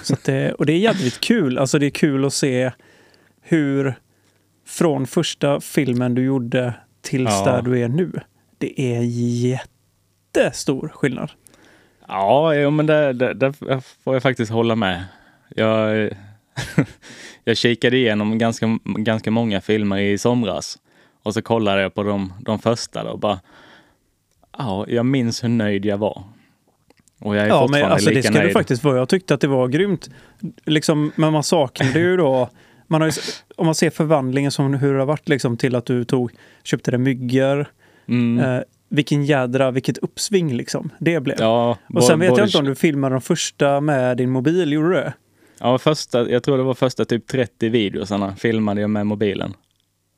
Så 0.03 0.15
det, 0.25 0.51
och 0.53 0.65
det 0.65 0.73
är 0.73 0.77
jävligt 0.77 1.19
kul. 1.19 1.57
Alltså 1.57 1.79
det 1.79 1.85
är 1.85 1.89
kul 1.89 2.25
att 2.25 2.33
se 2.33 2.71
hur 3.41 3.95
från 4.67 5.07
första 5.07 5.59
filmen 5.61 6.15
du 6.15 6.23
gjorde 6.23 6.73
tills 7.01 7.29
Ja. 7.31 7.45
där 7.45 7.61
du 7.61 7.79
är 7.79 7.87
nu. 7.87 8.11
Det 8.57 8.81
är 8.81 9.01
jättestor 10.33 10.91
skillnad. 10.93 11.31
Ja, 12.07 12.69
men 12.71 12.85
det, 12.85 13.13
det, 13.13 13.33
det 13.33 13.53
får 14.03 14.13
jag 14.15 14.23
faktiskt 14.23 14.51
hålla 14.51 14.75
med. 14.75 15.03
Jag, 15.55 16.09
jag 17.43 17.57
kikade 17.57 17.97
igenom 17.97 18.37
ganska, 18.37 18.79
ganska 18.83 19.31
många 19.31 19.61
filmer 19.61 19.97
i 19.97 20.17
somras 20.17 20.77
och 21.23 21.33
så 21.33 21.41
kollade 21.41 21.81
jag 21.81 21.93
på 21.93 22.03
de, 22.03 22.33
de 22.41 22.59
första 22.59 23.03
då 23.03 23.09
och 23.09 23.19
bara, 23.19 23.39
ja, 24.57 24.85
jag 24.87 25.05
minns 25.05 25.43
hur 25.43 25.49
nöjd 25.49 25.85
jag 25.85 25.97
var. 25.97 26.23
Och 27.19 27.35
jag 27.35 27.43
är 27.43 27.47
Ja, 27.47 27.59
men 27.59 27.67
fortfarande 27.67 27.93
alltså 27.93 28.09
det 28.09 28.15
lika 28.15 28.27
ska 28.27 28.37
nöjd. 28.37 28.49
det 28.49 28.53
faktiskt 28.53 28.83
vara. 28.83 28.97
Jag 28.97 29.09
tyckte 29.09 29.33
att 29.33 29.41
det 29.41 29.47
var 29.47 29.67
grymt. 29.67 30.09
Liksom, 30.65 31.11
men 31.15 31.33
man 31.33 31.43
saknade 31.43 31.99
ju 31.99 32.17
då... 32.17 32.49
Man 32.89 33.01
ju, 33.01 33.11
om 33.55 33.65
man 33.65 33.75
ser 33.75 33.89
förvandlingen 33.89 34.51
som 34.51 34.73
hur 34.73 34.93
det 34.93 34.99
har 34.99 35.05
varit 35.05 35.29
liksom, 35.29 35.57
till 35.57 35.75
att 35.75 35.85
du 35.85 36.03
tog, 36.03 36.31
köpte 36.63 36.91
dig 36.91 36.99
myggor. 36.99 37.65
Mm. 38.07 38.39
Eh, 38.39 38.61
vilken 38.89 39.25
jädra, 39.25 39.71
vilket 39.71 39.97
uppsving 39.97 40.53
liksom 40.53 40.89
det 40.99 41.19
blev. 41.19 41.37
ja, 41.39 41.77
och 41.93 42.03
sen 42.03 42.19
vet 42.19 42.37
jag 42.37 42.47
inte 42.47 42.57
om 42.57 42.65
du 42.65 42.75
filmade 42.75 43.15
de 43.15 43.21
första 43.21 43.81
med 43.81 44.17
din 44.17 44.29
mobil, 44.29 44.73
gjorde 44.73 44.87
du 44.87 44.93
det? 44.93 45.13
Ja, 45.59 45.77
första, 45.77 46.29
jag 46.29 46.43
tror 46.43 46.57
det 46.57 46.63
var 46.63 46.73
första 46.73 47.05
typ 47.05 47.27
30 47.27 47.69
videosarna 47.69 48.35
filmade 48.35 48.81
jag 48.81 48.89
med 48.89 49.07
mobilen. 49.07 49.53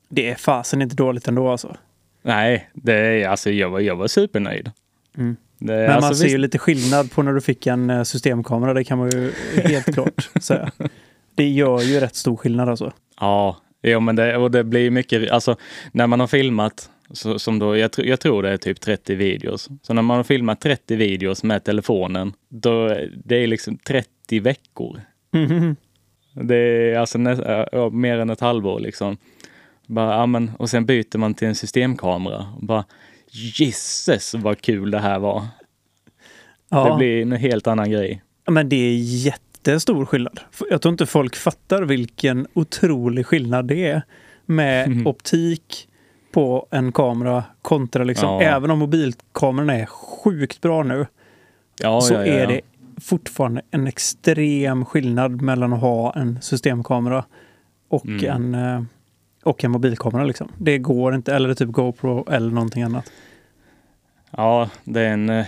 Det 0.10 0.30
är 0.30 0.36
fasen 0.36 0.82
inte 0.82 0.96
dåligt 0.96 1.28
ändå 1.28 1.50
alltså. 1.50 1.76
Nej, 2.22 2.70
det 2.74 2.94
är, 2.94 3.28
alltså 3.28 3.52
jag 3.52 3.70
var, 3.70 3.80
jag 3.80 3.96
var 3.96 4.08
supernöjd. 4.08 4.72
Mm. 5.18 5.36
Det, 5.58 5.74
Men 5.74 5.90
alltså, 5.92 6.08
man 6.08 6.16
ser 6.16 6.24
visst- 6.26 6.34
ju 6.34 6.38
lite 6.38 6.58
skillnad 6.58 7.12
på 7.12 7.24
när 7.24 7.34
du 7.34 7.42
fick 7.42 7.68
en 7.68 7.90
eh, 7.90 8.04
systemkamera, 8.04 8.74
det 8.74 8.84
kan 8.84 8.98
man 8.98 9.10
ju 9.10 9.32
helt 9.56 9.86
klart 9.94 10.30
säga. 10.42 10.72
Det 11.36 11.48
gör 11.50 11.82
ju 11.82 12.00
rätt 12.00 12.16
stor 12.16 12.36
skillnad 12.38 12.70
alltså. 12.70 12.94
Ja, 13.20 13.58
jo, 13.84 14.00
men 14.00 14.16
det, 14.16 14.38
och 14.38 14.52
det 14.52 14.64
blir 14.64 14.92
mycket, 14.92 15.32
alltså 15.32 15.56
när 15.92 16.08
man 16.08 16.20
har 16.20 16.28
filmat, 16.28 16.90
så, 17.12 17.40
som 17.40 17.60
då, 17.60 17.78
jag, 17.78 17.92
jag 17.98 18.20
tror 18.20 18.44
det 18.44 18.50
är 18.50 18.58
typ 18.58 18.82
30 18.82 19.16
videos. 19.16 19.70
Så 19.82 19.94
när 19.94 20.02
man 20.02 20.18
har 20.18 20.24
filmat 20.24 20.62
30 20.62 20.96
videos 20.96 21.44
med 21.44 21.64
telefonen, 21.64 22.34
då 22.50 22.88
det 23.26 23.36
är 23.44 23.48
liksom 23.48 23.78
30 23.78 24.40
veckor. 24.40 25.02
Mhm. 25.32 25.76
Det 26.34 26.56
är 26.56 27.00
alltså 27.00 27.18
nä, 27.18 27.66
ja, 27.72 27.90
mer 27.90 28.18
än 28.20 28.30
ett 28.30 28.40
halvår 28.40 28.80
liksom. 28.80 29.18
Bara, 29.88 30.16
ja, 30.16 30.26
men, 30.26 30.52
och 30.60 30.70
sen 30.70 30.86
byter 30.86 31.18
man 31.18 31.34
till 31.34 31.48
en 31.48 31.56
systemkamera. 31.56 32.46
Och 32.58 32.66
bara, 32.66 32.86
gisses 33.32 34.34
vad 34.34 34.62
kul 34.62 34.92
det 34.92 35.00
här 35.00 35.20
var. 35.20 35.44
Ja. 36.70 36.90
Det 36.92 36.98
blir 36.98 37.22
en 37.22 37.32
helt 37.32 37.68
annan 37.68 37.92
grej. 37.92 38.22
Men 38.48 38.70
det 38.70 38.76
är 38.76 38.98
jättestor 38.98 40.06
skillnad. 40.06 40.40
Jag 40.70 40.82
tror 40.82 40.92
inte 40.92 41.06
folk 41.06 41.36
fattar 41.36 41.84
vilken 41.84 42.48
otrolig 42.54 43.26
skillnad 43.26 43.68
det 43.68 43.88
är 43.88 44.02
med 44.46 44.90
Mhm. 44.90 45.08
optik 45.08 45.88
på 46.32 46.68
en 46.72 46.92
kamera 46.92 47.44
kontra 47.62 48.04
liksom, 48.04 48.30
Ja. 48.30 48.42
även 48.42 48.72
om 48.72 48.80
mobilkameran 48.80 49.70
är 49.70 49.86
sjukt 49.86 50.62
bra 50.62 50.84
nu, 50.84 51.06
Ja, 51.82 52.02
så 52.02 52.14
är 52.16 52.48
det 52.48 52.62
fortfarande 53.02 53.62
en 53.72 53.88
extrem 53.88 54.86
skillnad 54.86 55.42
mellan 55.42 55.74
att 55.74 55.82
ha 55.82 56.14
en 56.14 56.42
systemkamera 56.42 57.26
och, 57.90 58.06
Mm. 58.06 58.54
en, 58.54 58.56
eh, 58.76 58.84
och 59.44 59.64
en 59.64 59.72
mobilkamera. 59.72 60.24
Liksom. 60.24 60.52
Det 60.58 60.78
går 60.78 61.16
inte, 61.16 61.36
eller 61.36 61.54
typ 61.54 61.70
GoPro 61.70 62.26
eller 62.32 62.52
någonting 62.52 62.84
annat. 62.84 63.12
Ja, 64.32 64.70
det 64.84 65.02
är 65.02 65.14
en, 65.14 65.30
eh, 65.30 65.46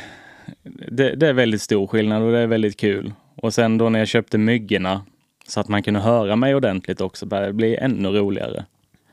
det, 0.91 1.16
det 1.16 1.28
är 1.28 1.34
väldigt 1.34 1.62
stor 1.62 1.88
skillnad 1.88 2.24
och 2.24 2.32
det 2.32 2.39
är 2.39 2.47
väldigt 2.47 2.78
kul. 2.78 3.14
Och 3.36 3.54
sen 3.54 3.78
då 3.78 3.89
när 3.89 3.99
jag 3.99 4.08
köpte 4.08 4.38
myggorna 4.38 5.02
så 5.47 5.60
att 5.60 5.68
man 5.68 5.84
kunde 5.84 5.99
höra 5.99 6.36
mig 6.36 6.56
ordentligt 6.56 7.02
också 7.02 7.26
började 7.26 7.47
det 7.47 7.54
bli 7.54 7.76
ännu 7.76 8.10
roligare. 8.10 8.66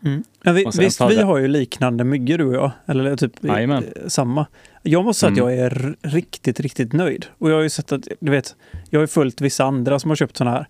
Mm. 0.05 0.23
Ja, 0.43 0.53
vi, 0.53 0.65
visst, 0.79 1.01
vi 1.01 1.15
det- 1.17 1.23
har 1.23 1.39
ju 1.39 1.49
liknande 1.49 2.05
myggor 2.05 2.39
du 2.39 2.45
och 2.45 2.55
jag. 2.55 2.71
Eller 2.87 3.17
typ 3.17 3.45
eh, 3.45 3.81
samma. 4.07 4.47
Jag 4.83 5.05
måste 5.05 5.21
säga 5.21 5.33
att 5.33 5.39
Mm. 5.39 5.51
jag 5.51 5.67
är 5.67 5.97
riktigt, 6.03 6.61
riktigt 6.61 6.93
nöjd. 6.93 7.27
Och 7.39 7.51
jag 7.51 7.55
har 7.57 7.63
ju 7.63 7.71
sett 7.71 7.93
att, 7.93 8.09
du 8.21 8.31
vet, 8.33 8.57
jag 8.91 8.99
har 8.99 9.03
ju 9.03 9.07
följt 9.07 9.41
vissa 9.41 9.65
andra 9.65 9.99
som 9.99 10.11
har 10.11 10.17
köpt 10.17 10.37
sådana 10.37 10.57
här 10.57 10.69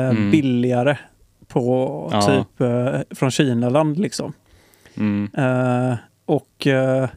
eh, 0.00 0.08
Mm. 0.10 0.30
billigare 0.30 0.98
på 1.48 2.08
Ja. 2.12 2.22
typ 2.26 2.60
eh, 2.60 3.00
från 3.16 3.30
Kinaland 3.30 3.98
liksom. 3.98 4.32
Mm. 4.96 5.30
Eh, 5.36 5.96
och 6.24 6.66
eh, 6.66 7.08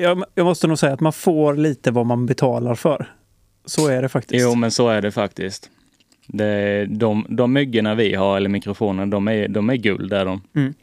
jag, 0.00 0.24
jag 0.34 0.44
måste 0.46 0.66
nog 0.66 0.78
säga 0.78 0.92
att 0.92 1.00
man 1.00 1.12
får 1.12 1.54
lite 1.56 1.90
vad 1.90 2.06
man 2.06 2.26
betalar 2.26 2.74
för. 2.74 3.06
Så 3.64 3.88
är 3.88 4.02
det 4.02 4.08
faktiskt. 4.08 4.42
Jo, 4.44 4.54
men 4.54 4.70
så 4.70 4.88
är 4.88 5.02
det 5.02 5.10
faktiskt. 5.10 5.70
Det, 6.32 6.86
de, 6.86 7.26
de 7.28 7.52
myggorna 7.52 7.94
vi 7.94 8.14
har, 8.14 8.36
eller 8.36 8.48
mikrofoner, 8.48 9.06
de 9.06 9.28
är, 9.28 9.48
de 9.48 9.70
är 9.70 9.76
guld, 9.76 10.12
är 10.12 10.24
de. 10.24 10.42
Mm. 10.56 10.74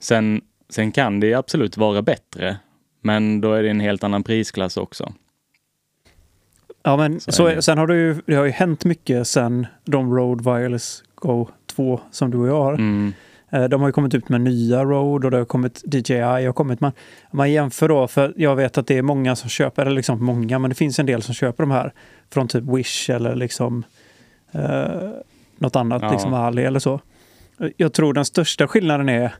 Sen, 0.00 0.40
sen 0.68 0.92
kan 0.92 1.20
det 1.20 1.34
absolut 1.34 1.76
vara 1.76 2.02
bättre, 2.02 2.56
men 3.02 3.40
då 3.40 3.52
är 3.52 3.62
det 3.62 3.70
en 3.70 3.80
helt 3.80 4.04
annan 4.04 4.22
prisklass 4.22 4.76
också. 4.76 5.12
Ja, 6.82 6.96
men 6.96 7.20
Så 7.20 7.32
så 7.32 7.62
sen 7.62 7.78
har 7.78 7.86
det 7.86 7.94
ju, 7.96 8.16
det 8.26 8.34
har 8.34 8.44
ju 8.44 8.50
hänt 8.50 8.84
mycket 8.84 9.26
sen 9.28 9.66
de 9.84 10.14
Rode 10.16 10.50
Wireless 10.50 11.02
Go 11.14 11.48
2 11.66 12.00
som 12.10 12.30
du 12.30 12.38
och 12.38 12.48
jag 12.48 12.62
har. 12.62 12.74
Mm. 12.74 13.12
Eh, 13.50 13.64
De 13.64 13.80
har 13.80 13.88
ju 13.88 13.92
kommit 13.92 14.14
ut 14.14 14.28
med 14.28 14.40
nya 14.40 14.84
Rode 14.84 15.26
och 15.26 15.30
det 15.30 15.36
har 15.36 15.44
kommit 15.44 15.82
DJI 15.94 16.20
har 16.20 16.52
kommit. 16.52 16.80
Man, 16.80 16.92
man 17.32 17.52
jämför 17.52 17.88
då, 17.88 18.08
för 18.08 18.34
jag 18.36 18.56
vet 18.56 18.78
att 18.78 18.86
det 18.86 18.98
är 18.98 19.02
många 19.02 19.36
som 19.36 19.50
köper, 19.50 19.82
eller 19.86 19.96
liksom 19.96 20.24
många, 20.24 20.58
men 20.58 20.68
det 20.68 20.74
finns 20.74 20.98
en 20.98 21.06
del 21.06 21.22
som 21.22 21.34
köper 21.34 21.62
de 21.62 21.70
här 21.70 21.92
från 22.32 22.48
typ 22.48 22.64
Wish 22.64 23.10
eller 23.10 23.34
liksom 23.34 23.84
eh, 24.52 25.10
något 25.58 25.76
annat, 25.76 26.02
Ja. 26.02 26.10
liksom 26.10 26.34
Ali 26.34 26.64
eller 26.64 26.78
så. 26.80 27.00
Jag 27.76 27.92
tror 27.92 28.12
den 28.14 28.24
största 28.24 28.68
skillnaden 28.68 29.08
är 29.08 29.34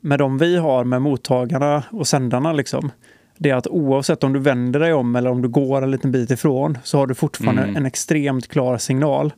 med 0.00 0.18
de 0.18 0.38
vi 0.38 0.56
har 0.56 0.84
med 0.84 1.02
mottagarna 1.02 1.82
och 1.90 2.06
sändarna 2.06 2.52
liksom. 2.52 2.90
Det 3.38 3.50
är 3.50 3.54
att 3.54 3.66
oavsett 3.66 4.24
om 4.24 4.32
du 4.32 4.38
vänder 4.40 4.80
dig 4.80 4.92
om 4.92 5.16
eller 5.16 5.30
om 5.30 5.42
du 5.42 5.48
går 5.48 5.82
en 5.82 5.90
liten 5.90 6.12
bit 6.12 6.30
ifrån 6.30 6.78
så 6.84 6.98
har 6.98 7.06
du 7.06 7.14
fortfarande 7.14 7.62
Mm. 7.62 7.76
en 7.76 7.86
extremt 7.86 8.48
klar 8.48 8.78
signal. 8.78 9.32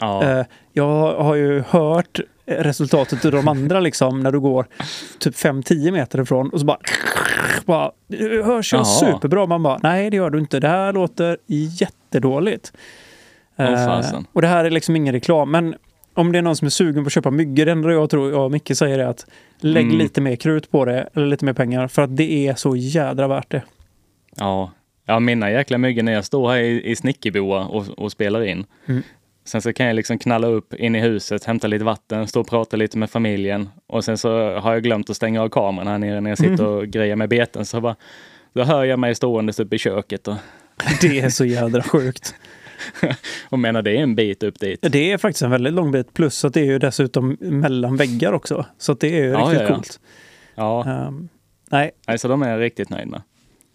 Ja. 0.00 0.24
Eh, 0.24 0.46
Jag 0.72 1.22
har 1.22 1.34
ju 1.34 1.60
hört 1.68 2.20
resultatet 2.46 3.24
ur 3.24 3.32
de 3.32 3.48
andra 3.48 3.80
liksom 3.80 4.20
när 4.20 4.32
du 4.32 4.40
går 4.40 4.66
typ 5.18 5.34
5-10 5.34 5.90
meter 5.92 6.20
ifrån 6.20 6.48
och 6.50 6.60
så 6.60 6.66
bara... 6.66 6.78
bara 7.64 7.90
hörs 8.44 8.72
ju 8.72 8.76
Jaha. 8.76 8.84
superbra. 8.84 9.46
Man 9.46 9.62
bara, 9.62 9.78
nej 9.82 10.10
det 10.10 10.16
gör 10.16 10.30
du 10.30 10.38
inte. 10.38 10.60
Det 10.60 10.68
här 10.68 10.92
låter 10.92 11.36
jättedåligt. 11.46 12.72
Fasen. 13.86 14.26
och 14.32 14.42
det 14.42 14.48
här 14.48 14.64
är 14.64 14.70
liksom 14.70 14.96
ingen 14.96 15.14
reklam. 15.14 15.50
Men 15.50 15.74
om 16.14 16.32
det 16.32 16.38
är 16.38 16.42
någon 16.42 16.56
som 16.56 16.66
är 16.66 16.70
sugen 16.70 17.04
på 17.04 17.06
att 17.06 17.12
köpa 17.12 17.30
myggor, 17.30 17.64
det 17.66 17.72
enda 17.72 17.92
jag 17.92 18.10
tror 18.10 18.30
jag 18.30 18.44
och 18.44 18.50
Micke 18.50 18.76
säger 18.76 18.98
är 18.98 19.04
att 19.06 19.26
lägg 19.60 19.84
Mm. 19.84 19.98
lite 19.98 20.20
mer 20.20 20.36
krut 20.36 20.70
på 20.70 20.84
det, 20.84 21.08
eller 21.14 21.26
lite 21.26 21.44
mer 21.44 21.52
pengar, 21.52 21.88
för 21.88 22.02
att 22.02 22.16
det 22.16 22.46
är 22.48 22.54
så 22.54 22.76
jädra 22.76 23.28
värt 23.28 23.50
det. 23.50 23.62
Ja. 24.36 24.70
ja, 25.06 25.20
mina 25.20 25.50
jäkla 25.50 25.78
myggor 25.78 26.02
när 26.02 26.12
jag 26.12 26.24
står 26.24 26.50
här 26.50 26.58
i, 26.58 26.90
i 26.90 26.96
Snickerboa 26.96 27.64
och, 27.64 27.88
och 27.98 28.12
spelar 28.12 28.42
in. 28.44 28.64
Mm. 28.86 29.02
Sen 29.44 29.62
så 29.62 29.72
kan 29.72 29.86
jag 29.86 29.96
liksom 29.96 30.18
knalla 30.18 30.46
upp 30.46 30.74
in 30.74 30.94
i 30.96 31.00
huset, 31.00 31.44
hämta 31.44 31.66
lite 31.66 31.84
vatten, 31.84 32.26
stå 32.26 32.40
och 32.40 32.48
prata 32.48 32.76
lite 32.76 32.98
med 32.98 33.10
familjen. 33.10 33.68
Och 33.86 34.04
sen 34.04 34.18
så 34.18 34.58
har 34.58 34.72
jag 34.72 34.82
glömt 34.82 35.10
att 35.10 35.16
stänga 35.16 35.42
av 35.42 35.48
kameran 35.48 35.86
här 35.88 35.98
nere 35.98 36.20
när 36.20 36.30
jag 36.30 36.38
sitter 36.38 36.66
och 36.66 36.86
grejer 36.86 37.16
med 37.16 37.28
beten. 37.28 37.64
Så 37.64 37.80
bara, 37.80 37.96
då 38.52 38.62
hör 38.62 38.84
jag 38.84 38.98
mig 38.98 39.14
stående 39.14 39.52
uppe 39.58 39.76
i 39.76 39.78
köket 39.78 40.28
och, 40.28 40.34
Det 41.00 41.20
är 41.20 41.28
så 41.28 41.44
jädra 41.44 41.82
sjukt. 41.82 42.34
och 43.48 43.58
menar 43.58 43.82
det 43.82 43.90
är 43.90 44.02
en 44.02 44.14
bit 44.14 44.42
upp 44.42 44.60
dit. 44.60 44.78
Det 44.82 45.12
är 45.12 45.18
faktiskt 45.18 45.42
en 45.42 45.50
väldigt 45.50 45.72
lång 45.72 45.90
bit, 45.92 46.14
plus 46.14 46.44
att 46.44 46.54
det 46.54 46.60
är 46.60 46.64
ju 46.64 46.78
dessutom 46.78 47.36
mellan 47.40 47.96
väggar 47.96 48.32
också. 48.32 48.66
Så 48.78 48.94
det 48.94 49.18
är 49.18 49.24
ju 49.24 49.30
Ja, 49.30 49.38
riktigt 49.38 49.60
ja, 49.60 49.66
ja. 49.68 49.74
coolt. 49.74 50.00
Ja, 50.54 50.84
Ehm, 51.06 51.28
nej, 51.70 51.90
alltså 52.04 52.28
de 52.28 52.42
är 52.42 52.50
jag 52.50 52.60
riktigt 52.60 52.90
nöjd 52.90 53.08
med. 53.08 53.22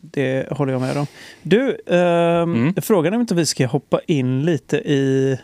det 0.01 0.51
håller 0.51 0.71
jag 0.73 0.81
med 0.81 0.97
om. 0.97 1.07
Du, 1.41 1.77
ehm, 1.87 2.53
Mm. 2.55 2.73
frågan 2.81 3.13
är 3.13 3.17
om 3.17 3.21
inte 3.21 3.35
vi 3.35 3.45
ska 3.45 3.67
hoppa 3.67 3.99
in 4.07 4.45
lite 4.45 4.77
i 4.77 5.37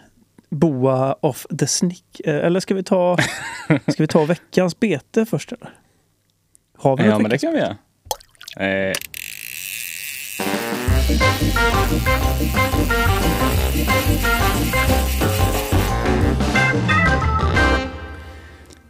Boa 0.49 1.16
of 1.22 1.45
the 1.59 1.68
Snick. 1.68 2.22
Eh, 2.26 2.36
Eller 2.36 2.59
ska 2.59 2.76
vi 2.76 2.84
ta, 2.84 3.18
ska 3.88 4.03
vi 4.03 4.07
ta 4.07 4.26
veckans 4.26 4.80
bete 4.80 5.26
först? 5.26 5.51
Eller? 5.51 5.70
Har 6.78 6.97
vi 6.97 7.03
Ja, 7.05 7.20
men 7.20 7.30
det 7.30 7.38
kan 7.38 7.53
vi 7.53 7.59
göra. 7.59 7.78
Eh, 8.89 8.93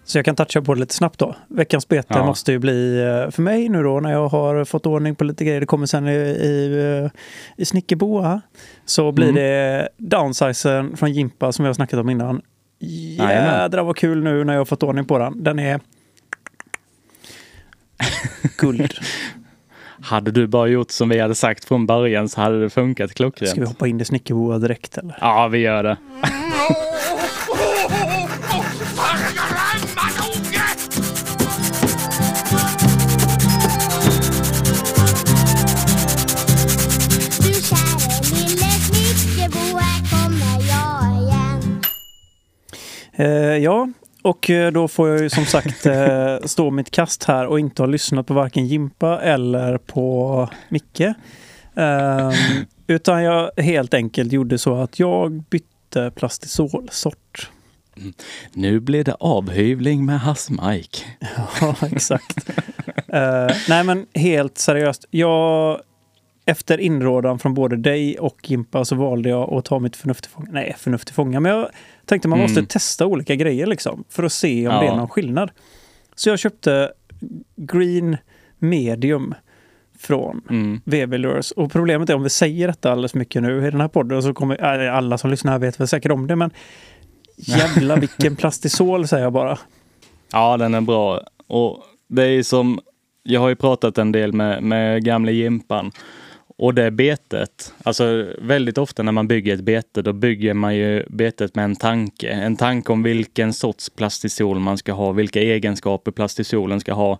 Så 0.05 0.17
jag 0.17 0.25
kan 0.25 0.35
toucha 0.35 0.61
på 0.61 0.73
det 0.73 0.79
lite 0.79 0.93
snabbt 0.95 1.19
då. 1.19 1.35
Veckans 1.47 1.87
bete 1.87 2.07
Ja. 2.13 2.25
måste 2.25 2.51
ju 2.51 2.59
bli 2.59 2.99
eh, 2.99 3.31
för 3.31 3.41
mig 3.41 3.69
nu 3.69 3.83
då 3.83 3.99
när 3.99 4.11
jag 4.11 4.27
har 4.27 4.65
fått 4.65 4.85
ordning 4.85 5.15
på 5.15 5.23
lite 5.23 5.45
grejer. 5.45 5.59
Det 5.59 5.65
kommer 5.65 5.85
sen 5.85 6.07
i, 6.07 6.11
i, 6.11 6.73
eh, 7.03 7.11
i 7.57 7.65
Snickerboa. 7.65 8.41
Så 8.85 9.11
blir 9.11 9.29
Mm. 9.29 9.35
det 9.35 9.89
downsizen 9.97 10.97
från 10.97 11.11
Jimpa 11.13 11.51
som 11.51 11.65
jag 11.65 11.69
har 11.69 11.73
snackat 11.73 11.99
om 11.99 12.09
innan. 12.09 12.41
Jädrar 12.79 13.83
vad 13.83 13.97
kul 13.97 14.23
nu 14.23 14.43
när 14.43 14.53
jag 14.53 14.59
har 14.59 14.65
fått 14.65 14.83
ordning 14.83 15.05
på 15.05 15.17
den. 15.19 15.43
Den 15.43 15.59
är 15.59 15.79
guld. 18.57 18.93
Hade 20.03 20.31
du 20.31 20.47
bara 20.47 20.67
gjort 20.67 20.91
som 20.91 21.09
vi 21.09 21.19
hade 21.19 21.35
sagt 21.35 21.65
från 21.65 21.85
början 21.85 22.29
så 22.29 22.41
hade 22.41 22.61
det 22.61 22.69
funkat 22.69 23.13
klockrent. 23.13 23.51
Ska 23.51 23.61
vi 23.61 23.67
hoppa 23.67 23.87
in 23.87 24.01
i 24.01 24.05
Snickerboa 24.05 24.57
direkt 24.57 24.97
eller? 24.97 25.17
Ja, 25.21 25.47
vi 25.47 25.57
gör 25.57 25.83
det. 25.83 25.97
Eh, 43.15 43.57
ja, 43.57 43.89
och 44.23 44.49
eh, 44.49 44.71
då 44.71 44.87
får 44.87 45.09
jag 45.09 45.21
ju 45.21 45.29
som 45.29 45.45
sagt 45.45 45.85
eh, 45.85 46.37
stå 46.45 46.71
mitt 46.71 46.91
kast 46.91 47.23
här 47.23 47.47
och 47.47 47.59
inte 47.59 47.81
ha 47.81 47.87
lyssnat 47.87 48.27
på 48.27 48.33
varken 48.33 48.67
Jimpa 48.67 49.21
eller 49.21 49.77
på 49.77 50.49
Micke. 50.69 51.01
Ehm, 51.75 52.33
utan 52.87 53.23
jag 53.23 53.51
helt 53.57 53.93
enkelt 53.93 54.31
gjorde 54.31 54.57
så 54.57 54.75
att 54.75 54.99
jag 54.99 55.31
bytte 55.31 56.11
plastisolsort. 56.15 57.49
Nu 58.53 58.79
blir 58.79 59.03
det 59.03 59.15
avhyvling 59.19 60.05
med 60.05 60.19
Hass-Mike. 60.19 61.03
Ja, 61.61 61.75
exakt. 61.91 62.49
Eh, 63.07 63.55
nej, 63.69 63.83
men 63.83 64.05
helt 64.13 64.57
seriöst. 64.57 65.05
Jag, 65.09 65.81
efter 66.45 66.77
inrådan 66.77 67.39
från 67.39 67.53
både 67.53 67.75
dig 67.75 68.19
och 68.19 68.49
Jimpa 68.49 68.85
så 68.85 68.95
valde 68.95 69.29
jag 69.29 69.53
att 69.53 69.65
ta 69.65 69.79
mitt 69.79 69.95
förnuft 69.95 70.23
till 70.23 70.31
fånga. 70.31 70.47
Nej, 70.51 70.75
förnuft 70.77 71.07
till 71.07 71.15
fånga, 71.15 71.39
men 71.39 71.51
jag 71.51 71.69
tänkte 72.05 72.27
man 72.27 72.39
måste 72.39 72.59
Mm. 72.59 72.67
testa 72.67 73.05
olika 73.05 73.35
grejer 73.35 73.65
liksom 73.67 74.03
för 74.09 74.23
att 74.23 74.31
se 74.33 74.67
om 74.67 74.73
Ja. 74.73 74.81
det 74.81 74.87
är 74.87 74.95
någon 74.95 75.09
skillnad. 75.09 75.51
Så 76.15 76.29
jag 76.29 76.39
köpte 76.39 76.91
Green 77.55 78.17
Medium 78.59 79.33
från 79.99 80.41
Mm. 80.49 80.81
VV 80.85 81.17
Lures. 81.17 81.51
Och 81.51 81.71
problemet 81.71 82.09
är 82.09 82.15
om 82.15 82.23
vi 82.23 82.29
säger 82.29 82.67
detta 82.67 82.91
alldeles 82.91 83.13
mycket 83.13 83.41
nu 83.43 83.67
i 83.67 83.71
den 83.71 83.81
här 83.81 83.87
podden 83.87 84.23
så 84.23 84.33
kommer 84.33 84.85
äh, 84.85 84.95
alla 84.97 85.17
som 85.17 85.29
lyssnar 85.31 85.59
vet 85.59 85.79
väl 85.79 85.87
säkert 85.87 86.11
om 86.11 86.27
det, 86.27 86.35
men 86.35 86.51
jävla 87.37 87.95
vilken 87.95 88.35
plastisol 88.35 89.07
säger 89.07 89.23
jag 89.23 89.33
bara. 89.33 89.57
Ja, 90.31 90.57
den 90.57 90.73
är 90.73 90.81
bra. 90.81 91.21
Och 91.47 91.83
det 92.07 92.23
är 92.23 92.43
som, 92.43 92.79
jag 93.23 93.41
har 93.41 93.49
ju 93.49 93.55
pratat 93.55 93.97
en 93.97 94.11
del 94.11 94.33
med, 94.33 94.63
med 94.63 95.03
gamle 95.05 95.31
Jimpan. 95.31 95.91
Och 96.55 96.73
det 96.73 96.91
betet, 96.91 97.73
alltså 97.83 98.33
väldigt 98.41 98.77
ofta 98.77 99.03
när 99.03 99.11
man 99.11 99.27
bygger 99.27 99.53
ett 99.53 99.61
bete, 99.61 100.01
då 100.01 100.13
bygger 100.13 100.53
man 100.53 100.75
ju 100.75 101.03
betet 101.09 101.55
med 101.55 101.65
en 101.65 101.75
tanke. 101.75 102.29
En 102.29 102.55
tanke 102.55 102.91
om 102.91 103.03
vilken 103.03 103.53
sorts 103.53 103.89
plastisol 103.89 104.59
man 104.59 104.77
ska 104.77 104.93
ha, 104.93 105.11
vilka 105.11 105.41
egenskaper 105.41 106.11
plastisolen 106.11 106.79
ska 106.79 106.93
ha. 106.93 107.11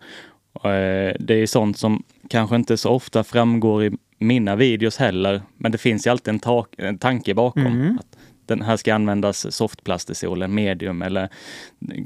Eh, 0.56 1.16
Det 1.20 1.34
är 1.34 1.46
sånt 1.48 1.78
som 1.78 2.04
kanske 2.30 2.56
inte 2.56 2.78
så 2.78 2.90
ofta 2.90 3.24
framgår 3.24 3.84
i 3.84 3.92
mina 4.18 4.56
videos 4.56 4.98
heller, 4.98 5.42
men 5.58 5.72
det 5.72 5.78
finns 5.78 6.08
ju 6.08 6.12
alltid 6.12 6.34
en, 6.34 6.40
tak, 6.40 6.76
en 6.78 6.98
tanke 6.98 7.34
bakom. 7.34 7.66
Mm. 7.66 7.98
Att 8.00 8.18
den 8.46 8.62
här 8.62 8.78
ska 8.78 8.96
användas 8.96 9.56
softplastisolen, 9.56 10.54
medium 10.54 11.02
eller 11.02 11.30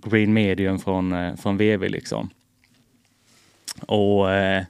green 0.09 0.33
medium 0.33 0.79
från, 0.79 1.11
eh, 1.11 1.35
från 1.35 1.57
VV 1.57 1.89
liksom. 1.89 2.29
Och 3.87 4.31
eh, 4.31 4.63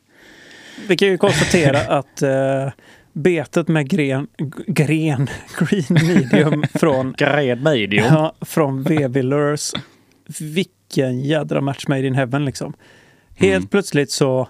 Vi 0.88 0.97
kan 0.97 1.07
ju 1.07 1.17
konstatera 1.17 1.80
att 1.97 2.21
eh, 2.21 2.71
betet 3.13 3.67
med 3.67 3.89
gren, 3.89 4.28
gren, 4.67 5.28
green 5.59 6.07
medium 6.07 6.63
från, 6.73 7.13
green 7.17 7.63
medium. 7.63 8.05
ja, 8.05 8.36
från 8.41 8.84
VV 8.84 9.21
Lures. 9.23 9.73
Vilken 10.39 11.19
jädra 11.21 11.61
match 11.61 11.88
made 11.88 12.07
in 12.07 12.15
heaven 12.15 12.45
liksom. 12.45 12.73
Helt 13.36 13.55
Mm. 13.57 13.67
plötsligt 13.67 14.11
så 14.11 14.47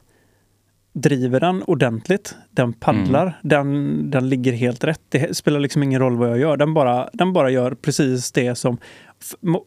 driver 0.93 1.39
den 1.39 1.63
ordentligt. 1.63 2.35
Den 2.51 2.73
paddlar. 2.73 3.21
Mm. 3.21 3.33
Den, 3.41 4.11
den 4.11 4.29
ligger 4.29 4.53
helt 4.53 4.83
rätt. 4.83 5.01
Det 5.09 5.37
spelar 5.37 5.59
liksom 5.59 5.83
ingen 5.83 6.01
roll 6.01 6.17
vad 6.17 6.29
jag 6.29 6.39
gör. 6.39 6.57
Den 6.57 6.73
bara, 6.73 7.09
den 7.13 7.33
bara 7.33 7.49
gör 7.49 7.71
precis 7.75 8.31
det 8.31 8.55
som... 8.55 8.77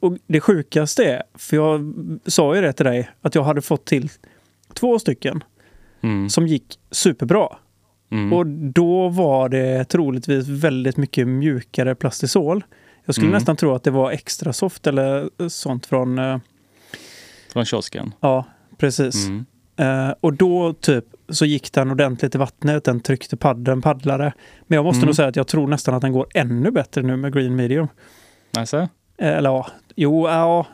Och 0.01 0.17
det 0.27 0.41
sjukaste 0.41 1.05
är, 1.05 1.23
för 1.35 1.57
jag 1.57 1.95
sa 2.27 2.55
ju 2.57 2.63
det 2.63 2.73
till 2.73 2.87
dig, 2.87 3.11
att 3.21 3.35
jag 3.35 3.43
hade 3.43 3.63
fått 3.63 3.85
till 3.85 4.09
två 4.75 4.99
stycken 4.99 5.45
Mm. 6.03 6.31
som 6.31 6.47
gick 6.47 6.79
superbra. 6.91 7.49
Mm. 8.11 8.33
Och 8.33 8.47
då 8.47 9.09
var 9.09 9.49
det 9.49 9.85
troligtvis 9.85 10.49
väldigt 10.49 10.97
mycket 10.97 11.29
mjukare 11.29 11.95
plastisol. 11.95 12.65
Jag 13.05 13.15
skulle 13.15 13.27
Mm. 13.29 13.35
nästan 13.39 13.57
tro 13.57 13.75
att 13.75 13.83
det 13.85 13.91
var 13.91 14.11
extra 14.11 14.53
soft 14.53 14.87
eller 14.87 15.31
sånt 15.49 15.87
från... 15.87 16.19
eh, 16.19 16.39
Från 17.53 17.65
kiosken. 17.65 18.15
Ja, 18.21 18.45
precis. 18.79 19.27
Mm. 19.27 19.47
Eh, 19.77 20.15
och 20.21 20.33
då 20.35 20.73
typ 20.73 21.05
så 21.29 21.45
gick 21.45 21.73
den 21.73 21.91
ordentligt 21.91 22.35
i 22.35 22.39
vattnet, 22.39 22.85
den 22.85 23.01
tryckte 23.01 23.37
paddeln, 23.37 23.83
paddlade. 23.83 24.33
Men 24.67 24.77
jag 24.77 24.85
måste 24.85 24.99
Mm. 24.99 25.07
nog 25.07 25.17
säga 25.17 25.29
att 25.29 25.37
jag 25.37 25.47
tror 25.47 25.67
nästan 25.69 25.95
att 25.95 26.03
den 26.03 26.13
går 26.13 26.27
ännu 26.35 26.71
bättre 26.71 27.03
nu 27.03 27.17
med 27.17 27.33
Green 27.35 27.57
Medium. 27.57 27.89
Alltså? 28.57 28.79
Eh, 28.79 28.89
eller 29.37 29.51
ja, 29.51 29.67
jo, 29.97 30.29
ja, 30.29 30.67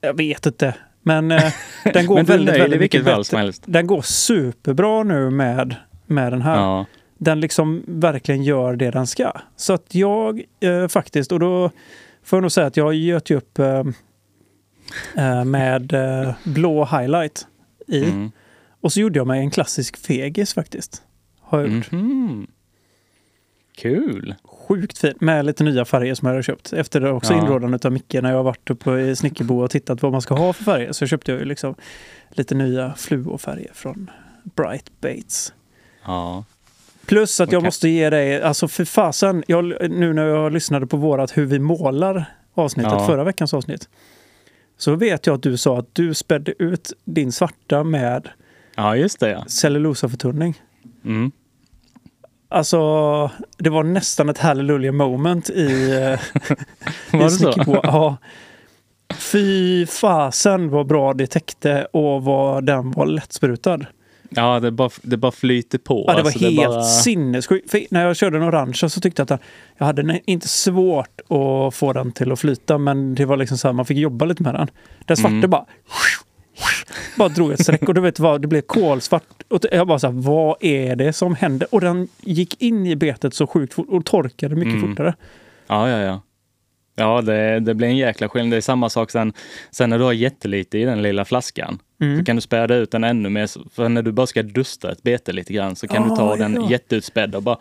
jag 0.00 0.14
vet 0.16 0.46
inte. 0.46 0.74
Men 1.06 1.30
eh, 1.30 1.52
den 1.92 2.06
går 2.06 2.14
Men 2.14 2.24
väldigt, 2.24 2.54
väldigt 2.54 2.80
mycket 2.80 3.04
bättre. 3.04 3.52
Den 3.64 3.86
går 3.86 4.02
superbra 4.02 5.02
nu 5.02 5.30
med, 5.30 5.76
med 6.06 6.32
den 6.32 6.42
här. 6.42 6.56
Ja. 6.56 6.86
Den 7.18 7.40
liksom 7.40 7.82
verkligen 7.86 8.42
gör 8.42 8.76
det 8.76 8.90
den 8.90 9.06
ska. 9.06 9.32
Så 9.56 9.72
att 9.72 9.94
jag 9.94 10.42
eh, 10.60 10.88
faktiskt, 10.88 11.32
och 11.32 11.40
då 11.40 11.70
får 12.22 12.36
jag 12.36 12.42
nog 12.42 12.52
säga 12.52 12.66
att 12.66 12.76
jag 12.76 12.94
göt 12.94 13.30
upp 13.30 13.58
eh, 13.58 13.82
eh, 15.16 15.44
med 15.44 15.92
eh, 15.92 16.34
blå 16.44 16.84
highlight 16.84 17.46
i. 17.86 18.04
Mm. 18.04 18.30
Och 18.80 18.92
så 18.92 19.00
gjorde 19.00 19.18
jag 19.18 19.26
mig 19.26 19.40
en 19.40 19.50
klassisk 19.50 19.96
fegis 19.96 20.54
faktiskt. 20.54 21.02
Har 21.40 21.60
jag 21.60 21.68
gjort. 21.68 21.90
Mhm. 21.90 22.46
Kul! 23.76 24.34
Sjukt 24.68 24.98
fin. 24.98 25.14
Med 25.20 25.46
lite 25.46 25.64
nya 25.64 25.84
färger 25.84 26.14
som 26.14 26.28
jag 26.28 26.34
har 26.34 26.42
köpt. 26.42 26.72
Efter 26.72 27.12
också 27.12 27.32
Ja. 27.32 27.38
inrådan 27.38 27.78
av 27.84 27.92
Micke 27.92 28.14
när 28.14 28.30
jag 28.30 28.36
har 28.36 28.44
varit 28.44 28.70
uppe 28.70 28.90
i 29.00 29.16
Snickerbo 29.16 29.62
och 29.64 29.70
tittat 29.70 30.02
vad 30.02 30.12
man 30.12 30.22
ska 30.22 30.34
ha 30.34 30.52
för 30.52 30.64
färger. 30.64 30.92
Så 30.92 31.06
köpte 31.06 31.30
jag 31.32 31.38
ju 31.40 31.44
liksom 31.46 31.74
lite 32.30 32.54
nya 32.54 32.94
fluorfärger 32.96 33.70
från 33.74 34.10
Bright 34.42 35.00
Baits. 35.00 35.52
Ja. 36.04 36.44
Plus 37.06 37.40
att 37.40 37.52
jag 37.52 37.58
Okej. 37.58 37.66
måste 37.66 37.88
ge 37.88 38.10
dig, 38.10 38.42
alltså 38.42 38.68
för 38.68 38.84
fasen, 38.84 39.44
jag, 39.46 39.90
nu 39.90 40.12
när 40.12 40.26
jag 40.26 40.52
lyssnade 40.52 40.86
på 40.86 40.96
vårat 40.96 41.36
hur 41.36 41.46
vi 41.46 41.58
målar 41.58 42.24
avsnittet, 42.54 42.92
Ja. 42.92 43.06
förra 43.06 43.24
veckans 43.24 43.54
avsnitt. 43.54 43.88
Så 44.76 44.94
vet 44.94 45.26
jag 45.26 45.34
att 45.34 45.42
du 45.42 45.56
sa 45.56 45.78
att 45.78 45.88
du 45.92 46.14
spädde 46.14 46.54
ut 46.58 46.92
din 47.04 47.32
svarta 47.32 47.84
med 47.84 48.28
ja, 48.76 48.96
just 48.96 49.20
det 49.20 49.30
ja. 49.30 49.44
cellulosaförtunning. 49.48 50.60
Mm. 51.04 51.32
Alltså, 52.54 53.30
det 53.58 53.70
var 53.70 53.82
nästan 53.84 54.28
ett 54.28 54.38
hallelujah 54.38 54.94
moment 54.94 55.50
i, 55.50 55.92
eh, 55.92 56.20
i 57.20 57.22
det 57.22 57.30
så? 57.30 57.38
Snickerbo. 57.52 57.80
Ja. 57.82 58.16
Fy 59.14 59.86
fasen 59.86 60.70
vad 60.70 60.86
bra 60.86 61.12
det 61.14 61.26
täckte 61.26 61.84
och 61.92 62.22
vad 62.24 62.64
den 62.66 62.90
var 62.92 63.06
lättsprutad. 63.06 63.78
Ja, 64.30 64.60
det 64.60 64.70
bara, 64.70 64.90
det 65.02 65.16
bara 65.16 65.32
flyter 65.32 65.78
på. 65.78 66.04
Ja, 66.06 66.14
det 66.14 66.22
var 66.22 66.30
Alltså, 66.30 66.44
helt 66.44 66.56
bara- 66.66 66.82
sinnessjukt. 66.82 67.74
När 67.90 68.06
jag 68.06 68.16
körde 68.16 68.38
den 68.38 68.48
orangea 68.48 68.88
så 68.88 69.00
tyckte 69.00 69.20
jag 69.28 69.32
att 69.32 69.40
jag 69.78 69.86
hade 69.86 70.20
inte 70.26 70.48
svårt 70.48 71.20
att 71.20 71.74
få 71.74 71.92
den 71.92 72.12
till 72.12 72.32
att 72.32 72.40
flyta, 72.40 72.78
men 72.78 73.14
det 73.14 73.24
var 73.24 73.36
liksom 73.36 73.58
så 73.58 73.68
här, 73.68 73.72
man 73.72 73.84
fick 73.86 73.98
jobba 73.98 74.24
lite 74.24 74.42
med 74.42 74.54
den. 74.54 74.68
Den 75.06 75.16
svarte 75.16 75.34
Mm. 75.34 75.50
bara 75.50 75.64
bara 77.18 77.28
drog 77.28 77.52
ett 77.52 77.62
streck 77.62 77.88
och 77.88 77.94
du 77.94 78.00
vet 78.00 78.18
vad, 78.18 78.42
det 78.42 78.48
blev 78.48 78.60
kolsvart. 78.60 79.22
Och 79.48 79.60
jag 79.72 79.86
bara 79.86 79.98
så 79.98 80.06
här, 80.06 80.14
vad 80.14 80.56
är 80.60 80.96
det 80.96 81.12
som 81.12 81.34
händer? 81.34 81.68
Och 81.74 81.80
den 81.80 82.08
gick 82.20 82.62
in 82.62 82.86
i 82.86 82.96
betet 82.96 83.34
så 83.34 83.46
sjukt 83.46 83.74
fort 83.74 83.86
och 83.88 84.04
torkade 84.04 84.56
mycket 84.56 84.74
Mm. 84.74 84.88
fortare. 84.90 85.14
Ja, 85.66 85.88
ja, 85.88 85.98
ja. 86.00 86.20
Ja, 86.96 87.22
det, 87.22 87.60
det 87.60 87.74
blir 87.74 87.88
en 87.88 87.96
jäkla 87.96 88.28
skillnad. 88.28 88.50
Det 88.52 88.56
är 88.56 88.60
samma 88.60 88.90
sak 88.90 89.10
sen, 89.10 89.32
sen 89.70 89.90
när 89.90 89.98
du 89.98 90.04
har 90.04 90.12
jättelite 90.12 90.78
i 90.78 90.84
den 90.84 91.02
lilla 91.02 91.24
flaskan. 91.24 91.78
Mm. 92.00 92.18
Så 92.18 92.24
kan 92.24 92.36
du 92.36 92.42
späda 92.42 92.74
ut 92.74 92.90
den 92.90 93.04
ännu 93.04 93.28
mer. 93.28 93.70
För 93.74 93.88
när 93.88 94.02
du 94.02 94.12
bara 94.12 94.26
ska 94.26 94.42
dusta 94.42 94.92
ett 94.92 95.02
bete 95.02 95.32
lite 95.32 95.52
grann 95.52 95.76
så 95.76 95.88
kan 95.88 96.02
Ah, 96.04 96.08
du 96.08 96.16
ta 96.16 96.36
den 96.36 96.54
ja. 96.54 96.70
jätteutspädd 96.70 97.34
och 97.34 97.42
bara... 97.42 97.58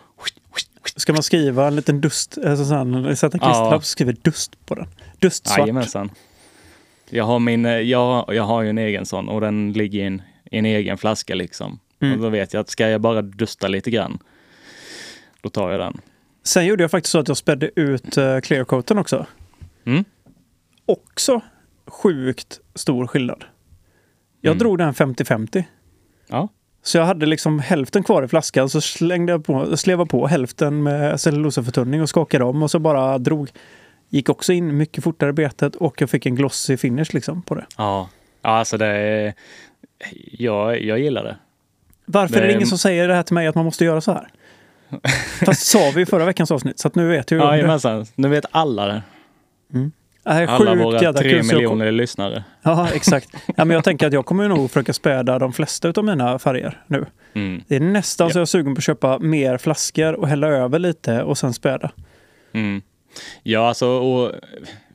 Ska 0.95 1.13
man 1.13 1.23
skriva 1.23 1.67
en 1.67 1.75
liten 1.75 2.01
dust, 2.01 2.37
alltså 2.45 2.65
sån, 2.65 3.15
sätta 3.15 3.37
en 3.37 3.39
Ja. 3.43 3.47
klisterlapp 3.49 3.73
och 3.77 3.85
skriva 3.85 4.11
dust 4.21 4.65
på 4.65 4.75
den. 4.75 4.87
Dustsvart. 5.19 5.57
Jajamensan. 5.57 6.09
Jag 7.15 7.23
har, 7.23 7.39
min, 7.39 7.65
eh, 7.65 7.71
jag, 7.71 8.25
jag 8.35 8.43
har 8.43 8.61
ju 8.61 8.69
en 8.69 8.77
egen 8.77 9.05
sån 9.05 9.29
och 9.29 9.41
den 9.41 9.71
ligger 9.73 9.99
i 9.99 10.05
en, 10.05 10.21
i 10.51 10.57
en 10.57 10.65
egen 10.65 10.97
flaska 10.97 11.35
liksom. 11.35 11.79
Mm. 12.01 12.13
Och 12.15 12.21
då 12.23 12.29
vet 12.29 12.53
jag 12.53 12.61
att 12.61 12.69
ska 12.69 12.89
jag 12.89 13.01
bara 13.01 13.21
dusta 13.21 13.67
lite 13.67 13.91
grann, 13.91 14.17
då 15.41 15.49
tar 15.49 15.71
jag 15.71 15.79
den. 15.79 16.01
Sen 16.43 16.65
gjorde 16.65 16.83
jag 16.83 16.91
faktiskt 16.91 17.11
så 17.11 17.19
att 17.19 17.27
jag 17.27 17.37
spädde 17.37 17.69
ut 17.75 18.17
uh, 18.17 18.39
clearcoaten 18.39 18.97
också. 18.97 19.25
Mm. 19.85 20.03
Också 20.85 21.41
sjukt 21.87 22.59
stor 22.75 23.07
skillnad. 23.07 23.43
Jag 24.41 24.51
Mm. 24.51 24.59
drog 24.59 24.77
den 24.77 24.93
50-50. 24.93 25.63
Ja. 26.27 26.47
Så 26.83 26.97
jag 26.97 27.05
hade 27.05 27.25
liksom 27.25 27.59
hälften 27.59 28.03
kvar 28.03 28.23
i 28.23 28.27
flaskan 28.27 28.69
så 28.69 28.81
slängde 28.81 29.31
jag 29.31 29.45
på, 29.45 29.77
slevade 29.77 30.09
på 30.09 30.27
hälften 30.27 30.83
med 30.83 31.21
cellulosaförtunning 31.21 32.01
och 32.01 32.09
skakade 32.09 32.45
om 32.45 32.63
och 32.63 32.71
så 32.71 32.79
bara 32.79 33.17
drog. 33.17 33.49
Gick 34.13 34.29
också 34.29 34.53
in 34.53 34.77
mycket 34.77 35.03
fortare 35.03 35.29
i 35.29 35.33
betet 35.33 35.75
och 35.75 36.01
jag 36.01 36.09
fick 36.09 36.25
en 36.25 36.35
glossy 36.35 36.77
finish 36.77 37.05
liksom 37.13 37.41
på 37.41 37.55
det. 37.55 37.65
Ja, 37.77 38.09
Ja, 38.41 38.49
alltså 38.49 38.77
det 38.77 38.85
är... 38.87 39.33
Jag, 40.31 40.81
jag 40.81 40.99
gillar 40.99 41.23
det. 41.23 41.35
Varför 42.05 42.35
är 42.37 42.41
det 42.41 42.47
Det- 42.47 42.53
ingen 42.53 42.67
som 42.67 42.77
säger 42.77 43.07
det 43.07 43.13
här 43.15 43.23
till 43.23 43.33
mig 43.33 43.47
att 43.47 43.55
man 43.55 43.65
måste 43.65 43.85
göra 43.85 44.01
så 44.01 44.11
här? 44.11 44.27
Fast 45.45 45.67
sa 45.67 45.91
vi 45.95 46.01
i 46.01 46.05
förra 46.05 46.25
veckans 46.25 46.51
avsnitt 46.51 46.79
så 46.79 46.87
att 46.87 46.95
nu 46.95 47.07
vet 47.07 47.31
jag 47.31 47.39
ju 47.41 47.45
det. 47.47 47.55
Jajamensan, 47.57 48.05
nu 48.15 48.27
vet 48.27 48.45
alla 48.51 48.85
det. 48.85 49.01
Det 50.23 50.31
här 50.31 50.41
är 50.43 50.47
Alla 50.47 50.75
våra 50.75 51.13
tre 51.13 51.31
jag 51.31 51.39
kom- 51.41 51.47
miljoner 51.57 51.91
lyssnare. 51.91 52.43
Ja, 52.61 52.89
exakt. 52.93 53.29
Ja, 53.45 53.65
men 53.65 53.69
jag 53.75 53.83
tänker 53.83 54.07
att 54.07 54.13
jag 54.13 54.25
kommer 54.25 54.47
nog 54.47 54.71
försöka 54.71 54.93
späda 54.93 55.39
de 55.39 55.53
flesta 55.53 55.93
av 55.95 56.03
mina 56.05 56.39
färger 56.39 56.81
nu. 56.87 57.05
Mm. 57.33 57.61
Det 57.67 57.75
är 57.75 57.79
nästan 57.79 58.27
Ja. 58.27 58.31
så 58.33 58.37
jag 58.37 58.41
är 58.41 58.45
sugen 58.45 58.75
på 58.75 58.79
att 58.79 58.83
köpa 58.83 59.19
mer 59.19 59.57
flaskor 59.57 60.13
och 60.13 60.27
hälla 60.27 60.47
över 60.47 60.79
lite 60.79 61.23
och 61.23 61.37
sen 61.37 61.53
späda. 61.53 61.91
Mm. 62.53 62.81
Ja, 63.43 63.67
alltså 63.67 63.87
och 63.87 64.31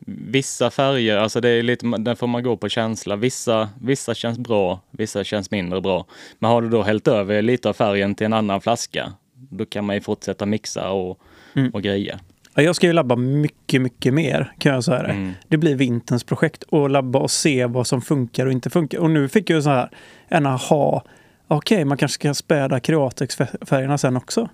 vissa 0.07 0.71
färger, 0.71 1.17
alltså 1.17 1.41
det 1.41 1.49
är 1.49 1.63
lite, 1.63 1.87
där 1.99 2.15
får 2.15 2.27
man 2.27 2.43
gå 2.43 2.57
på 2.57 2.69
känsla. 2.69 3.17
Vissa, 3.17 3.69
vissa 3.81 4.15
känns 4.15 4.39
bra, 4.39 4.81
vissa 4.91 5.25
känns 5.25 5.51
mindre 5.51 5.81
bra. 5.81 6.07
Men 6.39 6.51
har 6.51 6.63
du 6.63 6.69
då 6.69 6.83
hällt 6.83 7.09
över 7.09 7.43
lite 7.43 7.69
av 7.69 7.73
färgen 7.73 8.15
till 8.15 8.27
en 8.27 8.33
annan 8.33 8.61
flaska, 8.61 9.13
då 9.51 9.65
kan 9.67 9.85
man 9.85 9.97
ju 9.97 10.01
fortsätta 10.01 10.47
mixa 10.47 10.91
och, 10.91 11.19
Mm. 11.55 11.71
och 11.71 11.83
greja. 11.83 12.21
Ja, 12.55 12.63
jag 12.63 12.77
ska 12.77 12.87
ju 12.87 12.93
labba 12.93 13.17
mycket, 13.17 13.81
mycket 13.83 14.15
mer 14.15 14.53
kan 14.59 14.73
jag 14.75 14.85
säga 14.85 15.03
det. 15.03 15.09
Mm. 15.09 15.33
Det 15.49 15.57
blir 15.57 15.75
vinterns 15.75 16.25
projekt 16.25 16.73
att 16.73 16.91
labba 16.91 17.19
och 17.19 17.31
se 17.31 17.67
vad 17.67 17.87
som 17.87 18.03
funkar 18.03 18.47
och 18.47 18.53
inte 18.53 18.71
funkar. 18.71 18.99
Och 18.99 19.11
nu 19.11 19.29
fick 19.29 19.51
jag 19.51 19.63
så 19.63 19.71
här 19.71 19.91
en 20.29 20.47
aha. 20.47 21.05
Okej, 21.49 21.85
man 21.85 21.99
kanske 21.99 22.15
ska 22.15 22.35
späda 22.35 22.81
Createx-färgerna 22.81 23.99
sen 23.99 24.17
också. 24.17 24.49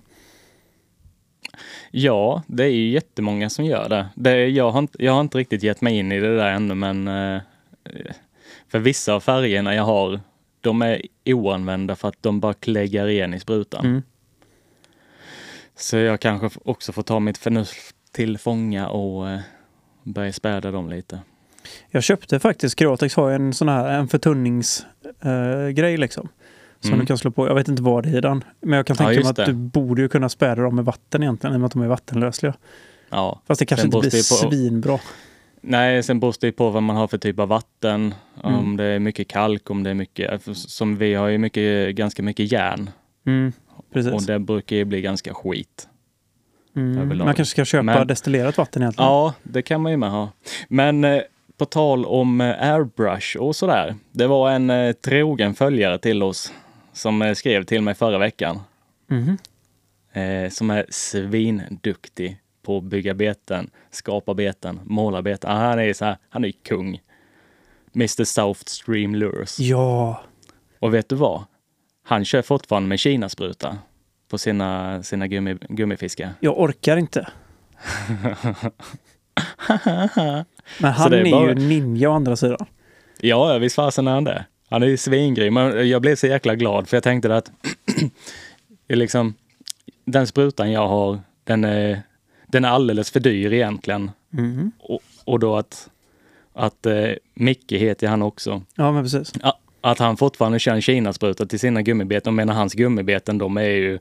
Ja, 1.91 2.43
det 2.47 2.63
är 2.63 2.69
ju 2.69 2.89
jättemånga 2.89 3.49
som 3.49 3.65
gör 3.65 3.89
det. 3.89 4.07
det 4.15 4.47
jag, 4.47 4.71
har 4.71 4.79
inte, 4.79 5.03
jag 5.03 5.13
har 5.13 5.21
inte 5.21 5.37
riktigt 5.37 5.63
gett 5.63 5.81
mig 5.81 5.97
in 5.97 6.11
i 6.11 6.19
det 6.19 6.35
där 6.35 6.51
ännu, 6.51 6.75
men 6.75 7.07
eh, 7.07 7.41
för 8.67 8.79
vissa 8.79 9.13
av 9.13 9.19
färgerna 9.19 9.75
jag 9.75 9.83
har, 9.83 10.19
de 10.61 10.81
är 10.81 11.01
oanvända 11.25 11.95
för 11.95 12.07
att 12.07 12.23
de 12.23 12.39
bara 12.39 12.53
kläggar 12.53 13.07
igen 13.07 13.33
i 13.33 13.39
sprutan. 13.39 13.85
Mm. 13.85 14.03
Så 15.75 15.97
jag 15.97 16.19
kanske 16.19 16.59
också 16.65 16.91
får 16.91 17.03
ta 17.03 17.19
mitt 17.19 17.37
förnuft 17.37 17.95
till 18.11 18.37
fånga 18.37 18.89
och 18.89 19.29
eh, 19.29 19.39
börja 20.03 20.33
späda 20.33 20.71
dem 20.71 20.89
lite. 20.89 21.19
Jag 21.89 22.03
köpte 22.03 22.39
faktiskt, 22.39 22.75
Createx 22.75 23.15
har 23.15 23.31
en 23.31 23.53
sån 23.53 23.69
här 23.69 23.99
en 23.99 24.07
förtunningsgrej 24.07 25.73
grej 25.73 25.97
liksom. 25.97 26.29
Som 26.79 26.89
Mm. 26.89 26.99
du 26.99 27.05
kan 27.05 27.17
slå 27.17 27.31
på. 27.31 27.47
Jag 27.47 27.55
vet 27.55 27.67
inte 27.67 27.81
vad 27.83 28.03
det 28.03 28.09
är 28.09 28.17
i 28.17 28.21
den. 28.21 28.43
Men 28.61 28.77
jag 28.77 28.85
kan 28.85 28.93
Ja, 28.93 28.97
tänka 28.97 29.07
mig 29.09 29.15
just 29.17 29.29
att 29.29 29.35
det. 29.35 29.45
du 29.45 29.53
borde 29.53 30.01
ju 30.01 30.09
kunna 30.09 30.29
späda 30.29 30.61
dem 30.61 30.75
med 30.75 30.85
vatten 30.85 31.23
egentligen. 31.23 31.53
I 31.53 31.55
och 31.57 31.59
med 31.59 31.65
att 31.67 31.73
de 31.73 31.81
är 31.81 31.87
vattenlösliga. 31.87 32.53
Ja. 33.09 33.41
Fast 33.47 33.59
det 33.59 33.65
kanske 33.65 33.81
Sen 33.81 33.95
inte 33.97 34.09
blir 34.09 34.09
på- 34.41 34.49
svinbra. 34.49 34.99
Nej, 35.61 36.03
sen 36.03 36.19
beror 36.19 36.35
det 36.39 36.51
på 36.51 36.69
vad 36.69 36.83
man 36.83 36.95
har 36.95 37.07
för 37.07 37.17
typ 37.17 37.39
av 37.39 37.47
vatten. 37.47 38.13
Mm. 38.43 38.59
Om 38.59 38.77
det 38.77 38.83
är 38.83 38.99
mycket 38.99 39.27
kalk, 39.27 39.69
om 39.69 39.83
det 39.83 39.89
är 39.89 39.93
mycket, 39.93 40.41
som 40.55 40.97
vi 40.97 41.13
har 41.13 41.27
ju 41.27 41.37
mycket, 41.37 41.95
ganska 41.95 42.23
mycket 42.23 42.51
järn. 42.51 42.89
Mm, 43.27 43.53
precis. 43.93 44.13
Och 44.13 44.23
det 44.23 44.39
brukar 44.39 44.75
ju 44.75 44.85
bli 44.85 45.01
ganska 45.01 45.33
skit. 45.33 45.87
Mm. 46.75 47.07
Man 47.07 47.17
kanske 47.35 47.45
ska 47.45 47.65
köpa 47.65 47.83
Men- 47.83 48.07
destillerat 48.07 48.57
vatten 48.57 48.81
egentligen. 48.81 49.09
Ja, 49.11 49.33
det 49.43 49.61
kan 49.61 49.81
man 49.81 49.91
ju 49.91 49.97
med 49.97 50.11
ha. 50.11 50.29
Men 50.67 51.03
eh, 51.03 51.21
på 51.57 51.65
tal 51.65 52.05
om 52.05 52.41
eh, 52.41 52.47
airbrush 52.73 53.37
och 53.37 53.55
sådär. 53.55 53.95
Det 54.11 54.27
var 54.27 54.51
en 54.51 54.69
eh, 54.69 54.91
trogen 54.91 55.53
följare 55.53 55.97
till 55.97 56.23
oss 56.23 56.53
som 56.95 57.21
eh, 57.21 57.33
skrev 57.33 57.63
till 57.63 57.81
mig 57.81 57.95
förra 57.95 58.17
veckan. 58.17 58.59
Mhm. 59.07 59.37
Eh, 60.13 60.49
som 60.49 60.69
är 60.69 60.85
svinduktig 60.89 62.37
på 62.63 62.77
att 62.77 62.83
bygga 62.83 63.13
beten, 63.13 63.69
skapa 63.91 64.33
beten, 64.33 64.79
måla 64.83 65.21
beten. 65.21 65.51
Ah, 65.51 65.55
han 65.69 65.79
är 65.79 65.93
så 65.93 66.05
här, 66.05 66.17
han 66.29 66.45
är 66.45 66.51
kung. 66.51 67.01
Mr 67.95 68.23
South 68.23 68.59
Stream 68.65 69.15
Lures. 69.15 69.59
Ja, 69.59 70.21
Och 70.79 70.93
vet 70.93 71.09
du 71.09 71.15
vad? 71.15 71.43
han 72.07 72.25
kör 72.25 72.41
fortfarande 72.41 72.89
med 72.89 72.99
kinaspruta 72.99 73.77
på 74.29 74.37
sina, 74.37 75.03
sina 75.03 75.27
gummi, 75.27 75.57
gummifiskar. 75.69 76.29
Jag 76.39 76.59
orkar 76.59 76.97
inte. 76.97 77.27
Men 80.79 80.91
han 80.93 81.13
är, 81.13 81.17
är 81.17 81.31
bara- 81.31 81.47
ju 81.49 81.55
ninja 81.67 82.09
å 82.09 82.13
andra 82.13 82.35
sidan. 82.35 82.65
Ja, 83.21 83.53
ja, 83.53 83.57
visst 83.59 83.75
fasen 83.75 84.07
är 84.07 84.11
han 84.11 84.23
det. 84.23 84.45
Han 84.69 84.83
är 84.83 84.87
ju 84.87 84.97
svingrym. 84.97 85.53
Men 85.53 85.89
jag 85.89 86.01
blev 86.01 86.15
så 86.15 86.27
jäkla 86.27 86.55
glad 86.55 86.87
för 86.87 86.97
jag 86.97 87.03
tänkte 87.03 87.35
att 87.35 87.51
liksom, 88.87 89.33
den 90.05 90.27
sprutan 90.27 90.71
jag 90.71 90.87
har, 90.87 91.19
den 91.43 91.63
är, 91.63 92.01
den 92.47 92.65
är 92.65 92.69
alldeles 92.69 93.11
för 93.11 93.19
dyr 93.19 93.53
egentligen. 93.53 94.11
Mm. 94.33 94.71
Och, 94.79 95.01
och 95.25 95.39
då 95.39 95.55
att, 95.55 95.89
att 96.53 96.85
eh, 96.85 97.11
Micke 97.33 97.71
heter 97.71 98.07
han 98.07 98.21
också. 98.21 98.61
Ja, 98.75 98.91
men 98.91 99.03
precis. 99.03 99.33
Ja, 99.41 99.59
Att 99.81 99.99
han 99.99 100.17
fortfarande 100.17 100.59
kör 100.59 100.73
en 100.73 100.81
kinaspruta 100.81 101.45
till 101.45 101.59
sina 101.59 101.81
gummibeten. 101.81 102.29
Och 102.29 102.35
menar 102.35 102.53
hans 102.53 102.73
gummibeten, 102.73 103.37
de 103.37 103.57
är 103.57 103.69
ju... 103.69 103.99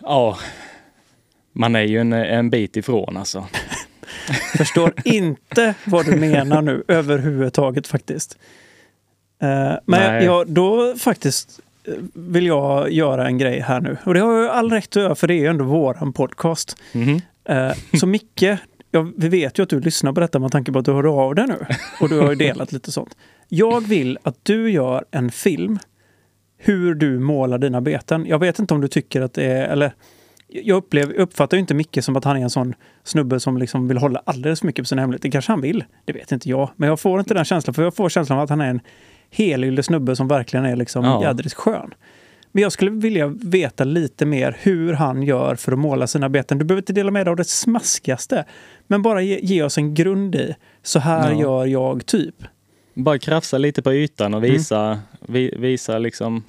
Ja, 0.00 0.38
man 1.52 1.76
är 1.76 1.82
ju 1.82 2.00
en, 2.00 2.12
en 2.12 2.50
bit 2.50 2.76
ifrån 2.76 3.16
alltså. 3.16 3.46
Förstår 4.56 4.92
inte 5.04 5.74
vad 5.84 6.06
du 6.06 6.16
menar 6.16 6.62
nu 6.62 6.84
överhuvudtaget 6.88 7.86
faktiskt. 7.86 8.38
Eh, 9.38 9.48
men 9.84 10.12
Nej. 10.12 10.24
jag, 10.24 10.48
då 10.48 10.94
faktiskt 10.96 11.60
eh, 11.84 11.94
vill 12.14 12.46
jag 12.46 12.92
göra 12.92 13.26
en 13.26 13.38
grej 13.38 13.60
här 13.60 13.80
nu. 13.80 13.96
Och 14.04 14.14
det 14.14 14.20
har 14.20 14.32
jag 14.32 14.50
all 14.50 14.70
rätt 14.70 14.96
att 14.96 15.02
göra 15.02 15.14
för 15.14 15.26
det 15.28 15.34
är 15.34 15.40
ju 15.40 15.46
ändå 15.46 15.64
våran 15.64 16.12
podcast. 16.12 16.76
Mhm. 16.92 17.20
Eh, 17.44 17.72
så 18.00 18.06
Micke, 18.06 18.44
ja, 18.90 19.06
vi 19.16 19.28
vet 19.28 19.58
ju 19.58 19.62
att 19.62 19.68
du 19.68 19.80
lyssnar 19.80 20.12
på 20.12 20.20
detta 20.20 20.38
med 20.38 20.52
tanke 20.52 20.72
på 20.72 20.78
att 20.78 20.84
du 20.84 20.92
hörde 20.92 21.08
av 21.08 21.34
dig 21.34 21.46
nu. 21.46 21.66
Och 22.00 22.08
du 22.08 22.20
har 22.20 22.30
ju 22.30 22.34
delat 22.46 22.72
lite 22.72 22.92
sånt. 22.92 23.16
Jag 23.48 23.88
vill 23.88 24.18
att 24.22 24.36
du 24.42 24.70
gör 24.70 25.04
en 25.10 25.30
film 25.30 25.78
hur 26.56 26.94
du 26.94 27.18
målar 27.18 27.58
dina 27.58 27.80
beten. 27.80 28.26
Jag 28.26 28.38
vet 28.38 28.58
inte 28.58 28.74
om 28.74 28.80
du 28.80 28.88
tycker 28.88 29.20
att 29.20 29.34
det 29.34 29.44
är, 29.44 29.68
eller 29.68 29.92
jag 30.48 30.76
upplever, 30.76 31.14
jag 31.14 31.22
uppfattar 31.22 31.56
ju 31.56 31.60
inte 31.60 31.74
Micke 31.74 31.98
som 32.04 32.16
att 32.16 32.24
han 32.24 32.36
är 32.36 32.40
en 32.40 32.50
sån 32.50 32.74
snubbe 33.04 33.40
som 33.40 33.58
liksom 33.58 33.88
vill 33.88 33.98
hålla 33.98 34.22
alldeles 34.24 34.60
för 34.60 34.66
mycket 34.66 34.82
på 34.82 34.86
sina 34.86 35.00
hemligheter. 35.00 35.28
Det 35.28 35.32
kanske 35.32 35.52
han 35.52 35.60
vill, 35.60 35.84
det 36.04 36.12
vet 36.12 36.32
inte 36.32 36.48
jag. 36.48 36.70
Men 36.76 36.88
jag 36.88 37.00
får 37.00 37.20
inte 37.20 37.34
den 37.34 37.44
känslan, 37.44 37.74
för 37.74 37.82
jag 37.82 37.96
får 37.96 38.08
känslan 38.08 38.38
av 38.38 38.44
att 38.44 38.50
han 38.50 38.60
är 38.60 38.70
en 38.70 38.80
helylle 39.30 39.82
snubbe 39.82 40.16
som 40.16 40.28
verkligen 40.28 40.64
är 40.66 40.76
liksom 40.76 41.04
Ja. 41.04 41.22
jädrigt 41.22 41.54
skön. 41.54 41.94
Men 42.52 42.62
jag 42.62 42.72
skulle 42.72 42.90
vilja 42.90 43.26
veta 43.26 43.84
lite 43.84 44.26
mer 44.26 44.56
hur 44.60 44.92
han 44.92 45.22
gör 45.22 45.54
för 45.54 45.72
att 45.72 45.78
måla 45.78 46.06
sina 46.06 46.28
beten. 46.28 46.58
Du 46.58 46.64
behöver 46.64 46.82
inte 46.82 46.92
dela 46.92 47.10
med 47.10 47.26
dig 47.26 47.30
av 47.30 47.36
det 47.36 47.44
smaskigaste. 47.48 48.44
Men 48.86 49.02
bara 49.02 49.22
ge, 49.22 49.38
ge 49.42 49.62
oss 49.62 49.78
en 49.78 49.94
grund 49.94 50.34
i. 50.34 50.54
Så 50.82 50.98
här 50.98 51.32
Ja. 51.32 51.40
gör 51.40 51.66
jag 51.66 52.06
typ. 52.06 52.34
Bara 52.94 53.18
krafsa 53.18 53.58
lite 53.58 53.82
på 53.82 53.92
ytan 53.94 54.34
och 54.34 54.44
visa, 54.44 55.00
vi, 55.28 55.54
visa 55.58 55.98
liksom, 55.98 56.42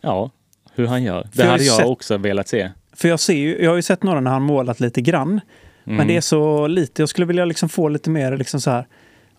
ja, 0.00 0.30
hur 0.74 0.86
han 0.86 1.02
gör. 1.02 1.22
För 1.22 1.36
Det 1.38 1.42
jag 1.44 1.50
hade 1.50 1.64
jag 1.64 1.76
sett- 1.76 1.86
också 1.86 2.16
velat 2.18 2.48
se. 2.48 2.70
För 2.96 3.08
jag 3.08 3.20
ser 3.20 3.34
ju, 3.34 3.62
jag 3.62 3.70
har 3.70 3.76
ju 3.76 3.82
sett 3.82 4.02
några 4.02 4.20
när 4.20 4.30
han 4.30 4.42
målat 4.42 4.80
lite 4.80 5.00
grann. 5.00 5.40
Men 5.84 5.94
Mm. 5.94 6.06
det 6.08 6.16
är 6.16 6.20
så 6.20 6.66
lite. 6.66 7.02
Jag 7.02 7.08
skulle 7.08 7.26
vilja 7.26 7.44
liksom 7.44 7.68
få 7.68 7.88
lite 7.88 8.10
mer 8.10 8.36
liksom 8.36 8.60
så 8.60 8.70
här. 8.70 8.86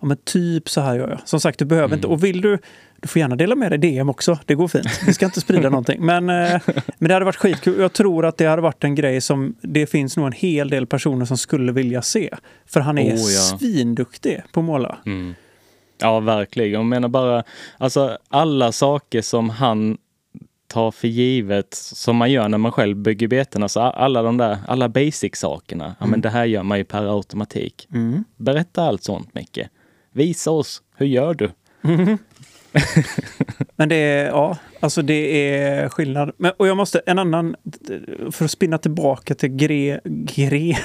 Ja 0.03 0.07
men 0.07 0.17
typ 0.17 0.69
så 0.69 0.81
här 0.81 0.95
gör 0.95 1.09
jag. 1.09 1.19
Som 1.25 1.39
sagt, 1.39 1.59
du 1.59 1.65
behöver 1.65 1.87
Mm. 1.87 1.97
inte. 1.97 2.07
Och 2.07 2.23
vill 2.23 2.41
du, 2.41 2.57
du 3.01 3.07
får 3.07 3.19
gärna 3.19 3.35
dela 3.35 3.55
med 3.55 3.71
dig 3.71 3.79
DM 3.79 4.09
också. 4.09 4.39
Det 4.45 4.55
går 4.55 4.67
fint. 4.67 4.85
Vi 5.07 5.13
ska 5.13 5.25
inte 5.25 5.41
sprida 5.41 5.69
någonting. 5.69 6.05
Men, 6.05 6.29
eh, 6.29 6.61
men 6.97 7.07
det 7.07 7.13
hade 7.13 7.25
varit 7.25 7.35
skitkul. 7.35 7.79
Jag 7.79 7.93
tror 7.93 8.25
att 8.25 8.37
det 8.37 8.45
hade 8.45 8.61
varit 8.61 8.83
en 8.83 8.95
grej 8.95 9.21
som 9.21 9.55
det 9.61 9.85
finns 9.87 10.17
nog 10.17 10.25
en 10.27 10.31
hel 10.33 10.69
del 10.69 10.87
personer 10.87 11.25
som 11.25 11.37
skulle 11.37 11.71
vilja 11.71 12.01
se. 12.01 12.29
För 12.65 12.79
han 12.79 12.97
är 12.97 13.15
Oh, 13.15 13.19
ja. 13.31 13.57
svinduktig 13.57 14.41
på 14.51 14.59
att 14.59 14.65
måla. 14.65 14.97
Mm. 15.05 15.35
Ja, 16.01 16.19
verkligen. 16.19 16.71
Jag 16.71 16.85
menar 16.85 17.07
bara, 17.09 17.43
alltså 17.77 18.17
alla 18.29 18.71
saker 18.71 19.21
som 19.21 19.49
han 19.49 19.97
tar 20.67 20.91
för 20.91 21.07
givet, 21.07 21.67
som 21.73 22.15
man 22.17 22.31
gör 22.31 22.49
när 22.49 22.57
man 22.57 22.71
själv 22.71 22.97
bygger 22.97 23.27
beten. 23.27 23.63
Alltså 23.63 23.79
alla 23.79 24.21
de 24.21 24.37
där, 24.37 24.57
alla 24.67 24.89
basic-sakerna. 24.89 25.95
Ja, 25.99 26.05
men 26.05 26.21
det 26.21 26.29
här 26.29 26.45
gör 26.45 26.63
man 26.63 26.77
ju 26.77 26.83
per 26.83 27.15
automatik. 27.17 27.87
Mm. 27.93 28.23
Berätta 28.37 28.83
allt 28.83 29.03
sånt, 29.03 29.33
Micke. 29.35 29.59
Visa 30.13 30.51
oss, 30.51 30.81
hur 30.97 31.05
gör 31.05 31.33
du? 31.33 31.49
Men 33.75 33.89
det 33.89 33.95
är, 33.95 34.25
ja, 34.25 34.57
alltså 34.79 35.01
det 35.01 35.53
är 35.55 35.89
skillnad. 35.89 36.31
Men, 36.37 36.51
och 36.57 36.67
jag 36.67 36.77
måste, 36.77 36.99
en 37.05 37.19
annan, 37.19 37.55
för 38.31 38.45
att 38.45 38.51
spinna 38.51 38.77
tillbaka 38.77 39.35
till 39.35 39.49
gre, 39.49 39.99
gren. 40.05 40.75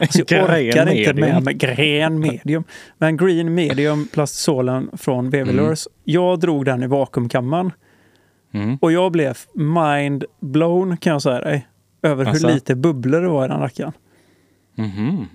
Alltså 0.00 0.22
jag 0.28 0.44
orkar 0.44 0.90
inte 0.90 1.14
med, 1.14 1.42
med 1.44 1.58
gren 1.58 2.18
medium. 2.20 2.64
Men 2.98 3.16
green 3.16 3.54
medium 3.54 4.08
plastisolen 4.12 4.90
från 4.96 5.30
Vevilurs. 5.30 5.88
Jag 6.04 6.40
drog 6.40 6.64
den 6.64 6.82
i 6.82 6.86
vakuumkammaren 6.86 7.72
Mm. 8.54 8.76
och 8.80 8.92
jag 8.92 9.12
blev 9.12 9.38
mind 9.54 10.24
blown 10.40 10.96
kan 10.96 11.12
jag 11.12 11.22
säga 11.22 11.40
dig. 11.40 11.66
Över 12.02 12.24
Alltså? 12.24 12.46
hur 12.46 12.54
lite 12.54 12.74
bubblor 12.74 13.20
det 13.20 13.28
var 13.28 13.44
i 13.44 13.48
den 13.48 13.60
rackaren. 13.60 13.92
Mhm. 14.74 15.26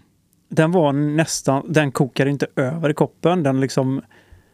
Den 0.49 0.71
var 0.71 0.93
nästan, 0.93 1.65
den 1.73 1.91
kokar 1.91 2.25
inte 2.25 2.47
över 2.55 2.89
i 2.89 2.93
koppen. 2.93 3.43
Den 3.43 3.59
liksom, 3.61 4.01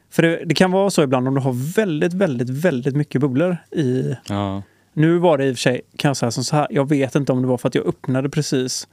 för 0.10 0.24
det, 0.24 0.46
det 0.46 0.56
kan 0.56 0.72
vara 0.72 0.90
så 0.90 1.04
ibland 1.04 1.28
om 1.28 1.36
du 1.36 1.42
har 1.42 1.76
väldigt, 1.76 2.14
väldigt, 2.14 2.50
väldigt 2.50 2.96
mycket 2.96 3.22
bubblor 3.22 3.58
i 3.72 4.16
Ja. 4.30 4.64
nu 4.94 5.18
var 5.18 5.38
det 5.38 5.46
i 5.46 5.52
och 5.52 5.56
för 5.56 5.62
sig, 5.62 5.82
kan 5.98 6.10
jag 6.10 6.18
säga 6.18 6.32
som 6.32 6.44
så 6.44 6.56
här, 6.56 6.68
jag 6.70 6.90
vet 6.90 7.16
inte 7.16 7.32
om 7.32 7.42
det 7.42 7.48
var 7.48 7.58
för 7.58 7.68
att 7.68 7.76
jag 7.76 7.88
öppnade 7.88 8.30
precis 8.30 8.88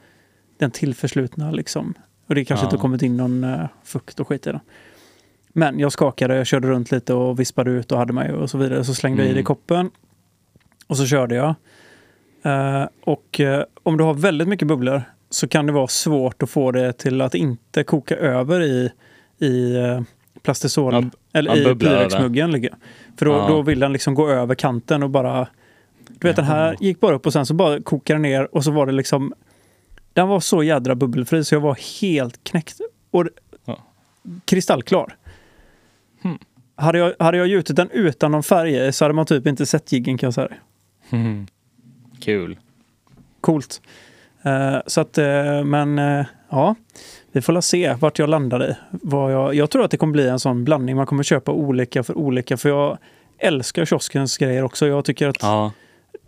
den 0.58 0.70
tillförslutna 0.70 1.50
liksom. 1.50 1.94
Och 2.26 2.34
det 2.34 2.44
kanske 2.44 2.66
Ja. 2.66 2.68
inte 2.68 2.80
kommit 2.80 3.02
in 3.02 3.16
någon 3.16 3.44
uh, 3.44 3.66
fukt 3.84 4.20
och 4.20 4.28
skit 4.28 4.46
i 4.46 4.50
den. 4.50 4.60
Men 5.52 5.78
jag 5.78 5.92
skakade, 5.92 6.36
jag 6.36 6.46
körde 6.46 6.68
runt 6.68 6.90
lite 6.90 7.14
och 7.14 7.40
vispade 7.40 7.70
ut 7.70 7.92
och 7.92 7.98
hade 7.98 8.12
mig 8.12 8.32
och 8.32 8.50
så 8.50 8.58
vidare. 8.58 8.84
Så 8.84 8.94
slängde 8.94 9.22
jag 9.22 9.26
i 9.30 9.32
det 9.32 9.38
i 9.38 9.40
Mm. 9.40 9.44
koppen. 9.44 9.90
Och 10.86 10.96
så 10.96 11.06
körde 11.06 11.34
jag. 11.34 11.54
Eh, 12.42 12.86
och 13.04 13.40
eh, 13.40 13.64
om 13.82 13.96
du 13.96 14.04
har 14.04 14.14
väldigt 14.14 14.48
mycket 14.48 14.68
bubblor 14.68 15.02
så 15.34 15.48
kan 15.48 15.66
det 15.66 15.72
vara 15.72 15.88
svårt 15.88 16.42
att 16.42 16.50
få 16.50 16.70
det 16.72 16.92
till 16.92 17.20
att 17.20 17.34
inte 17.34 17.84
koka 17.84 18.16
över 18.16 18.62
i, 18.62 18.92
i 19.38 19.76
uh, 19.76 20.02
plastisol, 20.42 20.94
Ja, 20.94 21.04
eller 21.32 21.56
ja, 21.56 21.70
i. 21.70 21.74
Pyrex-muggen. 21.74 22.68
För 23.16 23.26
då, 23.26 23.32
Ja. 23.32 23.48
då 23.48 23.62
vill 23.62 23.80
den 23.80 23.92
liksom 23.92 24.14
gå 24.14 24.28
över 24.28 24.54
kanten 24.54 25.02
och 25.02 25.10
bara... 25.10 25.48
Du 26.08 26.28
vet 26.28 26.36
den 26.36 26.44
här 26.44 26.76
gick 26.80 27.00
bara 27.00 27.14
upp 27.14 27.26
och 27.26 27.32
sen 27.32 27.46
så 27.46 27.54
bara 27.54 27.80
kokade 27.82 28.14
den 28.14 28.22
ner 28.22 28.54
och 28.54 28.64
så 28.64 28.70
var 28.70 28.86
det 28.86 28.92
liksom... 28.92 29.34
Den 30.12 30.28
var 30.28 30.40
så 30.40 30.62
jädra 30.62 30.94
bubbelfri 30.94 31.44
så 31.44 31.54
jag 31.54 31.60
var 31.60 32.00
helt 32.00 32.44
knäckt. 32.44 32.80
Och 33.10 33.26
kristallklar. 34.44 35.16
Hmm. 36.22 36.38
Hade, 36.76 36.98
jag, 36.98 37.14
hade 37.18 37.36
jag 37.38 37.46
gjutit 37.46 37.76
den 37.76 37.90
utan 37.90 38.32
någon 38.32 38.42
färg 38.42 38.92
så 38.92 39.04
hade 39.04 39.14
man 39.14 39.26
typ 39.26 39.46
inte 39.46 39.66
sett 39.66 39.92
jiggen 39.92 40.18
kan 40.18 40.26
jag 40.26 40.34
säga. 40.34 40.48
Mhm. 41.10 41.46
Kul. 42.20 42.58
Coolt. 43.40 43.80
Eh, 44.44 44.78
så 44.86 45.00
att, 45.00 45.18
eh, 45.18 45.64
men 45.64 45.98
eh, 45.98 46.26
ja, 46.50 46.74
vi 47.32 47.40
får 47.40 47.60
se 47.60 47.94
vart 48.00 48.18
jag 48.18 48.28
landar 48.28 48.70
i. 48.70 48.74
Vad 48.90 49.32
jag, 49.32 49.54
jag 49.54 49.70
tror 49.70 49.84
att 49.84 49.90
det 49.90 49.96
kommer 49.96 50.12
bli 50.12 50.28
en 50.28 50.38
sån 50.38 50.64
blandning. 50.64 50.96
Man 50.96 51.06
kommer 51.06 51.22
köpa 51.22 51.52
olika 51.52 52.02
för 52.02 52.18
olika. 52.18 52.56
För 52.56 52.68
jag 52.68 52.98
älskar 53.38 53.84
kioskens 53.84 54.38
grejer 54.38 54.62
också. 54.64 54.86
Jag 54.86 55.04
tycker 55.04 55.28
att 55.28 55.36
Ja. 55.42 55.72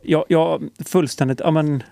jag, 0.02 0.24
jag 0.28 0.62
fullständigt, 0.86 1.40
ja 1.40 1.50
men, 1.50 1.82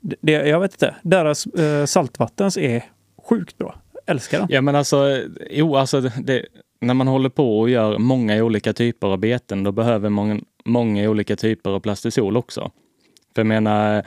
det, 0.00 0.32
jag 0.32 0.60
vet 0.60 0.72
inte. 0.72 0.94
Deras 1.02 1.46
eh, 1.46 1.84
saltvattens 1.84 2.56
är 2.56 2.84
sjukt 3.28 3.58
bra. 3.58 3.74
Älskar 4.06 4.38
den. 4.38 4.48
Ja 4.50 4.60
men 4.60 4.74
alltså, 4.76 5.22
jo 5.50 5.76
alltså 5.76 6.00
det, 6.00 6.46
när 6.80 6.94
man 6.94 7.08
håller 7.08 7.28
på 7.28 7.60
och 7.60 7.70
gör 7.70 7.98
många 7.98 8.44
olika 8.44 8.72
typer 8.72 9.06
av 9.06 9.18
beten, 9.18 9.64
då 9.64 9.72
behöver 9.72 10.08
många, 10.08 10.40
många 10.64 11.10
olika 11.10 11.36
typer 11.36 11.70
av 11.70 11.80
plastisol 11.80 12.36
också. 12.36 12.70
För 13.34 13.40
jag 13.42 13.46
menar, 13.46 14.04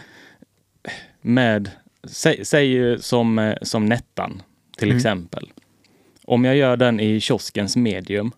med, 1.23 1.71
säg, 2.03 2.45
säg 2.45 2.99
som, 3.01 3.39
eh, 3.39 3.55
som 3.61 3.85
Nettan 3.85 4.41
till 4.77 4.87
Mm. 4.87 4.97
exempel. 4.97 5.51
Om 6.23 6.45
jag 6.45 6.55
gör 6.55 6.77
den 6.77 6.99
i 6.99 7.19
kioskens 7.19 7.75
medium, 7.75 8.31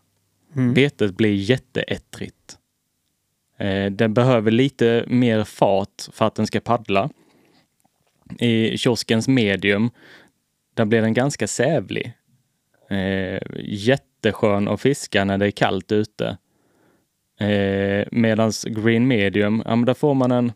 Mm. 0.55 0.73
betet 0.73 1.17
blir 1.17 1.33
jätteettrigt. 1.35 2.57
Eh, 3.57 3.91
den 3.91 4.13
behöver 4.13 4.51
lite 4.51 5.03
mer 5.07 5.43
fart 5.43 6.01
för 6.11 6.25
att 6.25 6.35
den 6.35 6.47
ska 6.47 6.59
paddla. 6.59 7.09
I 8.39 8.77
kioskens 8.77 9.27
medium, 9.27 9.89
där 10.73 10.85
blir 10.85 11.01
den 11.01 11.13
ganska 11.13 11.47
sävlig. 11.47 12.13
Eh, 12.89 13.39
jätteskön 13.63 14.67
att 14.67 14.81
fiska 14.81 15.23
när 15.25 15.37
det 15.37 15.45
är 15.45 15.51
kallt 15.51 15.91
ute. 15.91 16.37
Eh, 17.39 18.07
medans 18.11 18.63
green 18.63 19.07
medium, 19.07 19.63
ja, 19.65 19.75
där 19.75 19.93
får 19.93 20.13
man 20.13 20.31
en, 20.31 20.51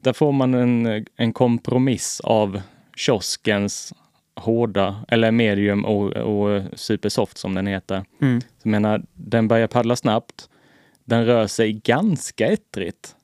där 0.00 0.12
får 0.12 0.32
man 0.32 0.54
en, 0.54 1.06
en 1.16 1.32
kompromiss 1.32 2.20
av 2.24 2.60
kioskens 2.96 3.94
hårda, 4.36 5.04
eller 5.08 5.30
medium 5.30 5.84
och, 5.84 6.12
och 6.12 6.62
supersoft 6.74 7.38
som 7.38 7.54
den 7.54 7.66
heter. 7.66 8.04
Mm. 8.20 8.40
Jag 8.62 8.70
menar, 8.70 9.02
den 9.14 9.48
börjar 9.48 9.66
paddla 9.66 9.96
snabbt. 9.96 10.48
Den 11.04 11.26
rör 11.26 11.46
sig 11.46 11.72
ganska 11.72 12.46
ettrigt. 12.46 13.14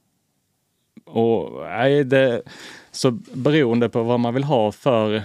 Och 1.04 1.62
nej, 1.62 2.04
det, 2.04 2.42
så 2.90 3.10
beroende 3.32 3.88
på 3.88 4.02
vad 4.02 4.20
man 4.20 4.34
vill 4.34 4.44
ha 4.44 4.72
för 4.72 5.22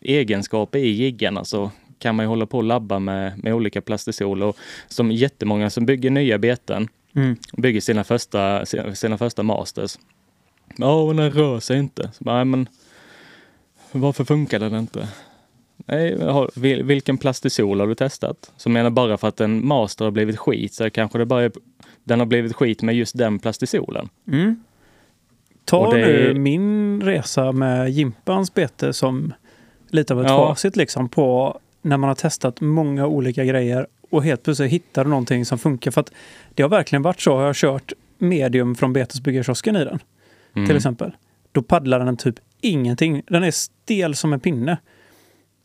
egenskaper 0.00 0.78
i 0.78 0.88
jiggarna 0.88 1.44
så 1.44 1.70
kan 1.98 2.16
man 2.16 2.24
ju 2.24 2.28
hålla 2.28 2.46
på 2.46 2.58
och 2.58 2.64
labba 2.64 2.98
med, 2.98 3.44
med 3.44 3.54
olika 3.54 3.80
plastisol. 3.80 4.42
Och 4.42 4.56
som 4.88 5.10
jättemånga 5.10 5.70
som 5.70 5.86
bygger 5.86 6.10
nya 6.10 6.38
beten, 6.38 6.88
Mm. 7.16 7.36
Bygger 7.52 7.80
sina 7.80 8.04
första, 8.04 8.66
sina 8.94 9.18
första 9.18 9.42
masters. 9.42 9.98
Ja, 10.76 11.06
men 11.06 11.16
den 11.16 11.30
rör 11.30 11.60
sig 11.60 11.78
inte. 11.78 12.02
Så 12.12 12.24
"Nej, 12.24 12.44
men 12.44 12.68
varför 13.92 14.24
funkar 14.24 14.58
den 14.58 14.74
inte? 14.74 15.08
Nej, 15.86 16.20
har, 16.22 16.50
vil- 16.54 16.82
vilken 16.82 17.18
plastisol 17.18 17.80
har 17.80 17.86
du 17.86 17.94
testat? 17.94 18.52
Så 18.56 18.68
menar 18.68 18.90
bara 18.90 19.16
för 19.16 19.28
att 19.28 19.40
en 19.40 19.66
master 19.66 20.04
har 20.04 20.12
blivit 20.12 20.36
skit 20.38 20.74
så 20.74 20.90
kanske 20.90 21.18
det 21.18 21.26
bara 21.26 21.42
är, 21.44 21.52
den 22.04 22.18
har 22.18 22.26
blivit 22.26 22.52
skit 22.56 22.82
med 22.82 22.94
just 22.94 23.18
den 23.18 23.38
plastisolen. 23.38 24.08
Mm. 24.28 24.62
Ta 25.64 25.90
det 25.92 25.98
nu 26.06 26.34
min 26.34 27.02
resa 27.02 27.52
med 27.52 27.90
Jimpans 27.90 28.54
bete 28.54 28.92
som 28.92 29.32
lite 29.90 30.14
av 30.14 30.20
ett 30.20 30.28
Ja. 30.30 30.48
facit 30.48 30.76
liksom 30.76 31.08
på 31.08 31.58
när 31.82 31.96
man 31.96 32.08
har 32.08 32.14
testat 32.14 32.60
många 32.60 33.06
olika 33.06 33.44
grejer 33.44 33.86
och 34.10 34.24
helt 34.24 34.42
plötsligt 34.42 34.72
hittar 34.72 35.04
du 35.04 35.10
någonting 35.10 35.44
som 35.44 35.58
funkar. 35.58 35.90
För 35.90 36.00
att 36.00 36.12
det 36.54 36.62
har 36.62 36.70
verkligen 36.70 37.02
varit 37.02 37.20
så. 37.20 37.30
Jag 37.30 37.46
har 37.46 37.54
kört 37.54 37.92
medium 38.18 38.74
från 38.74 38.92
betesbyggarkiosken 38.92 39.76
i 39.76 39.84
den 39.84 39.98
Mm. 40.56 40.66
till 40.66 40.76
exempel. 40.76 41.16
Då 41.52 41.62
paddlar 41.62 41.98
den 42.04 42.16
typ 42.16 42.34
ingenting. 42.60 43.22
Den 43.26 43.44
är 43.44 43.50
stel 43.50 44.14
som 44.14 44.32
en 44.32 44.40
pinne. 44.40 44.78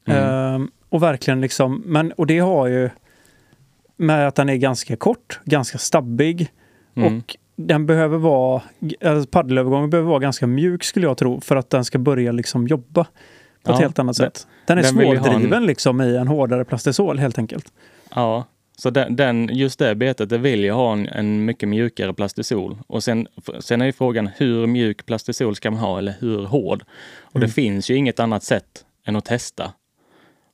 Mm. 0.08 0.24
Ehm, 0.24 0.72
och 0.90 1.04
verkligen 1.04 1.42
liksom, 1.42 1.84
men 1.86 2.12
och 2.12 2.28
det 2.28 2.40
har 2.40 2.68
ju 2.68 2.90
med 3.98 4.28
att 4.28 4.36
den 4.36 4.50
är 4.50 4.56
ganska 4.56 4.96
kort, 4.96 5.40
ganska 5.46 5.78
stabbig 5.78 6.52
Mm. 6.96 7.18
och 7.18 7.38
den 7.56 7.86
behöver 7.86 8.18
vara, 8.18 8.62
alltså 9.06 9.30
paddelövergången 9.30 9.90
behöver 9.90 10.10
vara 10.10 10.20
ganska 10.20 10.48
mjuk 10.48 10.84
skulle 10.84 11.06
jag 11.08 11.18
tro 11.18 11.42
för 11.42 11.56
att 11.56 11.70
den 11.70 11.86
ska 11.86 12.00
börja 12.00 12.32
liksom 12.32 12.68
jobba 12.68 13.04
på 13.64 13.72
ett 13.72 13.76
Ja, 13.76 13.76
helt 13.76 14.00
annat 14.00 14.16
sätt. 14.16 14.48
Den 14.68 14.78
är 14.78 14.82
den 14.84 14.92
svårdriven 14.92 15.54
en- 15.54 15.66
liksom 15.66 16.02
i 16.02 16.18
en 16.18 16.28
hårdare 16.28 16.66
plastisol 16.66 17.20
helt 17.20 17.38
enkelt. 17.38 17.74
Ja, 18.16 18.46
så 18.78 18.90
den, 18.90 19.16
den, 19.16 19.50
just 19.54 19.80
det 19.80 19.96
betet, 19.96 20.30
det 20.30 20.38
vill 20.38 20.64
ju 20.64 20.72
ha 20.72 20.94
en, 20.94 21.08
en 21.08 21.46
mycket 21.46 21.70
mjukare 21.70 22.14
plastisol. 22.14 22.78
Och 22.88 23.04
sen, 23.04 23.28
sen 23.60 23.82
är 23.82 23.86
ju 23.86 23.94
frågan 23.94 24.28
hur 24.38 24.68
mjuk 24.68 25.06
plastisol 25.06 25.56
ska 25.56 25.72
man 25.72 25.80
ha 25.80 25.98
eller 25.98 26.14
hur 26.20 26.46
hård? 26.46 26.84
Och 27.22 27.36
Mm. 27.36 27.48
det 27.48 27.54
finns 27.54 27.90
ju 27.90 27.96
inget 27.96 28.20
annat 28.20 28.44
sätt 28.44 28.86
än 29.06 29.16
att 29.16 29.26
testa. 29.26 29.74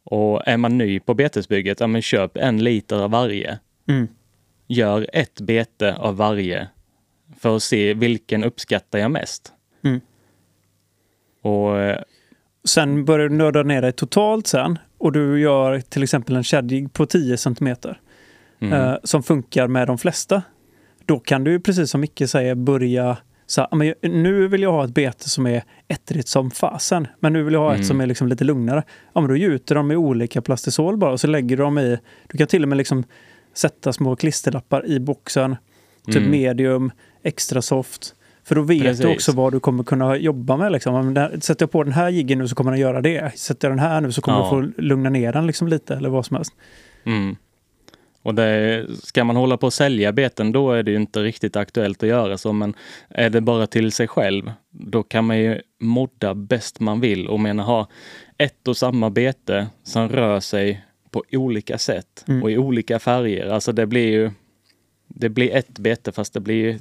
Och 0.03 0.47
är 0.47 0.57
man 0.57 0.78
ny 0.78 0.99
på 0.99 1.13
betesbygget, 1.13 1.80
ja 1.80 1.88
men 1.88 2.01
köp 2.01 2.38
en 2.38 2.63
liter 2.63 2.95
av 3.03 3.11
varje. 3.11 3.59
Mm. 3.89 4.07
Gör 4.68 5.07
ett 5.13 5.41
bete 5.41 5.95
av 5.95 6.18
varje 6.18 6.68
för 7.39 7.55
att 7.55 7.63
se 7.63 7.93
vilken 7.93 8.43
uppskattar 8.43 8.99
jag 8.99 9.11
mest. 9.11 9.53
Mm. 9.84 10.01
Och 11.41 11.80
eh, 11.80 12.01
Sen 12.68 13.05
börjar 13.05 13.30
du 13.30 13.36
nörda 13.36 13.63
ner 13.63 13.82
dig 13.82 13.91
totalt 13.91 14.47
sen 14.47 14.80
och 14.97 15.11
du 15.11 15.39
gör 15.39 15.80
till 15.80 16.03
exempel 16.03 16.36
en 16.36 16.43
kedjig 16.43 16.93
på 16.93 17.05
10 17.05 17.38
centimeter 17.38 17.99
mm, 18.59 18.73
eh, 18.73 18.95
som 19.03 19.23
funkar 19.23 19.67
med 19.67 19.87
de 19.87 19.97
flesta. 19.97 20.41
Då 21.05 21.19
kan 21.19 21.43
du 21.43 21.59
precis 21.59 21.89
som 21.91 22.01
Micke 22.01 22.23
säger 22.29 22.55
börja 22.55 23.17
så 23.45 23.67
"Ja, 23.71 23.75
men 23.77 23.93
nu 24.01 24.47
vill 24.47 24.61
jag 24.61 24.71
ha 24.71 24.83
ett 24.85 24.93
bete 24.93 25.29
som 25.29 25.47
är 25.47 25.63
ettrigt 25.87 26.27
som 26.27 26.51
fasen, 26.51 27.07
men 27.19 27.33
nu 27.33 27.43
vill 27.43 27.53
jag 27.53 27.61
ha 27.61 27.69
Mm. 27.69 27.81
ett 27.81 27.87
som 27.87 28.01
är 28.01 28.05
liksom 28.05 28.27
lite 28.27 28.43
lugnare. 28.43 28.83
Ja, 29.13 29.21
men 29.21 29.29
då 29.29 29.35
gjuter 29.35 29.75
de 29.75 29.91
i 29.91 29.95
olika 29.95 30.41
plastisol 30.41 30.97
bara 30.97 31.11
och 31.11 31.19
så 31.19 31.27
lägger 31.27 31.57
du 31.57 31.63
dem 31.63 31.77
i, 31.77 31.97
du 32.27 32.37
kan 32.37 32.47
till 32.47 32.63
och 32.63 32.69
med 32.69 32.77
liksom 32.77 33.03
sätta 33.53 33.93
små 33.93 34.15
klisterlappar 34.15 34.85
i 34.85 34.99
boxen, 34.99 35.55
typ 36.05 36.15
Mm. 36.17 36.31
medium, 36.31 36.91
extra 37.23 37.61
soft. 37.61 38.13
För 38.43 38.55
då 38.55 38.61
vet 38.61 38.81
Precis. 38.83 39.05
du 39.05 39.11
också 39.11 39.31
vad 39.31 39.53
du 39.53 39.59
kommer 39.59 39.83
kunna 39.83 40.17
jobba 40.17 40.57
med. 40.57 40.71
Liksom. 40.71 41.15
Sätter 41.41 41.63
jag 41.63 41.71
på 41.71 41.83
den 41.83 41.93
här 41.93 42.09
jiggen 42.09 42.37
nu 42.39 42.47
så 42.47 42.55
kommer 42.55 42.71
den 42.71 42.79
göra 42.79 43.01
det. 43.01 43.37
Sätter 43.39 43.67
jag 43.67 43.77
den 43.77 43.85
här 43.85 44.01
nu 44.01 44.11
så 44.11 44.21
kommer 44.21 44.37
Ja. 44.37 44.43
jag 44.43 44.49
få 44.75 44.81
lugna 44.81 45.09
ner 45.09 45.33
den 45.33 45.47
liksom 45.47 45.67
lite 45.67 45.95
eller 45.95 46.09
vad 46.09 46.25
som 46.25 46.35
helst. 46.35 46.53
Mm. 47.03 47.35
Och 48.22 48.36
det, 48.36 48.86
ska 49.03 49.24
man 49.24 49.36
hålla 49.36 49.57
på 49.57 49.68
att 49.68 49.74
sälja 49.74 50.11
beten, 50.11 50.51
då 50.51 50.72
är 50.72 50.84
det 50.84 50.93
inte 50.93 51.24
riktigt 51.24 51.55
aktuellt 51.55 52.03
att 52.03 52.09
göra 52.09 52.38
så. 52.38 52.53
Men 52.53 52.74
är 53.09 53.30
det 53.30 53.41
bara 53.41 53.68
till 53.68 53.91
sig 53.91 54.07
själv, 54.07 54.51
då 54.72 55.03
kan 55.03 55.26
man 55.26 55.39
ju 55.39 55.61
modda 55.80 56.34
bäst 56.36 56.80
man 56.80 56.99
vill 56.99 57.28
och 57.28 57.39
menar 57.39 57.63
ha 57.63 57.88
ett 58.38 58.68
och 58.68 58.78
samma 58.78 59.09
bete 59.09 59.68
som 59.84 60.09
rör 60.09 60.39
sig 60.39 60.86
på 61.11 61.24
olika 61.32 61.78
sätt 61.78 62.24
Mm. 62.28 62.43
och 62.43 62.51
i 62.51 62.57
olika 62.57 62.99
färger. 62.99 63.47
Alltså 63.47 63.72
det 63.72 63.86
blir 63.86 64.07
ju 64.07 64.32
det 65.07 65.30
blir 65.30 65.55
ett 65.55 65.80
bete 65.80 66.11
fast 66.11 66.34
det 66.34 66.39
blir 66.39 66.55
ju 66.55 66.80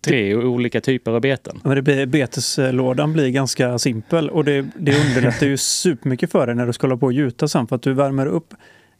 tre 0.00 0.34
olika 0.34 0.80
typer 0.80 1.10
av 1.10 1.20
beten. 1.20 1.60
Men 1.64 1.76
det 1.76 1.82
blir, 1.82 2.06
beteslådan 2.06 3.12
blir 3.12 3.28
ganska 3.28 3.78
simpel 3.78 4.30
och 4.30 4.44
det, 4.44 4.66
det 4.76 5.06
underlättar 5.06 5.46
ju 5.46 5.56
supermycket 5.56 6.32
för 6.32 6.46
dig 6.46 6.54
när 6.54 6.66
du 6.66 6.72
ska 6.72 6.86
hålla 6.86 6.96
på 6.96 7.06
och 7.06 7.12
gjuta 7.12 7.48
sen 7.48 7.66
för 7.66 7.76
att 7.76 7.82
du 7.82 7.92
värmer 7.92 8.26
upp 8.26 8.54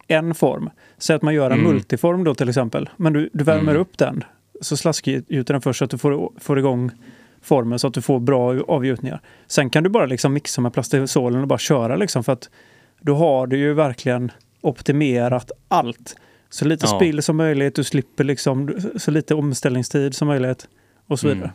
en 0.09 0.35
form. 0.35 0.71
Säg 0.99 1.17
att 1.17 1.23
man 1.23 1.35
gör 1.35 1.51
en 1.51 1.59
Mm. 1.61 1.73
multiform 1.73 2.25
då 2.25 2.35
till 2.35 2.49
exempel. 2.49 2.89
Men 2.97 3.13
du, 3.13 3.31
du 3.33 3.45
värmer 3.45 3.71
Mm. 3.73 3.77
upp 3.83 3.99
den. 3.99 4.25
Så 4.61 4.77
slaskgjuter 4.77 5.55
den 5.55 5.61
först 5.63 5.79
så 5.79 5.85
att 5.85 5.91
du 5.91 5.99
får, 5.99 6.33
får 6.41 6.59
igång 6.59 6.91
formen 7.43 7.79
så 7.79 7.87
att 7.87 7.95
du 7.95 8.03
får 8.03 8.21
bra 8.21 8.61
avgjutningar. 8.69 9.21
Sen 9.47 9.71
kan 9.71 9.83
du 9.83 9.89
bara 9.91 10.07
liksom 10.07 10.33
mixa 10.33 10.61
med 10.61 10.73
plastisolen 10.73 11.43
och 11.43 11.49
bara 11.49 11.59
köra 11.59 11.97
liksom 11.97 12.25
för 12.25 12.33
att 12.33 12.51
då 13.01 13.15
har 13.15 13.47
du 13.47 13.57
ju 13.59 13.75
verkligen 13.75 14.33
optimerat 14.61 15.51
allt. 15.69 16.17
Så 16.51 16.65
lite 16.65 16.87
Ja. 16.87 16.97
spill 16.97 17.23
som 17.23 17.37
möjligt, 17.37 17.75
du 17.75 17.85
slipper 17.85 18.25
liksom 18.25 18.71
så 18.97 19.11
lite 19.11 19.35
omställningstid 19.35 20.15
som 20.15 20.29
möjligt 20.29 20.69
och 21.07 21.19
så 21.21 21.29
vidare. 21.29 21.45
Mm. 21.45 21.55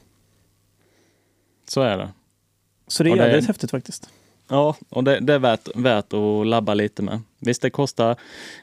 Så 1.67 1.81
är 1.81 1.97
det. 1.97 2.09
Så 2.87 3.03
det 3.03 3.09
är 3.09 3.11
Och 3.11 3.17
det- 3.17 3.27
jävligt 3.27 3.47
häftigt 3.47 3.71
faktiskt. 3.71 4.09
Ja, 4.53 4.75
och 4.89 5.03
det, 5.03 5.19
det 5.19 5.33
är 5.33 5.39
värt, 5.39 5.67
värt 5.75 6.13
att 6.13 6.47
labba 6.47 6.73
lite 6.73 7.01
med. 7.01 7.21
Visst, 7.39 7.61
det 7.61 7.69
kostar 7.69 8.15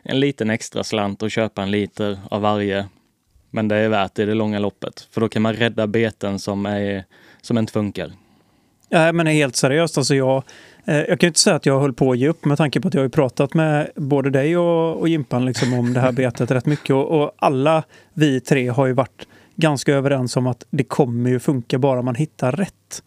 en 0.03 0.21
liten 0.21 0.51
extra 0.51 0.85
slant 0.85 1.23
att 1.23 1.33
köpa 1.33 1.63
en 1.63 1.71
liter 1.71 2.19
av 2.31 2.41
varje. 2.41 2.89
Men 3.51 3.69
det 3.69 3.77
är 3.77 3.89
värt 3.89 4.15
det 4.15 4.23
i 4.23 4.27
det 4.27 4.35
långa 4.35 4.59
loppet. 4.59 5.09
För 5.11 5.21
då 5.21 5.29
kan 5.29 5.43
man 5.43 5.55
rädda 5.55 5.87
beten 5.87 6.39
som, 6.39 6.67
är, 6.67 7.05
som 7.43 7.59
inte 7.59 7.73
funkar. 7.73 8.13
Ja, 8.89 9.13
men 9.13 9.27
helt 9.27 9.57
seriöst, 9.57 9.99
alltså 9.99 10.15
jag, 10.15 10.43
eh, 10.85 10.97
jag 10.97 11.21
kan 11.21 11.27
ju 11.27 11.29
inte 11.29 11.41
säga 11.41 11.57
att 11.57 11.67
jag 11.67 11.81
höll 11.81 11.93
på 11.93 12.13
att 12.13 12.19
ge 12.19 12.29
upp 12.29 12.45
med 12.45 12.59
tanke 12.59 12.81
på 12.81 12.89
att 12.89 12.95
jag 12.95 13.01
har 13.01 13.07
ju 13.07 13.11
pratat 13.11 13.55
med 13.55 13.91
både 13.97 14.31
dig 14.31 14.57
och, 14.57 14.97
och 14.97 15.09
Jimpan 15.09 15.45
liksom 15.45 15.75
om 15.75 15.93
det 15.93 16.01
här 16.01 16.13
betet 16.13 16.51
rätt 16.51 16.67
mycket. 16.67 16.91
Och, 16.91 17.23
och 17.23 17.33
alla 17.37 17.83
vi 18.13 18.41
tre 18.41 18.69
har 18.69 18.87
ju 18.87 18.93
varit 18.93 19.27
ganska 19.57 19.95
överens 19.95 20.37
om 20.37 20.47
att 20.47 20.65
det 20.71 20.85
kommer 20.85 21.31
ju 21.31 21.41
funka 21.41 21.79
bara 21.79 22.03
man 22.03 22.15
hittar 22.15 22.53
rätt. 22.53 23.03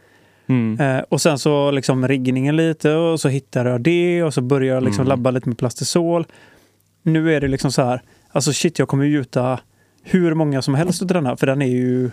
Mm. 0.47 0.79
Eh, 0.97 1.03
och 1.09 1.21
sen 1.21 1.39
så 1.39 1.71
liksom 1.71 2.07
riggningen 2.07 2.55
lite 2.55 2.91
och 2.93 3.19
så 3.19 3.29
hittar 3.29 3.65
jag 3.65 3.81
det 3.81 4.23
och 4.23 4.33
så 4.33 4.41
börjar 4.41 4.73
jag 4.75 4.83
liksom 4.83 5.01
Mm. 5.01 5.09
labba 5.09 5.31
lite 5.31 5.49
med 5.49 5.57
plastisol. 5.57 6.25
Nu 7.03 7.35
är 7.35 7.41
det 7.41 7.47
liksom 7.47 7.71
så 7.71 7.81
här, 7.81 8.01
alltså 8.31 8.53
shit 8.53 8.79
jag 8.79 8.87
kommer 8.87 9.05
ju 9.05 9.11
gjuta 9.11 9.59
hur 10.03 10.33
många 10.33 10.61
som 10.61 10.75
helst 10.75 11.01
av 11.01 11.07
den 11.07 11.25
här 11.25 11.35
för 11.35 11.47
den 11.47 11.61
är 11.61 11.67
ju 11.67 12.09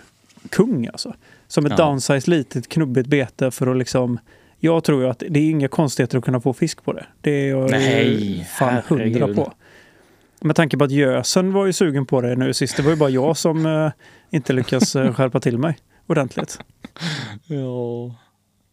kung 0.49 0.87
alltså. 0.87 1.13
Som 1.47 1.65
ett 1.65 1.73
Ja. 1.77 1.85
downsize 1.85 2.29
litet 2.31 2.69
knubbigt 2.69 3.07
bete 3.09 3.51
för 3.51 3.67
att 3.67 3.77
liksom 3.77 4.19
jag 4.59 4.83
tror 4.83 5.01
ju 5.03 5.09
att 5.09 5.23
det 5.29 5.39
är 5.39 5.49
inga 5.49 5.67
konstigheter 5.67 6.17
att 6.17 6.23
kunna 6.23 6.39
få 6.41 6.53
fisk 6.53 6.83
på 6.83 6.93
det. 6.93 7.05
Det 7.21 7.31
är 7.31 7.49
jag 7.49 7.71
Nej, 7.71 8.47
fan 8.59 8.81
hundra 8.87 9.27
på. 9.33 9.53
Med 10.41 10.55
tanke 10.55 10.77
på 10.77 10.83
att 10.83 10.91
gösen 10.91 11.53
var 11.53 11.65
ju 11.65 11.73
sugen 11.73 12.05
på 12.05 12.21
det 12.21 12.35
nu 12.35 12.53
sist. 12.53 12.77
Det 12.77 12.83
var 12.83 12.89
ju 12.89 12.95
bara 12.97 13.09
jag 13.09 13.37
som 13.37 13.65
eh, 13.65 13.91
inte 14.29 14.53
lyckas 14.53 14.95
eh, 14.95 15.13
skärpa 15.15 15.39
till 15.39 15.57
mig 15.57 15.77
ordentligt. 16.07 16.59
Ja. 17.47 18.15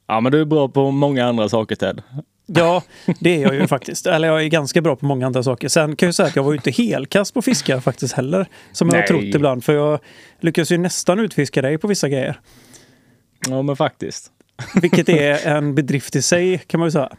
ja, 0.06 0.20
men 0.20 0.32
du 0.32 0.40
är 0.40 0.44
bra 0.44 0.68
på 0.68 0.90
många 0.90 1.26
andra 1.26 1.48
saker 1.48 1.76
Ted. 1.76 2.02
Ja, 2.46 2.82
det 3.20 3.36
är 3.36 3.42
jag 3.42 3.54
ju 3.54 3.66
faktiskt. 3.66 4.06
Eller 4.06 4.28
jag 4.28 4.42
är 4.42 4.48
ganska 4.48 4.80
bra 4.80 4.96
på 4.96 5.06
många 5.06 5.26
andra 5.26 5.42
saker. 5.42 5.68
Sen 5.68 5.96
kan 5.96 6.06
jag 6.06 6.14
säga 6.14 6.26
att 6.26 6.36
jag 6.36 6.42
var 6.42 6.52
ju 6.52 6.56
inte 6.56 6.70
helkast 6.70 7.34
på 7.34 7.42
fiskar 7.42 7.80
faktiskt 7.80 8.14
heller. 8.14 8.46
Som 8.72 8.88
jag 8.88 8.94
har 8.94 9.00
Nej. 9.00 9.08
trott 9.08 9.34
ibland. 9.34 9.64
För 9.64 9.74
jag 9.74 10.00
lyckas 10.40 10.72
ju 10.72 10.78
nästan 10.78 11.18
utfiska 11.18 11.62
dig 11.62 11.78
på 11.78 11.86
vissa 11.86 12.08
grejer. 12.08 12.40
Ja, 13.48 13.62
men 13.62 13.76
faktiskt. 13.76 14.32
Vilket 14.82 15.08
är 15.08 15.46
en 15.46 15.74
bedrift 15.74 16.16
i 16.16 16.22
sig 16.22 16.58
kan 16.58 16.80
man 16.80 16.86
ju 16.86 16.90
säga. 16.90 17.12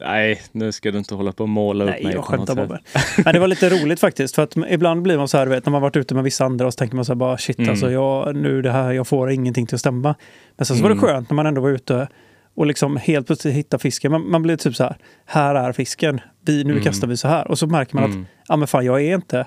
Nej, 0.00 0.40
nu 0.52 0.72
ska 0.72 0.90
du 0.90 0.98
inte 0.98 1.14
hålla 1.14 1.32
på 1.32 1.42
och 1.42 1.48
måla 1.48 1.84
upp 1.84 1.90
Nej, 1.90 2.04
mig 2.04 2.12
jag 2.14 2.26
på 2.26 2.36
något 2.36 2.48
skämtar 2.48 2.76
sätt. 2.76 3.24
Men 3.24 3.34
det 3.34 3.40
var 3.40 3.46
lite 3.48 3.68
roligt 3.70 4.00
faktiskt. 4.00 4.34
För 4.34 4.42
att 4.42 4.56
ibland 4.70 5.02
blir 5.02 5.16
man 5.18 5.28
så 5.28 5.38
här, 5.38 5.46
vet, 5.46 5.66
när 5.66 5.70
man 5.70 5.82
varit 5.82 5.96
ute 5.96 6.14
med 6.14 6.24
vissa 6.24 6.44
andra 6.44 6.66
och 6.66 6.72
så 6.72 6.76
tänker 6.78 6.96
man 6.96 7.04
så 7.04 7.12
här 7.12 7.16
bara 7.16 7.38
shit 7.38 7.58
Mm. 7.58 7.70
alltså 7.70 7.90
jag, 7.90 8.36
nu 8.36 8.62
det 8.62 8.70
här, 8.70 8.92
jag 8.92 9.06
får 9.06 9.30
ingenting 9.30 9.66
till 9.66 9.74
att 9.74 9.80
stämma. 9.80 10.14
Men 10.56 10.66
sen 10.66 10.76
så 10.76 10.82
var 10.82 10.90
det 10.90 10.94
Mm. 10.96 11.04
skönt 11.06 11.30
när 11.30 11.34
man 11.34 11.46
ändå 11.46 11.60
var 11.60 11.70
ute 11.70 12.08
och 12.54 12.66
liksom 12.66 12.96
helt 12.96 13.26
plötsligt 13.26 13.54
hitta 13.54 13.78
fisken. 13.78 14.12
Man, 14.12 14.30
man 14.30 14.42
blir 14.42 14.56
typ 14.56 14.76
så 14.76 14.82
här, 14.84 14.96
här 15.26 15.54
är 15.54 15.72
fisken. 15.72 16.20
Vi, 16.46 16.64
nu 16.64 16.70
Mm. 16.72 16.84
kastar 16.84 17.08
vi 17.08 17.16
så 17.16 17.28
här. 17.28 17.48
Och 17.48 17.58
så 17.58 17.66
märker 17.66 17.94
man 17.94 18.04
att 18.04 18.10
Mm. 18.10 18.26
ja 18.48 18.56
men 18.56 18.68
fan 18.68 18.84
jag 18.84 19.02
är 19.02 19.14
inte 19.14 19.46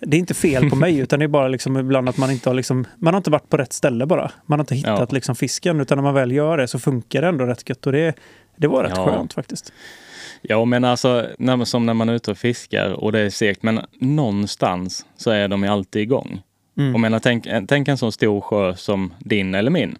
det 0.00 0.16
är 0.16 0.18
inte 0.18 0.34
fel 0.34 0.70
på 0.70 0.76
mig 0.76 0.98
utan 0.98 1.18
det 1.18 1.24
är 1.24 1.28
bara 1.28 1.48
liksom 1.48 1.76
ibland 1.76 2.08
att 2.08 2.16
man 2.16 2.30
inte 2.30 2.48
har 2.48 2.54
liksom, 2.54 2.84
man 2.98 3.14
har 3.14 3.18
inte 3.18 3.30
varit 3.30 3.48
på 3.48 3.56
rätt 3.56 3.72
ställe 3.72 4.06
bara. 4.06 4.30
Man 4.46 4.58
har 4.58 4.62
inte 4.62 4.74
hittat 4.74 4.98
Ja. 5.00 5.06
liksom 5.10 5.34
fisken 5.36 5.80
utan 5.80 5.98
när 5.98 6.02
man 6.02 6.14
väl 6.14 6.32
gör 6.32 6.56
det 6.58 6.68
så 6.68 6.78
funkar 6.78 7.22
det 7.22 7.28
ändå 7.28 7.44
rätt 7.44 7.68
gött 7.68 7.86
och 7.86 7.92
det, 7.92 8.14
det 8.56 8.66
var 8.66 8.84
rätt 8.84 8.92
Ja. 8.96 9.04
skönt 9.04 9.32
faktiskt. 9.32 9.72
Ja, 10.42 10.64
men 10.64 10.84
alltså 10.84 11.26
när, 11.38 11.64
som 11.64 11.86
när 11.86 11.94
man 11.94 12.08
är 12.08 12.12
ute 12.14 12.30
och 12.30 12.38
fiskar 12.38 12.90
och 12.92 13.12
det 13.12 13.20
är 13.20 13.30
segt, 13.30 13.62
men 13.62 13.80
någonstans 14.00 15.06
så 15.16 15.30
är 15.30 15.48
de 15.48 15.62
ju 15.62 15.68
alltid 15.68 16.02
igång. 16.02 16.42
Mm. 16.78 16.94
Och 16.94 17.00
menar, 17.00 17.18
tänk, 17.18 17.46
tänk 17.68 17.88
en 17.88 17.98
sån 17.98 18.12
stor 18.12 18.40
sjö 18.40 18.74
som 18.76 19.14
din 19.18 19.54
eller 19.54 19.70
min, 19.70 19.98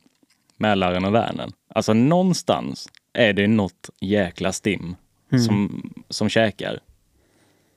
Mälaren 0.57 1.05
och 1.05 1.15
Vänern. 1.15 1.53
Alltså 1.69 1.93
någonstans 1.93 2.89
är 3.13 3.33
det 3.33 3.47
något 3.47 3.91
jäkla 4.01 4.53
stim 4.53 4.97
Mm. 5.33 5.45
som, 5.45 5.91
som 6.09 6.29
käkar. 6.29 6.79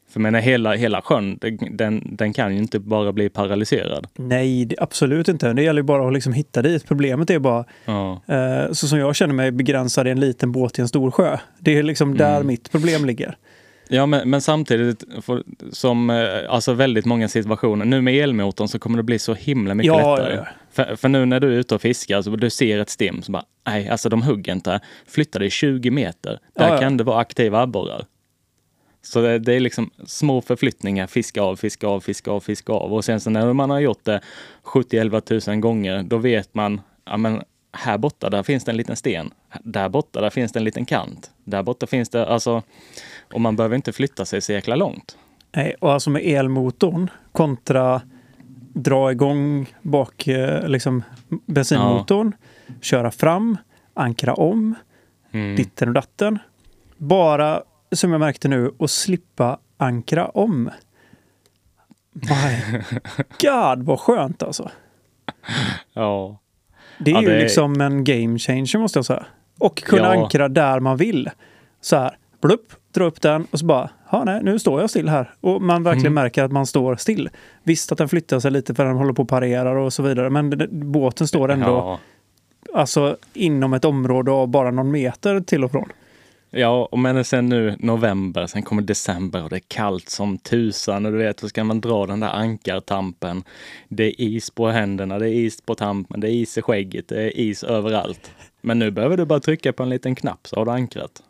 För 0.09 0.19
menar, 0.19 0.39
hela, 0.39 0.73
hela 0.73 1.01
sjön, 1.01 1.37
den- 1.71 2.15
den, 2.17 2.33
kan 2.33 2.53
ju 2.55 2.61
inte 2.61 2.79
bara 2.79 3.11
bli 3.13 3.29
paralyserad. 3.29 4.07
Nej, 4.15 4.65
det, 4.65 4.75
absolut 4.79 5.27
inte. 5.27 5.53
Det 5.53 5.63
gäller 5.63 5.81
bara 5.81 6.07
att 6.07 6.13
liksom 6.13 6.33
hitta 6.33 6.61
dit. 6.61 6.87
Problemet 6.87 7.29
är 7.29 7.39
bara, 7.39 7.65
Ja. 7.85 8.21
eh, 8.27 8.71
så 8.71 8.87
som 8.87 8.99
jag 8.99 9.15
känner 9.15 9.33
mig 9.33 9.51
begränsad 9.51 10.07
i 10.07 10.11
en 10.11 10.19
liten 10.19 10.51
båt 10.51 10.79
i 10.79 10.81
en 10.81 10.87
stor 10.87 11.11
sjö. 11.11 11.37
Det 11.59 11.77
är 11.77 11.83
liksom 11.83 12.17
där 12.17 12.35
Mm. 12.35 12.47
mitt 12.47 12.71
problem 12.71 13.05
ligger. 13.05 13.37
Ja, 13.91 14.05
men, 14.05 14.29
men 14.29 14.41
samtidigt 14.41 15.03
för, 15.21 15.43
som 15.71 16.09
eh, 16.09 16.27
alltså 16.49 16.73
väldigt 16.73 17.05
många 17.05 17.27
situationer. 17.27 17.85
Nu 17.85 18.01
med 18.01 18.13
elmotorn 18.15 18.67
så 18.67 18.79
kommer 18.79 18.97
det 18.97 19.03
bli 19.03 19.19
så 19.19 19.33
himla 19.33 19.75
mycket 19.75 19.87
Ja, 19.87 20.15
lättare. 20.15 20.35
ja. 20.35 20.45
För, 20.71 20.95
för 20.95 21.09
nu 21.09 21.25
när 21.25 21.39
du 21.39 21.47
är 21.47 21.57
ute 21.59 21.75
och 21.75 21.81
fiskar 21.81 22.21
så 22.21 22.29
du 22.35 22.49
ser 22.49 22.79
ett 22.79 22.89
stim 22.89 23.21
så 23.21 23.31
bara, 23.31 23.43
nej, 23.67 23.89
alltså 23.89 24.09
de 24.09 24.21
hugger 24.21 24.53
inte. 24.53 24.79
Flytta 25.07 25.39
dig 25.39 25.49
20 25.49 25.91
meter. 25.91 26.39
Där 26.55 26.77
kan 26.77 26.97
det 26.97 27.03
vara 27.03 27.19
aktiva 27.19 27.61
abborrar. 27.61 28.05
Så 29.01 29.21
det, 29.21 29.39
det 29.39 29.53
är 29.53 29.59
liksom 29.59 29.89
små 30.05 30.41
förflyttningar, 30.41 31.07
fiska 31.07 31.41
av, 31.41 31.55
fiska 31.55 31.87
av, 31.87 31.99
fiska 31.99 32.31
av, 32.31 32.39
fiska 32.39 32.73
av. 32.73 32.93
Och 32.93 33.05
sen 33.05 33.19
så 33.19 33.29
när 33.29 33.53
man 33.53 33.69
har 33.69 33.79
gjort 33.79 34.03
det 34.05 34.21
70-11 34.63 35.49
000 35.49 35.59
gånger, 35.59 36.03
då 36.03 36.17
vet 36.17 36.53
man, 36.55 36.81
ja 37.05 37.17
men 37.17 37.41
här 37.71 37.97
borta, 37.97 38.29
där 38.29 38.43
finns 38.43 38.63
det 38.65 38.71
en 38.71 38.77
liten 38.77 38.95
sten. 38.95 39.31
Där 39.63 39.89
borta, 39.89 40.21
där 40.21 40.29
finns 40.29 40.51
det 40.51 40.59
en 40.59 40.63
liten 40.63 40.85
kant. 40.85 41.31
Där 41.43 41.63
borta 41.63 41.87
finns 41.87 42.09
det, 42.09 42.25
alltså, 42.27 42.63
och 43.33 43.41
man 43.41 43.55
behöver 43.55 43.75
inte 43.75 43.91
flytta 43.93 44.25
sig 44.25 44.41
så 44.41 44.51
jäkla 44.51 44.75
långt. 44.75 45.17
Nej, 45.55 45.75
och 45.79 45.91
alltså 45.93 46.09
med 46.09 46.21
elmotorn 46.25 47.09
kontra 47.31 48.01
dra 48.73 49.11
igång 49.11 49.65
bak 49.81 50.27
eh, 50.27 50.67
liksom 50.67 51.03
bensinmotorn, 51.45 52.33
köra 52.81 53.11
fram, 53.11 53.57
ankra 53.93 54.33
om, 54.33 54.75
Mm. 55.31 55.55
ditten 55.55 55.87
och 55.87 55.93
datten. 55.93 56.39
Bara, 56.97 57.63
som 57.91 58.11
jag 58.11 58.19
märkte 58.19 58.47
nu, 58.47 58.71
att 58.79 58.91
slippa 58.91 59.59
ankra 59.77 60.27
om. 60.27 60.69
My 62.13 62.81
God, 63.41 63.83
vad 63.83 63.99
skönt 63.99 64.43
alltså. 64.43 64.69
Ja. 65.93 66.39
Det 66.99 67.11
är 67.11 67.15
Ja, 67.15 67.21
ju 67.21 67.27
det 67.29 67.39
liksom 67.39 67.81
en 67.81 68.03
game 68.03 68.39
changer 68.39 68.77
måste 68.79 68.99
jag 68.99 69.05
säga. 69.05 69.25
Och 69.59 69.77
kunna 69.83 70.01
Ja. 70.15 70.23
ankra 70.23 70.49
där 70.49 70.79
man 70.79 70.97
vill. 70.97 71.29
Så 71.81 71.95
här, 71.95 72.17
blupp, 72.41 72.73
dra 72.91 73.03
upp 73.05 73.21
den 73.21 73.47
och 73.51 73.59
så 73.59 73.65
bara, 73.65 73.89
ja 74.11 74.23
nej, 74.23 74.43
nu 74.43 74.59
står 74.59 74.81
jag 74.81 74.89
still 74.89 75.09
här. 75.09 75.33
Och 75.41 75.61
man 75.61 75.83
verkligen 75.83 76.05
Mm. 76.13 76.23
märker 76.23 76.43
att 76.43 76.51
man 76.51 76.65
står 76.65 76.95
still. 76.95 77.29
Visst 77.63 77.91
att 77.91 77.97
den 77.97 78.09
flyttar 78.09 78.39
sig 78.39 78.51
lite 78.51 78.75
för 78.75 78.85
den 78.85 78.95
håller 78.95 79.13
på 79.13 79.21
och 79.21 79.29
parerar 79.29 79.75
och 79.75 79.93
så 79.93 80.03
vidare. 80.03 80.29
Men 80.29 80.67
båten 80.91 81.27
står 81.27 81.51
ändå 81.51 81.65
Ja. 81.67 81.99
alltså, 82.79 83.17
inom 83.33 83.73
ett 83.73 83.85
område 83.85 84.31
av 84.31 84.47
bara 84.47 84.71
någon 84.71 84.91
meter 84.91 85.39
till 85.41 85.63
och 85.63 85.71
från. 85.71 85.89
Ja, 86.51 86.87
och 86.91 86.99
men 86.99 87.25
sen 87.25 87.49
nu 87.49 87.75
november, 87.79 88.47
sen 88.47 88.63
kommer 88.63 88.81
december 88.81 89.43
och 89.43 89.49
det 89.49 89.55
är 89.55 89.63
kallt 89.67 90.09
som 90.09 90.37
tusan 90.37 91.05
och 91.05 91.11
du 91.11 91.17
vet, 91.17 91.39
så 91.39 91.49
ska 91.49 91.63
man 91.63 91.81
dra 91.81 92.05
den 92.05 92.19
där 92.19 92.29
ankartampen. 92.29 93.43
Det 93.87 94.03
är 94.03 94.21
is 94.21 94.49
på 94.49 94.67
händerna, 94.67 95.19
det 95.19 95.29
är 95.29 95.33
is 95.33 95.61
på 95.61 95.75
tampen, 95.75 96.19
det 96.19 96.27
är 96.27 96.31
is 96.31 96.57
i 96.57 96.61
skägget, 96.61 97.07
det 97.07 97.21
är 97.23 97.37
is 97.39 97.63
överallt. 97.63 98.31
Men 98.61 98.79
nu 98.79 98.91
behöver 98.91 99.17
du 99.17 99.25
bara 99.25 99.39
trycka 99.39 99.73
på 99.73 99.83
en 99.83 99.89
liten 99.89 100.15
knapp 100.15 100.47
så 100.47 100.55
har 100.55 100.65
du 100.65 100.71
ankrat. 100.71 101.23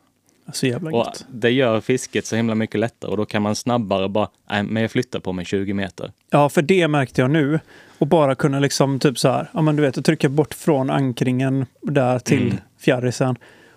Så 0.53 0.67
jävla 0.67 0.91
Och 0.91 1.07
det 1.31 1.49
gör 1.49 1.81
fisket 1.81 2.25
så 2.25 2.35
himla 2.35 2.55
mycket 2.55 2.79
lättare 2.79 3.11
och 3.11 3.17
då 3.17 3.25
kan 3.25 3.41
man 3.41 3.55
snabbare 3.55 4.09
bara, 4.09 4.29
nej 4.49 4.63
men 4.63 4.81
jag 4.81 4.91
flyttar 4.91 5.19
på 5.19 5.33
mig 5.33 5.45
20 5.45 5.73
meter. 5.73 6.11
Ja, 6.29 6.49
för 6.49 6.61
det 6.61 6.87
märkte 6.87 7.21
jag 7.21 7.31
nu. 7.31 7.59
Och 7.97 8.07
bara 8.07 8.35
kunna 8.35 8.59
liksom 8.59 8.99
typ 8.99 9.19
så 9.19 9.29
här, 9.29 9.49
ja 9.53 9.61
men 9.61 9.75
du 9.75 9.81
vet, 9.81 10.05
trycka 10.05 10.29
bort 10.29 10.53
från 10.53 10.89
ankringen 10.89 11.65
där 11.81 12.19
till 12.19 12.41
Mm. 12.41 12.57
fjärrisen. 12.79 13.35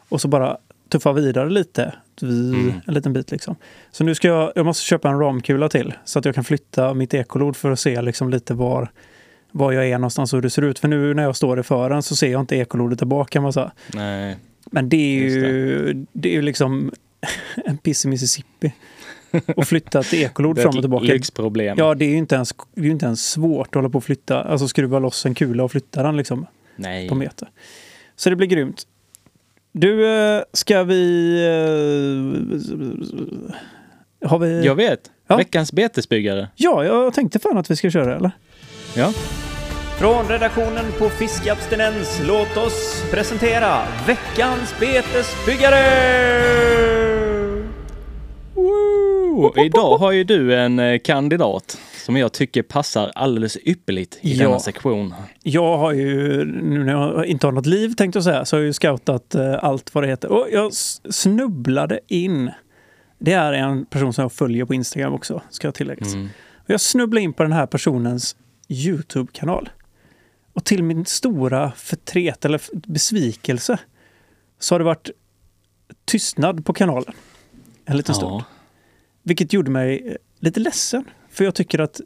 Och 0.08 0.20
så 0.20 0.28
bara 0.28 0.56
tuffa 0.92 1.12
vidare 1.12 1.50
lite. 1.50 1.94
Mm. 2.22 2.72
En 2.86 2.94
liten 2.94 3.12
bit 3.12 3.30
liksom. 3.30 3.56
Så 3.90 4.04
nu 4.04 4.14
ska 4.14 4.28
jag, 4.28 4.52
jag 4.54 4.66
måste 4.66 4.84
köpa 4.84 5.08
en 5.08 5.18
ramkula 5.18 5.68
till. 5.68 5.94
Så 6.04 6.18
att 6.18 6.24
jag 6.24 6.34
kan 6.34 6.44
flytta 6.44 6.94
mitt 6.94 7.14
ekolod 7.14 7.56
för 7.56 7.70
att 7.70 7.80
se 7.80 8.02
liksom 8.02 8.30
lite 8.30 8.54
var, 8.54 8.90
var 9.50 9.72
jag 9.72 9.88
är 9.88 9.98
någonstans 9.98 10.32
och 10.32 10.36
hur 10.36 10.42
det 10.42 10.50
ser 10.50 10.62
ut. 10.62 10.78
För 10.78 10.88
nu 10.88 11.14
när 11.14 11.22
jag 11.22 11.36
står 11.36 11.60
i 11.60 11.62
fören 11.62 12.02
så 12.02 12.16
ser 12.16 12.32
jag 12.32 12.40
inte 12.40 12.56
ekolodet 12.56 13.02
bak 13.02 13.30
kan 13.30 13.42
man 13.42 13.52
säga. 13.52 13.72
Nej, 13.94 14.36
Men 14.70 14.88
det 14.88 14.96
är 14.96 15.22
ju, 15.22 16.06
det. 16.12 16.28
är 16.28 16.32
ju 16.32 16.42
liksom 16.42 16.92
en 17.64 17.78
piss 17.78 18.04
i 18.04 18.08
Mississippi. 18.08 18.72
Och 19.56 19.68
flytta 19.68 20.00
ett 20.00 20.14
ekolod 20.14 20.56
det 20.56 20.62
fram 20.62 20.76
och 20.76 20.82
tillbaka. 20.82 21.04
lyxproblem. 21.04 21.74
Ja, 21.78 21.94
det 21.94 22.04
är 22.04 22.08
ju 22.08 22.16
inte 22.16 22.34
ens, 22.34 22.54
det 22.74 22.86
är 22.86 22.90
inte 22.90 23.06
ens 23.06 23.30
svårt 23.30 23.68
att 23.68 23.74
hålla 23.74 23.88
på 23.88 23.98
och 23.98 24.04
flytta. 24.04 24.42
Alltså 24.42 24.68
skruva 24.68 24.98
loss 24.98 25.26
en 25.26 25.34
kula 25.34 25.64
och 25.64 25.70
flytta 25.70 26.02
den 26.02 26.16
liksom 26.16 26.46
Nej. 26.76 27.08
på 27.08 27.14
meter. 27.14 27.48
Så 28.16 28.30
det 28.30 28.36
blir 28.36 28.46
grymt. 28.46 28.86
Du, 29.72 30.06
eh, 30.36 30.42
ska 30.52 30.82
vi... 30.84 31.34
eh, 34.22 34.28
Har 34.30 34.38
vi... 34.38 34.64
Jag 34.66 34.74
vet, 34.74 35.00
Ja. 35.28 35.36
veckans 35.36 35.72
betesbyggare. 35.72 36.48
Ja, 36.56 36.84
jag 36.84 37.14
tänkte 37.14 37.38
fan 37.38 37.58
att 37.58 37.70
vi 37.70 37.76
ska 37.76 37.90
köra, 37.90 38.16
eller? 38.16 38.30
Ja. 38.96 39.12
Från 39.98 40.28
redaktionen 40.28 40.84
på 40.98 41.08
Fiskabstinens, 41.08 42.20
låt 42.26 42.56
oss 42.56 43.04
presentera 43.10 43.78
veckans 44.06 44.74
betesbyggare! 44.80 45.82
Idag 49.56 49.98
har 49.98 50.12
ju 50.12 50.24
du 50.24 50.54
en 50.56 50.78
eh, 50.78 50.98
kandidat 50.98 51.78
som 52.04 52.16
jag 52.16 52.32
tycker 52.32 52.62
passar 52.62 53.12
alldeles 53.14 53.56
ypperligt 53.64 54.18
i 54.20 54.32
Ja. 54.36 54.44
denna 54.44 54.58
sektion. 54.58 55.14
Jag 55.42 55.78
har 55.78 55.92
ju, 55.92 56.44
nu 56.44 56.84
när 56.84 56.92
jag 56.92 57.26
inte 57.26 57.46
har 57.46 57.52
något 57.52 57.66
liv 57.66 57.94
tänkte 57.94 58.16
jag 58.16 58.24
säga, 58.24 58.44
så 58.44 58.56
har 58.56 58.60
jag 58.60 58.66
ju 58.66 58.72
scoutat 58.72 59.34
eh, 59.34 59.64
allt 59.64 59.94
vad 59.94 60.04
det 60.04 60.08
heter. 60.08 60.32
Och 60.32 60.46
jag 60.52 60.72
snubblade 61.10 62.00
in. 62.08 62.50
Det 63.18 63.32
är 63.32 63.52
en 63.52 63.84
person 63.86 64.12
som 64.12 64.22
jag 64.22 64.32
följer 64.32 64.64
på 64.64 64.74
Instagram 64.74 65.12
också, 65.14 65.42
ska 65.50 65.72
tilläggas. 65.72 66.14
Mm. 66.14 66.28
Och 66.56 66.70
jag 66.70 66.80
snubblade 66.80 67.22
in 67.24 67.32
på 67.32 67.42
den 67.42 67.52
här 67.52 67.66
personens 67.66 68.36
Youtube-kanal. 68.68 69.68
Och 70.52 70.64
till 70.64 70.82
min 70.82 71.04
stora 71.04 71.72
förtret 71.76 72.44
eller 72.44 72.60
besvikelse 72.72 73.78
så 74.58 74.74
har 74.74 74.78
det 74.78 74.84
varit 74.84 75.10
tystnad 76.04 76.64
på 76.66 76.72
kanalen 76.72 77.14
en 77.84 77.96
liten 77.96 78.14
stund. 78.14 78.42
Vilket 79.22 79.52
gjorde 79.52 79.70
mig 79.70 80.08
eh, 80.08 80.14
lite 80.40 80.60
ledsen. 80.60 81.04
För 81.30 81.44
jag 81.44 81.54
tycker 81.54 81.78
att 81.78 82.00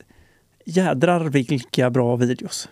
jädrar 0.64 1.20
vilka 1.24 1.90
bra 1.90 2.16
videos. 2.16 2.68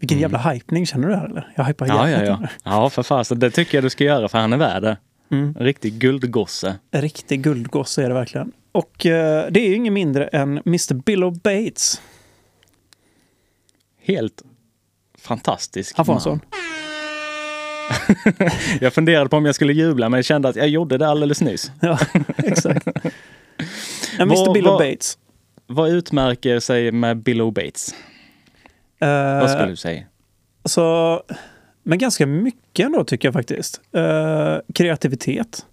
Vilken 0.00 0.18
Mm. 0.18 0.32
jävla 0.32 0.50
hypning, 0.52 0.86
känner 0.86 1.08
du 1.08 1.14
det 1.14 1.20
här 1.20 1.26
eller? 1.28 1.52
Jag 1.56 1.64
hypar 1.64 1.86
Ja, 1.86 2.10
ja, 2.10 2.24
ja. 2.24 2.48
Ja, 2.64 2.90
för 2.90 3.02
fasen. 3.02 3.38
Det 3.38 3.50
tycker 3.50 3.76
jag 3.78 3.84
du 3.84 3.90
ska 3.90 4.04
göra 4.04 4.28
för 4.28 4.38
han 4.38 4.52
är 4.52 4.56
värd 4.56 4.82
det. 4.82 4.96
Mm. 5.30 5.54
Riktig 5.54 5.92
guldgosse. 5.98 6.76
Riktig 6.90 7.42
guldgosse 7.42 8.02
är 8.04 8.08
det 8.08 8.14
verkligen. 8.14 8.52
Och 8.72 9.06
eh, 9.06 9.46
det 9.50 9.60
är 9.60 9.68
ju 9.68 9.74
ingen 9.74 9.94
mindre 9.94 10.26
än 10.26 10.62
Mr. 10.66 10.94
Billo 10.94 11.30
Bates. 11.30 12.00
Helt 14.02 14.42
fantastisk 15.18 15.96
Han 15.96 16.06
får 16.06 16.14
en 16.14 16.20
sån. 16.20 16.40
Jag 18.80 18.92
funderade 18.92 19.28
på 19.28 19.36
om 19.36 19.44
jag 19.46 19.54
skulle 19.54 19.72
jubla 19.72 20.08
men 20.08 20.18
jag 20.18 20.24
kände 20.24 20.48
att 20.48 20.56
jag 20.56 20.68
gjorde 20.68 20.98
det 20.98 21.08
alldeles 21.08 21.40
nyss. 21.40 21.72
Ja, 21.80 21.98
exakt. 22.36 22.88
Mr. 24.18 24.26
Vad- 24.44 24.54
Billo 24.54 24.70
vad- 24.70 24.78
Bates. 24.80 25.18
Vad 25.66 25.90
utmärker 25.90 26.60
sig 26.60 26.92
med 26.92 27.16
Billo 27.16 27.50
Bates? 27.50 27.94
Vad 28.98 29.42
Eh, 29.42 29.48
skulle 29.48 29.68
du 29.70 29.76
säga? 29.76 30.02
så, 30.64 31.22
men 31.82 31.98
ganska 31.98 32.26
mycket 32.26 32.86
ändå 32.86 33.04
tycker 33.04 33.28
jag 33.28 33.32
faktiskt. 33.32 33.80
Eh, 33.92 34.56
kreativitet. 34.74 35.66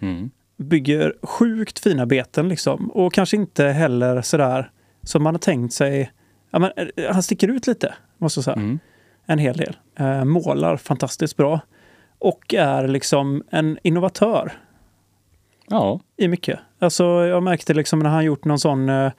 Mm. 0.00 0.30
bygger 0.56 1.14
sjukt 1.22 1.78
fina 1.78 2.06
beten 2.06 2.48
liksom. 2.48 2.90
Och 2.90 3.12
kanske 3.12 3.36
inte 3.36 3.64
heller 3.66 4.22
sådär 4.22 4.70
som 5.02 5.22
man 5.22 5.34
har 5.34 5.38
tänkt 5.38 5.74
sig. 5.74 6.12
Ja, 6.50 6.58
men, 6.58 6.70
eh, 6.96 7.12
han 7.12 7.22
sticker 7.22 7.48
ut 7.48 7.66
lite, 7.66 7.94
måste 8.18 8.38
jag 8.38 8.44
säga. 8.44 8.54
Mm. 8.56 8.78
En 9.26 9.38
hel 9.38 9.56
del. 9.56 9.76
Eh, 9.98 10.24
målar 10.24 10.76
fantastiskt 10.76 11.36
bra. 11.36 11.60
Och 12.18 12.54
är 12.54 12.88
liksom 12.88 13.42
en 13.50 13.78
innovatör 13.82 14.52
Ja. 15.70 16.00
i 16.16 16.28
mycket. 16.28 16.58
Alltså 16.78 17.04
jag 17.04 17.42
märkte 17.42 17.74
liksom 17.74 17.98
när 17.98 18.10
han 18.10 18.24
gjort 18.24 18.44
någon 18.44 18.58
sån 18.58 18.88
eh, 18.88 19.10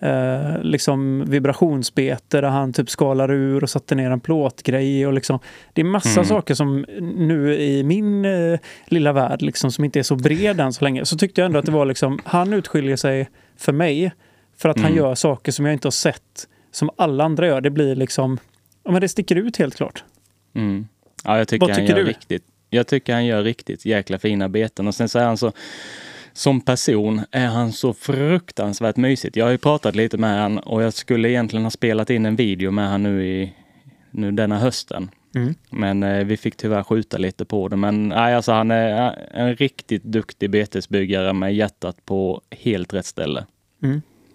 eh, 0.00 0.62
liksom 0.62 1.24
vibrationsbete 1.26 2.40
där 2.40 2.48
han 2.48 2.72
typ 2.72 2.90
skalar 2.90 3.30
ur 3.32 3.62
och 3.62 3.70
satte 3.70 3.94
ner 3.94 4.10
en 4.10 4.20
plåtgrej 4.20 5.06
och 5.06 5.12
liksom 5.12 5.38
det 5.72 5.80
är 5.80 5.84
massa 5.84 6.20
Mm. 6.20 6.24
saker 6.24 6.54
som 6.54 6.84
nu 7.00 7.54
i 7.60 7.82
min 7.84 8.24
eh, 8.24 8.58
lilla 8.86 9.12
värld 9.12 9.42
liksom 9.42 9.72
som 9.72 9.84
inte 9.84 9.98
är 9.98 10.02
så 10.02 10.16
bred 10.16 10.60
än 10.60 10.72
så 10.72 10.84
länge 10.84 11.04
så 11.04 11.16
tyckte 11.18 11.40
jag 11.40 11.46
ändå 11.46 11.58
att 11.58 11.66
det 11.66 11.72
var 11.72 11.86
liksom 11.86 12.18
han 12.24 12.52
utskiljer 12.52 12.96
sig 12.96 13.28
för 13.56 13.72
mig 13.72 14.12
för 14.56 14.68
att 14.68 14.76
han 14.80 14.86
Mm. 14.92 14.98
gör 14.98 15.14
saker 15.14 15.52
som 15.52 15.64
jag 15.64 15.72
inte 15.72 15.86
har 15.86 15.92
sett 15.92 16.48
som 16.72 16.90
alla 16.96 17.24
andra 17.24 17.46
gör. 17.46 17.60
Det 17.60 17.70
blir 17.70 17.96
liksom 17.96 18.38
ja 18.84 18.90
men 18.92 19.00
det 19.00 19.08
sticker 19.08 19.36
ut 19.36 19.56
helt 19.56 19.74
klart. 19.74 20.04
Mm. 20.54 20.86
Ja, 21.24 21.38
jag 21.38 21.48
tycker 21.48 21.66
Vad 21.66 21.70
han 21.76 21.80
tycker 21.80 21.96
gör 21.96 22.04
du? 22.04 22.10
riktigt. 22.10 22.44
Jag 22.70 22.86
tycker 22.86 23.12
han 23.12 23.26
gör 23.26 23.42
riktigt 23.42 23.86
jäkla 23.86 24.18
fina 24.18 24.48
beten 24.48 24.86
och 24.86 24.94
sen 24.94 25.08
så 25.08 25.18
är 25.18 25.24
han 25.24 25.36
så 25.36 25.52
som 26.32 26.60
person 26.60 27.20
är 27.30 27.46
han 27.46 27.72
så 27.72 27.94
fruktansvärt 27.94 28.96
mysigt. 28.96 29.36
Jag 29.36 29.44
har 29.44 29.52
ju 29.52 29.58
pratat 29.58 29.94
lite 29.94 30.18
med 30.18 30.40
han 30.40 30.58
och 30.58 30.82
jag 30.82 30.92
skulle 30.92 31.30
egentligen 31.30 31.64
ha 31.64 31.70
spelat 31.70 32.10
in 32.10 32.26
en 32.26 32.36
video 32.36 32.70
med 32.70 32.88
han 32.88 33.02
nu 33.02 33.26
i 33.26 33.54
nu 34.10 34.30
denna 34.32 34.58
hösten. 34.58 35.10
Mm. 35.34 35.54
Men 35.70 36.02
eh, 36.02 36.24
vi 36.24 36.36
fick 36.36 36.56
tyvärr 36.56 36.82
skjuta 36.82 37.18
lite 37.18 37.44
på 37.44 37.68
det. 37.68 37.76
Men 37.76 38.08
nej, 38.08 38.34
alltså 38.34 38.52
han 38.52 38.70
är 38.70 39.18
en 39.30 39.56
riktigt 39.56 40.02
duktig 40.04 40.50
betesbyggare 40.50 41.32
med 41.32 41.54
hjärtat 41.54 42.04
på 42.04 42.40
helt 42.50 42.94
rätt 42.94 43.06
ställe. 43.06 43.44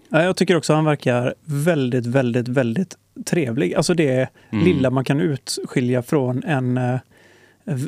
Ja, 0.08 0.22
jag 0.22 0.36
tycker 0.36 0.56
också 0.56 0.74
han 0.74 0.84
verkar 0.84 1.34
väldigt, 1.44 2.06
väldigt, 2.06 2.48
väldigt 2.48 2.96
trevlig. 3.26 3.74
Alltså 3.74 3.94
det 3.94 4.28
Mm. 4.52 4.64
lilla 4.64 4.90
man 4.90 5.04
kan 5.04 5.20
utskilja 5.20 6.02
från 6.02 6.44
en 6.44 6.76
eh, 6.76 6.98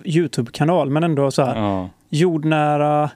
Youtube-kanal. 0.05 0.91
Men 0.91 1.05
ändå 1.05 1.30
så 1.30 1.43
här 1.45 1.57
Ja. 1.57 1.91
jordnära, 2.09 3.11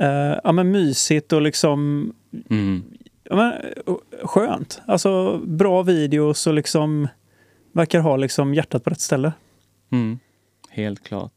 eh, 0.00 0.38
ja 0.44 0.52
men 0.52 0.70
mysigt 0.70 1.32
och 1.32 1.42
liksom 1.42 2.12
Mm. 2.50 2.84
ja, 3.24 3.36
men, 3.36 3.52
eh, 3.52 3.94
skönt. 4.26 4.82
Alltså 4.86 5.38
bra 5.38 5.82
videos 5.82 6.46
och 6.46 6.54
liksom 6.54 7.08
verkar 7.72 8.00
ha 8.00 8.16
liksom 8.16 8.54
hjärtat 8.54 8.84
på 8.84 8.90
rätt 8.90 9.00
ställe. 9.00 9.32
Mm. 9.92 10.18
Helt 10.70 11.04
klart. 11.04 11.32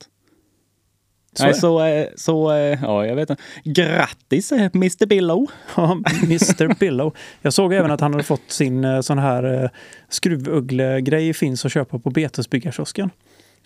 Så 1.33 1.43
Nej, 1.43 1.53
så, 1.53 1.83
eh, 1.85 2.07
så 2.15 2.51
eh, 2.51 2.79
ja, 2.83 3.05
jag 3.05 3.15
vet 3.15 3.29
inte. 3.29 3.43
Grattis 3.63 4.51
Mr 4.51 5.05
Billow! 5.05 5.47
Ja, 5.75 5.91
Mr 6.23 6.79
Billow. 6.79 7.15
Jag 7.41 7.53
såg 7.53 7.73
även 7.73 7.91
att 7.91 8.01
han 8.01 8.11
hade 8.13 8.23
fått 8.23 8.51
sin 8.51 9.03
sån 9.03 9.17
här 9.19 9.69
skruvuglegrej 10.09 11.33
finns 11.33 11.65
att 11.65 11.71
köpa 11.71 11.99
på 11.99 12.09
Betesbyggarkiosken. 12.09 13.09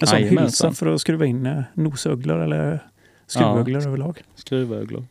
En 0.01 0.07
sån 0.07 0.23
hylsa 0.23 0.71
för 0.71 0.87
att 0.87 1.01
skruva 1.01 1.25
in 1.25 1.45
eh, 1.45 1.63
nosugglor 1.73 2.39
eller 2.39 2.79
skruvugglor 3.27 3.87
överlag. 3.87 4.21
Skruvöglor. 4.35 5.05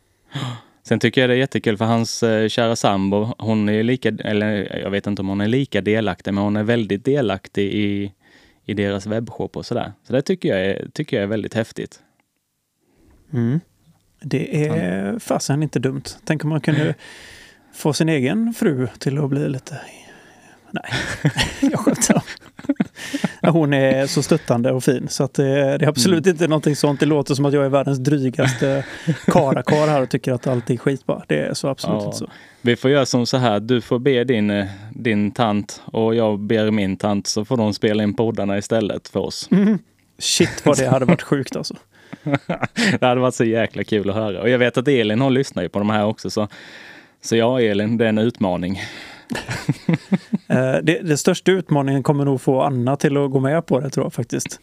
Sen 0.83 0.99
tycker 0.99 1.21
jag 1.21 1.29
det 1.29 1.33
är 1.33 1.37
jättekul 1.37 1.77
för 1.77 1.85
hans 1.85 2.23
eh, 2.23 2.47
kära 2.47 2.75
sambo, 2.75 3.33
hon 3.37 3.69
är 3.69 3.83
lika, 3.83 4.09
eller 4.09 4.77
jag 4.83 4.89
vet 4.89 5.07
inte 5.07 5.21
om 5.21 5.27
hon 5.27 5.41
är 5.41 5.47
lika 5.47 5.81
delaktig, 5.81 6.33
men 6.33 6.43
hon 6.43 6.55
är 6.55 6.63
väldigt 6.63 7.05
delaktig 7.05 7.73
i, 7.73 8.13
i 8.65 8.73
deras 8.73 9.05
webbshop 9.05 9.57
och 9.57 9.65
sådär. 9.65 9.93
Så 10.07 10.13
det 10.13 10.21
tycker 10.21 10.49
jag 10.49 10.65
är, 10.65 10.87
tycker 10.93 11.17
jag 11.17 11.23
är 11.23 11.27
väldigt 11.27 11.53
häftigt. 11.53 11.99
Mm. 13.33 13.59
Det 14.21 14.65
är 14.65 15.19
fasen 15.19 15.63
inte 15.63 15.79
dumt. 15.79 16.03
Tänk 16.23 16.43
om 16.43 16.49
man 16.49 16.61
kunde 16.61 16.95
få 17.73 17.93
sin 17.93 18.09
egen 18.09 18.53
fru 18.53 18.87
till 18.99 19.17
att 19.17 19.29
bli 19.29 19.49
lite... 19.49 19.81
Nej, 20.71 20.83
jag 21.71 21.79
skämtar. 21.79 22.23
Hon 23.41 23.73
är 23.73 24.07
så 24.07 24.23
stöttande 24.23 24.71
och 24.71 24.83
fin 24.83 25.07
så 25.09 25.23
att 25.23 25.33
det, 25.33 25.43
det 25.77 25.85
är 25.85 25.87
absolut 25.87 26.27
inte 26.27 26.47
någonting 26.47 26.75
sånt. 26.75 26.99
Det 26.99 27.05
låter 27.05 27.35
som 27.35 27.45
att 27.45 27.53
jag 27.53 27.65
är 27.65 27.69
världens 27.69 27.99
drygaste 27.99 28.85
karakar 29.25 29.87
här 29.87 30.01
och 30.01 30.09
tycker 30.09 30.33
att 30.33 30.47
allt 30.47 30.69
är 30.69 30.77
skit 30.77 31.05
bara. 31.05 31.23
Det 31.27 31.39
är 31.39 31.53
så 31.53 31.67
absolut 31.67 31.97
Ja. 32.01 32.05
inte 32.05 32.17
så. 32.17 32.29
Vi 32.61 32.75
får 32.75 32.91
göra 32.91 33.05
som 33.05 33.25
så 33.25 33.37
här, 33.37 33.59
du 33.59 33.81
får 33.81 33.99
be 33.99 34.23
din, 34.23 34.49
eh, 34.49 34.65
din 34.95 35.31
tant 35.31 35.81
och 35.85 36.15
jag 36.15 36.39
ber 36.39 36.71
min 36.71 36.97
tant 36.97 37.27
så 37.27 37.45
får 37.45 37.57
de 37.57 37.73
spela 37.73 38.03
in 38.03 38.13
poddarna 38.13 38.57
istället 38.57 39.07
för 39.07 39.19
oss. 39.19 39.49
Shit 40.19 40.65
vad 40.65 40.77
det 40.77 40.87
hade 40.87 41.05
varit 41.05 41.21
sjukt 41.21 41.55
alltså. 41.55 41.75
Det 42.99 43.05
hade 43.05 43.21
varit 43.21 43.35
så 43.35 43.43
jäkla 43.43 43.83
kul 43.83 44.09
att 44.09 44.15
höra. 44.15 44.41
Och 44.41 44.49
jag 44.49 44.59
vet 44.59 44.77
att 44.77 44.87
Elin 44.87 45.21
hon 45.21 45.33
lyssnar 45.33 45.63
ju 45.63 45.69
på 45.69 45.79
de 45.79 45.89
här 45.89 46.05
också. 46.05 46.29
Så, 46.29 46.47
så 47.21 47.35
ja, 47.35 47.61
Elin, 47.61 47.97
det 47.97 48.05
är 48.05 48.09
en 48.09 48.17
utmaning. 48.17 48.81
Eh, 50.47 50.75
Det, 50.83 51.01
det 51.03 51.17
största 51.17 51.51
utmaningen 51.51 52.03
kommer 52.03 52.25
nog 52.25 52.41
få 52.41 52.61
Anna 52.61 52.95
till 52.95 53.17
att 53.17 53.31
gå 53.31 53.39
med 53.39 53.65
på 53.65 53.79
det 53.79 53.89
tror 53.89 54.05
jag 54.05 54.13
faktiskt. 54.13 54.59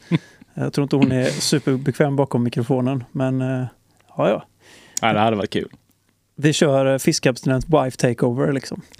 Jag 0.54 0.72
tror 0.72 0.82
inte 0.82 0.96
hon 0.96 1.12
är 1.12 1.24
superbekväm 1.24 2.16
bakom 2.16 2.42
mikrofonen 2.42 3.04
men 3.12 3.40
eh, 3.40 3.64
ja 4.16 4.28
ja. 4.28 4.44
Ja, 5.02 5.12
det 5.12 5.18
hade 5.20 5.36
varit 5.36 5.50
kul. 5.50 5.68
Vi 6.36 6.52
kör 6.52 6.92
eh, 6.92 6.98
fiskabstinent 6.98 7.64
wife 7.68 7.96
takeover 7.96 8.52
liksom. 8.52 8.82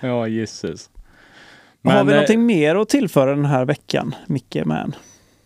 Ja, 0.00 0.26
gisses. 0.28 0.90
har 1.84 1.92
vi 1.92 1.98
eh, 2.12 2.16
någonting 2.16 2.46
mer 2.46 2.76
att 2.76 2.88
tillföra 2.88 3.34
den 3.34 3.44
här 3.44 3.64
veckan, 3.64 4.14
Micke 4.26 4.56
Man? 4.64 4.94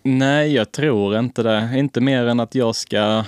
Nej, 0.03 0.53
jag 0.55 0.73
tror 0.73 1.19
inte 1.19 1.43
det. 1.43 1.71
Inte 1.75 2.01
mer 2.01 2.27
än 2.27 2.41
att 2.41 2.55
jag 2.55 2.77
ska 2.77 3.25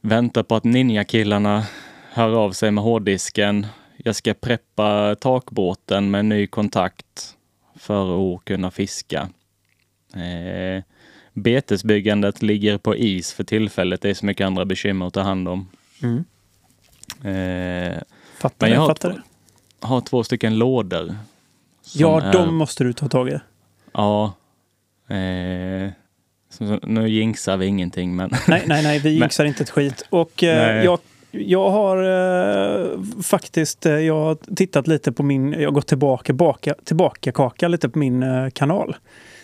vänta 0.00 0.44
på 0.44 0.54
att 0.56 0.64
ninjakillarna 0.64 1.64
hör 2.12 2.34
av 2.44 2.52
sig 2.52 2.70
med 2.70 2.84
hårddisken. 2.84 3.66
Jag 3.96 4.16
ska 4.16 4.34
preppa 4.34 5.16
takbåten 5.20 6.10
med 6.10 6.24
ny 6.24 6.46
kontakt 6.46 7.36
för 7.76 8.34
att 8.36 8.44
kunna 8.44 8.70
fiska. 8.70 9.28
Eh, 10.14 10.82
betesbyggandet 11.32 12.42
ligger 12.42 12.78
på 12.78 12.96
is 12.96 13.32
för 13.32 13.44
tillfället. 13.44 14.00
Det 14.02 14.10
är 14.10 14.14
så 14.14 14.26
mycket 14.26 14.46
andra 14.46 14.64
bekymmer 14.64 15.06
att 15.06 15.14
ta 15.14 15.20
hand 15.20 15.48
om. 15.48 15.68
Mm. 16.02 16.24
Eh, 17.24 17.98
Fattar 18.38 18.66
Men 18.66 18.74
jag 18.74 18.80
har 18.80 18.88
fattar 18.88 19.22
har 19.80 20.00
två 20.00 20.24
stycken 20.24 20.58
lådor. 20.58 21.16
Ja, 21.94 22.20
är- 22.22 22.32
de 22.32 22.54
måste 22.54 22.84
du 22.84 22.92
ta 22.92 23.08
tag 23.08 23.28
i. 23.28 23.38
Ja. 23.92 24.34
Eh, 25.08 25.90
nu 26.82 27.08
jinxar 27.08 27.56
vi 27.56 27.66
ingenting, 27.66 28.16
men 28.16 28.30
Nej, 28.48 28.64
nej, 28.66 28.82
nej, 28.82 28.98
vi 28.98 29.08
Men- 29.10 29.18
jinxar 29.20 29.44
inte 29.44 29.62
ett 29.62 29.70
skit. 29.70 30.06
Och 30.10 30.42
eh, 30.44 30.84
jag, 30.84 30.98
jag 31.30 31.70
har 31.70 31.96
eh, 32.02 33.00
faktiskt 33.22 33.86
eh, 33.86 33.92
jag 33.92 34.14
har 34.24 34.54
tittat 34.56 34.86
lite 34.86 35.12
på 35.12 35.22
min, 35.22 35.52
jag 35.52 35.64
har 35.68 35.72
gått 35.74 35.86
tillbaka, 35.86 36.32
baka, 36.32 36.74
tillbaka 36.84 37.32
kaka 37.32 37.68
lite 37.68 37.88
på 37.88 37.98
min 37.98 38.22
eh, 38.22 38.50
kanal 38.50 38.96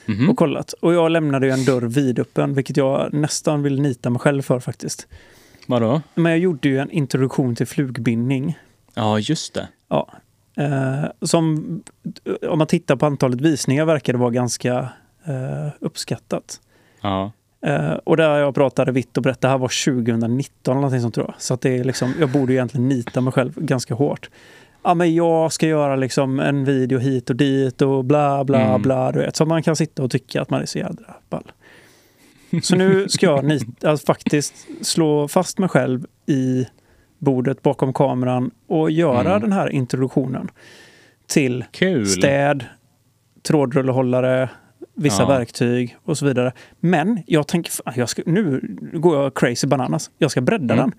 Mhm. 0.07 0.30
och 0.30 0.37
kollat. 0.37 0.72
Och 0.72 0.95
jag 0.95 1.11
lämnade 1.11 1.47
ju 1.47 1.53
en 1.53 1.64
dörr 1.64 1.82
vidöppen, 1.82 2.55
vilket 2.55 2.76
jag 2.76 3.12
nästan 3.12 3.62
vill 3.62 3.80
nita 3.82 4.11
mig 4.11 4.20
själv 4.20 4.43
för 4.43 4.61
faktiskt. 4.61 5.07
vadå? 5.66 6.03
Men 6.14 6.32
jag 6.32 6.39
gjorde 6.39 6.68
ju 6.68 6.78
en 6.78 6.91
introduktion 6.91 7.55
till 7.57 7.66
flugbindning. 7.66 8.59
Ja, 8.95 9.18
just 9.18 9.55
det. 9.55 9.68
Ja. 9.89 10.09
Eh, 10.57 11.05
som, 11.22 11.64
om 12.49 12.59
man 12.59 12.66
tittar 12.66 12.97
på 12.97 13.07
antalet 13.07 13.41
visningar 13.41 13.85
verkar 13.85 14.12
det 14.12 14.18
vara 14.18 14.30
ganska 14.30 14.78
eh, 15.26 15.68
uppskattat. 15.80 16.61
Ja. 17.01 17.32
Eh, 17.65 17.93
och 17.93 18.17
där 18.17 18.39
jag 18.39 18.55
pratade 18.55 18.93
vitt 18.93 19.17
och 19.17 19.23
brett, 19.23 19.41
det 19.41 19.49
här 19.49 19.59
var 19.59 19.85
2019 19.85 20.73
eller 20.73 20.75
någonting 20.75 21.01
sånt 21.01 21.15
tror 21.15 21.27
jag. 21.27 21.35
Så 21.43 21.55
att 21.55 21.61
det 21.61 21.77
är 21.79 21.85
liksom, 21.85 22.15
jag 22.21 22.29
borde 22.31 22.53
egentligen 22.53 22.89
nita 22.89 23.21
mig 23.21 23.33
själv 23.33 23.53
ganska 23.57 23.95
hårt. 23.95 24.31
Ja 24.83 24.95
men 24.95 25.15
jag 25.15 25.53
ska 25.53 25.67
göra 25.67 25.97
liksom 25.97 26.41
en 26.41 26.65
video 26.65 26.99
hit 26.99 27.31
och 27.31 27.37
dit 27.37 27.83
och 27.83 28.05
bla 28.05 28.45
bla 28.45 28.61
Mm. 28.61 28.83
bla. 28.83 29.12
Du 29.12 29.19
vet. 29.19 29.37
Så 29.37 29.47
man 29.47 29.62
kan 29.62 29.77
sitta 29.77 30.03
och 30.03 30.11
tycka 30.11 30.43
att 30.43 30.51
man 30.51 30.62
är 30.62 30.67
så 30.67 30.79
jädra 30.79 31.15
ball. 31.31 31.53
Så 32.62 32.77
nu 32.77 33.09
ska 33.09 33.27
jag 33.27 33.45
nita, 33.45 33.67
alltså, 33.91 34.07
faktiskt 34.07 34.55
slå 34.83 35.29
fast 35.29 35.59
mig 35.59 35.69
själv 35.69 36.07
i 36.27 36.67
bordet 37.19 37.62
bakom 37.62 37.93
kameran 37.93 38.51
och 38.67 38.91
göra 38.91 39.21
Mm. 39.31 39.41
den 39.41 39.53
här 39.53 39.69
introduktionen 39.69 40.49
till 41.27 41.65
Kul. 41.71 42.07
städ, 42.07 42.65
trådrullehållare, 43.43 44.51
vissa 44.95 45.22
Ja. 45.22 45.28
verktyg 45.28 45.97
och 46.05 46.18
så 46.18 46.26
vidare. 46.26 46.53
Men 46.80 47.22
jag 47.26 47.49
tänker, 47.49 47.72
jag 47.97 48.09
ska, 48.09 48.22
nu 48.26 48.76
går 48.93 49.22
jag 49.22 49.35
crazy 49.35 49.66
bananas. 49.66 50.11
Jag 50.18 50.30
ska 50.30 50.41
bredda 50.41 50.74
Mm. 50.74 50.76
den. 50.91 50.99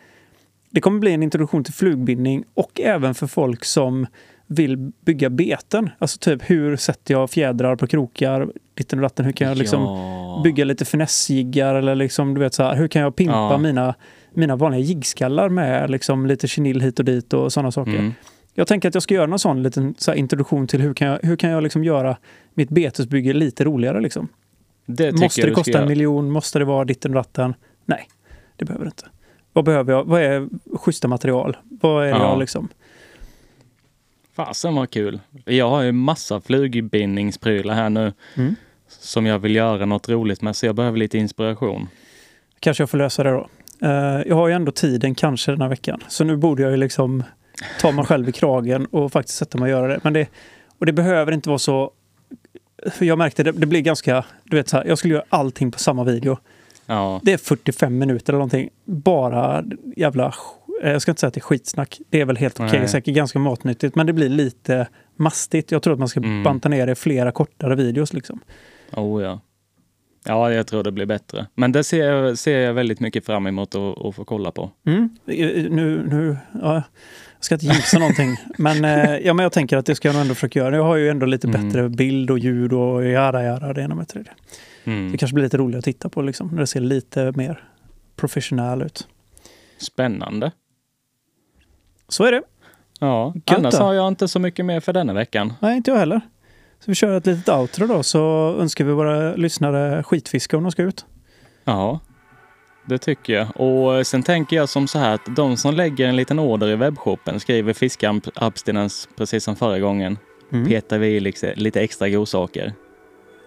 Det 0.72 0.82
kommer 0.82 1.00
bli 1.00 1.12
en 1.14 1.24
introduktion 1.24 1.64
till 1.64 1.74
flugbindning 1.74 2.44
och 2.54 2.80
även 2.82 3.16
för 3.16 3.28
folk 3.28 3.66
som 3.66 4.08
vill 4.48 4.78
bygga 5.06 5.30
beten. 5.30 5.90
Alltså 6.00 6.18
typ 6.20 6.50
hur 6.50 6.76
sätter 6.78 7.14
jag 7.14 7.30
fjädrar 7.30 7.76
på 7.76 7.88
krokar, 7.88 8.50
ditten 8.74 9.00
och 9.00 9.04
datten. 9.04 9.26
Hur 9.26 9.32
kan 9.32 9.48
jag 9.48 9.58
liksom 9.58 9.82
ja. 9.82 10.42
bygga 10.44 10.66
lite 10.66 10.86
finessjiggar 10.86 11.76
eller 11.76 11.96
liksom, 11.96 12.34
du 12.34 12.40
vet 12.40 12.54
så 12.54 12.64
här, 12.64 12.76
hur 12.76 12.88
kan 12.88 13.02
jag 13.02 13.16
pimpa 13.16 13.34
Ja. 13.34 13.58
mina, 13.58 13.96
mina 14.34 14.56
vanliga 14.56 14.82
jiggskallar 14.82 15.50
med 15.50 15.90
liksom 15.90 16.26
lite 16.26 16.48
chenil 16.48 16.82
hit 16.82 17.00
och 17.00 17.06
dit 17.06 17.34
och 17.34 17.54
sådana 17.54 17.72
saker. 17.72 17.92
Mm. 17.92 18.14
Jag 18.58 18.68
tänker 18.68 18.88
att 18.90 18.94
jag 18.94 19.04
ska 19.04 19.14
göra 19.14 19.26
någon 19.26 19.40
sån 19.40 19.64
liten 19.64 19.96
så 19.98 20.14
introduktion 20.14 20.68
till 20.68 20.82
hur 20.82 20.94
kan 20.94 21.08
jag, 21.08 21.20
hur 21.24 21.36
kan 21.36 21.50
jag 21.50 21.64
liksom 21.64 21.84
göra 21.84 22.18
mitt 22.54 22.70
betesbygge 22.70 23.34
lite 23.34 23.64
roligare. 23.64 24.02
Liksom. 24.02 24.28
Det 24.86 25.12
Måste 25.12 25.42
det 25.42 25.52
kosta 25.52 25.82
en 25.82 25.88
miljon? 25.88 26.32
Måste 26.32 26.60
det 26.60 26.66
vara 26.66 26.86
ditten 26.86 27.12
och 27.12 27.16
datten? 27.16 27.54
Nej, 27.86 28.08
det 28.56 28.66
behöver 28.66 28.86
det 28.86 28.90
inte. 28.90 29.06
Vad 29.54 29.66
behöver 29.66 29.94
jag? 29.94 30.04
Vad 30.06 30.22
är 30.22 30.50
schyssta 30.78 31.08
material? 31.08 31.58
Vad 31.64 32.04
är 32.04 32.12
det 32.12 32.18
Ja. 32.18 32.30
jag 32.30 32.40
liksom? 32.40 32.68
Fasen 34.36 34.76
vad 34.76 34.90
kul. 34.90 35.20
Jag 35.46 35.70
har 35.70 35.82
ju 35.82 35.92
massa 35.92 36.42
flugbindningsprylar 36.42 37.74
här 37.74 37.90
nu 37.90 38.14
Mm. 38.36 38.56
som 38.88 39.26
jag 39.26 39.40
vill 39.40 39.56
göra 39.56 39.86
något 39.86 40.10
roligt 40.10 40.42
med, 40.42 40.56
så 40.56 40.66
jag 40.66 40.76
behöver 40.76 40.98
lite 40.98 41.18
inspiration. 41.18 41.88
Kanske 42.60 42.82
jag 42.82 42.90
får 42.90 42.98
lösa 42.98 43.24
det 43.24 43.30
då. 43.32 43.48
Eh, 43.82 44.22
jag 44.28 44.36
har 44.36 44.48
ju 44.48 44.54
ändå 44.54 44.72
tiden 44.72 45.16
kanske 45.16 45.52
den 45.52 45.62
här 45.62 45.70
veckan. 45.70 46.00
Så 46.08 46.24
nu 46.24 46.38
borde 46.38 46.62
jag 46.62 46.72
ju 46.72 46.78
liksom 46.78 47.24
ta 47.82 47.92
mig 47.92 48.06
själv 48.06 48.30
i 48.30 48.32
kragen 48.32 48.86
och 48.86 49.12
faktiskt 49.12 49.38
sätta 49.38 49.58
mig 49.58 49.66
och 49.74 49.80
göra 49.82 49.94
det. 49.94 50.00
Men 50.04 50.14
det, 50.14 50.28
och 50.80 50.86
det 50.86 50.94
behöver 50.94 51.32
inte 51.32 51.50
vara 51.50 51.60
så... 51.60 51.92
För 52.92 53.06
jag 53.06 53.18
märkte 53.18 53.44
det, 53.44 53.52
det 53.52 53.66
blir 53.66 53.82
ganska... 53.82 54.26
Du 54.44 54.58
vet 54.58 54.70
så 54.70 54.78
här, 54.78 54.86
jag 54.86 54.98
skulle 54.98 55.14
göra 55.14 55.26
allting 55.30 55.72
på 55.72 55.80
samma 55.80 56.04
video. 56.04 56.38
Ja, 56.86 57.20
Det 57.24 57.34
är 57.34 57.38
45 57.38 57.98
minuter 57.98 58.34
eller 58.34 58.38
någonting. 58.38 58.70
Bara 58.86 59.64
jävla... 59.96 60.34
eh, 60.84 60.92
Jag 60.92 61.02
ska 61.02 61.12
inte 61.12 61.20
säga 61.20 61.28
att 61.28 61.34
det 61.34 61.40
är 61.40 61.42
skitsnack. 61.42 62.00
Det 62.10 62.22
är 62.22 62.26
väl 62.26 62.38
helt 62.38 62.60
okej. 62.60 62.80
Nej. 62.80 62.88
Säkert 62.88 63.16
ganska 63.16 63.40
matnyttigt. 63.40 63.96
Men 63.96 64.06
det 64.08 64.14
blir 64.14 64.30
lite 64.30 64.88
mastigt. 65.16 65.72
Jag 65.72 65.82
tror 65.82 65.94
att 65.94 66.00
man 66.00 66.08
ska 66.08 66.20
Mm. 66.20 66.44
banta 66.44 66.70
ner 66.70 66.86
det 66.86 66.92
i 66.92 66.96
flera 66.96 67.32
kortare 67.32 67.76
videos. 67.76 68.14
Liksom. 68.14 68.40
oh 68.92 69.24
ja. 69.24 69.42
Ja, 70.28 70.52
jag 70.54 70.68
tror 70.68 70.84
det 70.84 70.92
blir 70.92 71.06
bättre. 71.06 71.48
Men 71.56 71.72
det 71.72 71.84
ser 71.84 72.06
jag, 72.10 72.38
ser 72.38 72.60
jag 72.60 72.74
väldigt 72.74 73.00
mycket 73.00 73.26
fram 73.26 73.48
emot 73.48 73.76
att, 73.76 74.06
att 74.06 74.16
få 74.16 74.24
kolla 74.26 74.52
på. 74.52 74.72
Mm. 74.86 75.10
Nu, 75.26 76.08
nu, 76.10 76.38
ja, 76.62 76.84
jag 77.38 77.44
ska 77.46 77.56
inte 77.56 77.66
jinxa 77.66 78.00
någonting. 78.00 78.38
Men, 78.58 78.86
eh, 78.86 79.18
ja, 79.18 79.34
men 79.34 79.44
jag 79.44 79.52
tänker 79.52 79.78
att 79.78 79.86
det 79.86 79.96
ska 79.96 80.08
jag 80.08 80.14
nog 80.14 80.22
ändå 80.22 80.34
försöka 80.36 80.60
göra. 80.60 80.76
Jag 80.76 80.84
har 80.84 80.96
ju 80.96 81.10
ändå 81.10 81.26
lite 81.26 81.48
Mm. 81.48 81.68
bättre 81.68 81.90
bild 81.90 82.32
och 82.32 82.40
ljud 82.40 82.74
och 82.74 83.06
jada 83.06 83.44
jada, 83.44 83.74
det 83.74 83.82
ena 83.82 83.96
med 83.96 84.06
det 84.08 84.12
tredje. 84.14 84.32
Mm. 84.84 85.12
Det 85.12 85.18
kanske 85.18 85.34
blir 85.34 85.44
lite 85.44 85.58
roligare 85.58 85.80
att 85.80 85.86
titta 85.86 86.10
på 86.10 86.22
liksom, 86.22 86.48
när 86.48 86.60
det 86.60 86.68
ser 86.68 86.80
lite 86.80 87.32
mer 87.36 87.64
professionell 88.16 88.82
ut. 88.82 89.08
Spännande. 89.78 90.52
Så 92.08 92.24
är 92.24 92.32
det. 92.32 92.42
Ja, 93.00 93.34
Gött 93.36 93.58
annars 93.58 93.74
då. 93.78 93.84
har 93.84 93.94
jag 93.94 94.08
inte 94.08 94.28
så 94.28 94.40
mycket 94.40 94.66
mer 94.66 94.80
för 94.80 94.94
denna 94.94 95.14
veckan. 95.14 95.54
Nej, 95.62 95.78
inte 95.78 95.92
jag 95.92 95.98
heller. 95.98 96.22
Så 96.80 96.92
vi 96.92 96.96
kör 96.96 97.18
ett 97.18 97.26
litet 97.26 97.50
outro 97.50 97.88
då, 97.88 98.04
så 98.04 98.56
önskar 98.60 98.86
vi 98.86 98.92
våra 98.94 99.36
lyssnare 99.36 100.04
skitfiske 100.04 100.58
om 100.58 100.64
de 100.64 100.72
ska 100.72 100.84
ut. 100.84 101.06
Ja, 101.64 102.00
det 102.86 102.98
tycker 102.98 103.34
jag. 103.34 103.62
Och 103.62 104.08
sen 104.08 104.24
tänker 104.24 104.56
jag 104.56 104.70
som 104.70 104.88
så 104.88 105.00
här 105.00 105.14
att 105.14 105.36
de 105.36 105.58
som 105.58 105.74
lägger 105.74 106.08
en 106.08 106.16
liten 106.16 106.40
order 106.40 106.68
i 106.68 106.76
webbshoppen 106.76 107.40
skriver 107.40 107.74
fiskeabstinens 107.74 109.10
precis 109.18 109.44
som 109.44 109.56
förra 109.56 109.80
gången. 109.80 110.18
Mm. 110.52 110.68
Petar 110.68 110.98
vi 110.98 111.08
i 111.08 111.20
liksom 111.20 111.50
lite 111.56 111.82
extra 111.82 112.10
godsaker. 112.10 112.74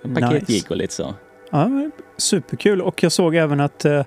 En 0.05 0.15
paketgig 0.15 0.55
Nice. 0.55 0.67
och 0.71 0.77
lite 0.77 0.95
så. 0.95 1.15
Ja, 1.51 1.91
superkul. 2.17 2.83
Och 2.83 3.03
jag 3.03 3.13
såg 3.13 3.35
även 3.35 3.61
att 3.61 3.85
eh, 3.85 4.05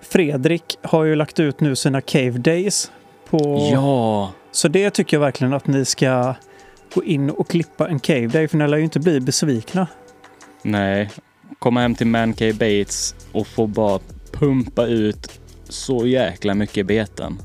Fredrik 0.00 0.78
har 0.82 1.04
ju 1.04 1.14
lagt 1.16 1.40
ut 1.40 1.60
nu 1.60 1.76
sina 1.76 2.00
Cave 2.00 2.30
Days. 2.30 2.90
På... 3.30 3.68
Ja, 3.72 4.32
Så 4.52 4.68
det 4.68 4.90
tycker 4.90 5.16
jag 5.16 5.20
verkligen 5.20 5.52
att 5.52 5.66
ni 5.66 5.84
ska 5.84 6.34
gå 6.94 7.04
in 7.04 7.30
och 7.30 7.48
klippa 7.48 7.88
en 7.88 7.98
Cave 8.00 8.26
Day, 8.26 8.48
för 8.48 8.56
ni 8.58 8.68
lär 8.68 8.76
ju 8.78 8.84
inte 8.84 9.00
bli 9.00 9.20
besvikna. 9.20 9.86
nej. 10.62 11.10
Komma 11.58 11.80
hem 11.80 11.94
till 11.94 12.06
Mancave 12.06 12.52
Baits 12.52 13.14
och 13.32 13.46
få 13.46 13.66
bara 13.66 13.98
pumpa 14.32 14.86
ut 14.86 15.40
så 15.68 16.06
jäkla 16.06 16.54
mycket 16.54 16.86
beten. 16.86 17.38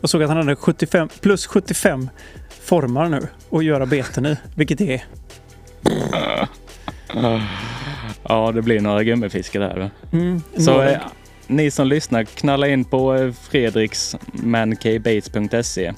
Jag 0.00 0.10
såg 0.10 0.22
att 0.22 0.28
han 0.28 0.36
hade 0.38 0.56
75, 0.56 1.08
plus 1.20 1.46
75 1.46 2.08
formar 2.60 3.08
nu 3.08 3.26
att 3.50 3.64
göra 3.64 3.86
beten 3.86 4.26
i, 4.26 4.36
vilket 4.54 4.80
är 4.80 5.04
Ja, 8.28 8.52
det 8.52 8.62
blir 8.62 8.80
några 8.80 9.04
gummifiskar 9.04 9.60
där. 9.60 9.90
mm, 10.12 10.42
Så 10.58 10.82
eh, 10.82 10.98
ni 11.46 11.70
som 11.70 11.86
lyssnar, 11.86 12.24
knalla 12.24 12.68
in 12.68 12.84
på 12.84 13.14
eh, 13.14 13.32
Fredriks 13.32 14.16
mancavabaits.se 14.32 15.92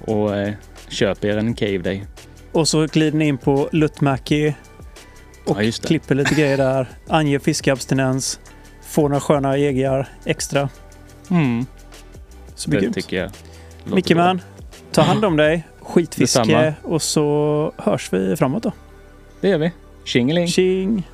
och 0.00 0.36
eh, 0.36 0.54
köp 0.88 1.24
er 1.24 1.36
en 1.36 1.54
cave 1.54 1.78
day. 1.78 2.04
Och 2.52 2.68
så 2.68 2.86
glider 2.86 3.18
ni 3.18 3.26
in 3.28 3.38
på 3.38 3.68
Luttmäki 3.72 4.54
och 5.44 5.56
Ja, 5.62 5.62
det. 5.66 5.86
klipper 5.86 6.14
lite 6.14 6.34
grejer 6.34 6.56
där. 6.56 6.88
Anger 7.08 7.38
fiskeabstinens. 7.38 8.40
Får 8.88 9.08
några 9.08 9.20
sköna 9.20 9.56
egar 9.56 10.08
extra. 10.24 10.68
Mm, 11.30 11.66
Så 12.54 12.70
blir 12.70 12.80
det 12.80 12.84
grymt. 12.84 12.94
tycker 12.94 13.16
jag. 13.16 13.30
låter 13.84 13.94
Micke 13.94 14.06
bra. 14.14 14.24
man, 14.24 14.40
ta 14.92 15.02
hand 15.02 15.24
om 15.24 15.36
dig. 15.36 15.66
Skitfiske 15.80 16.38
Detsamma. 16.40 16.72
och 16.82 17.02
så 17.02 17.72
hörs 17.76 18.12
vi 18.12 18.36
framåt 18.36 18.62
då. 18.62 18.72
Det 19.40 19.48
gör 19.48 19.58
vi. 19.58 19.72
Tjingeling! 20.04 20.48
Tjing! 20.48 21.08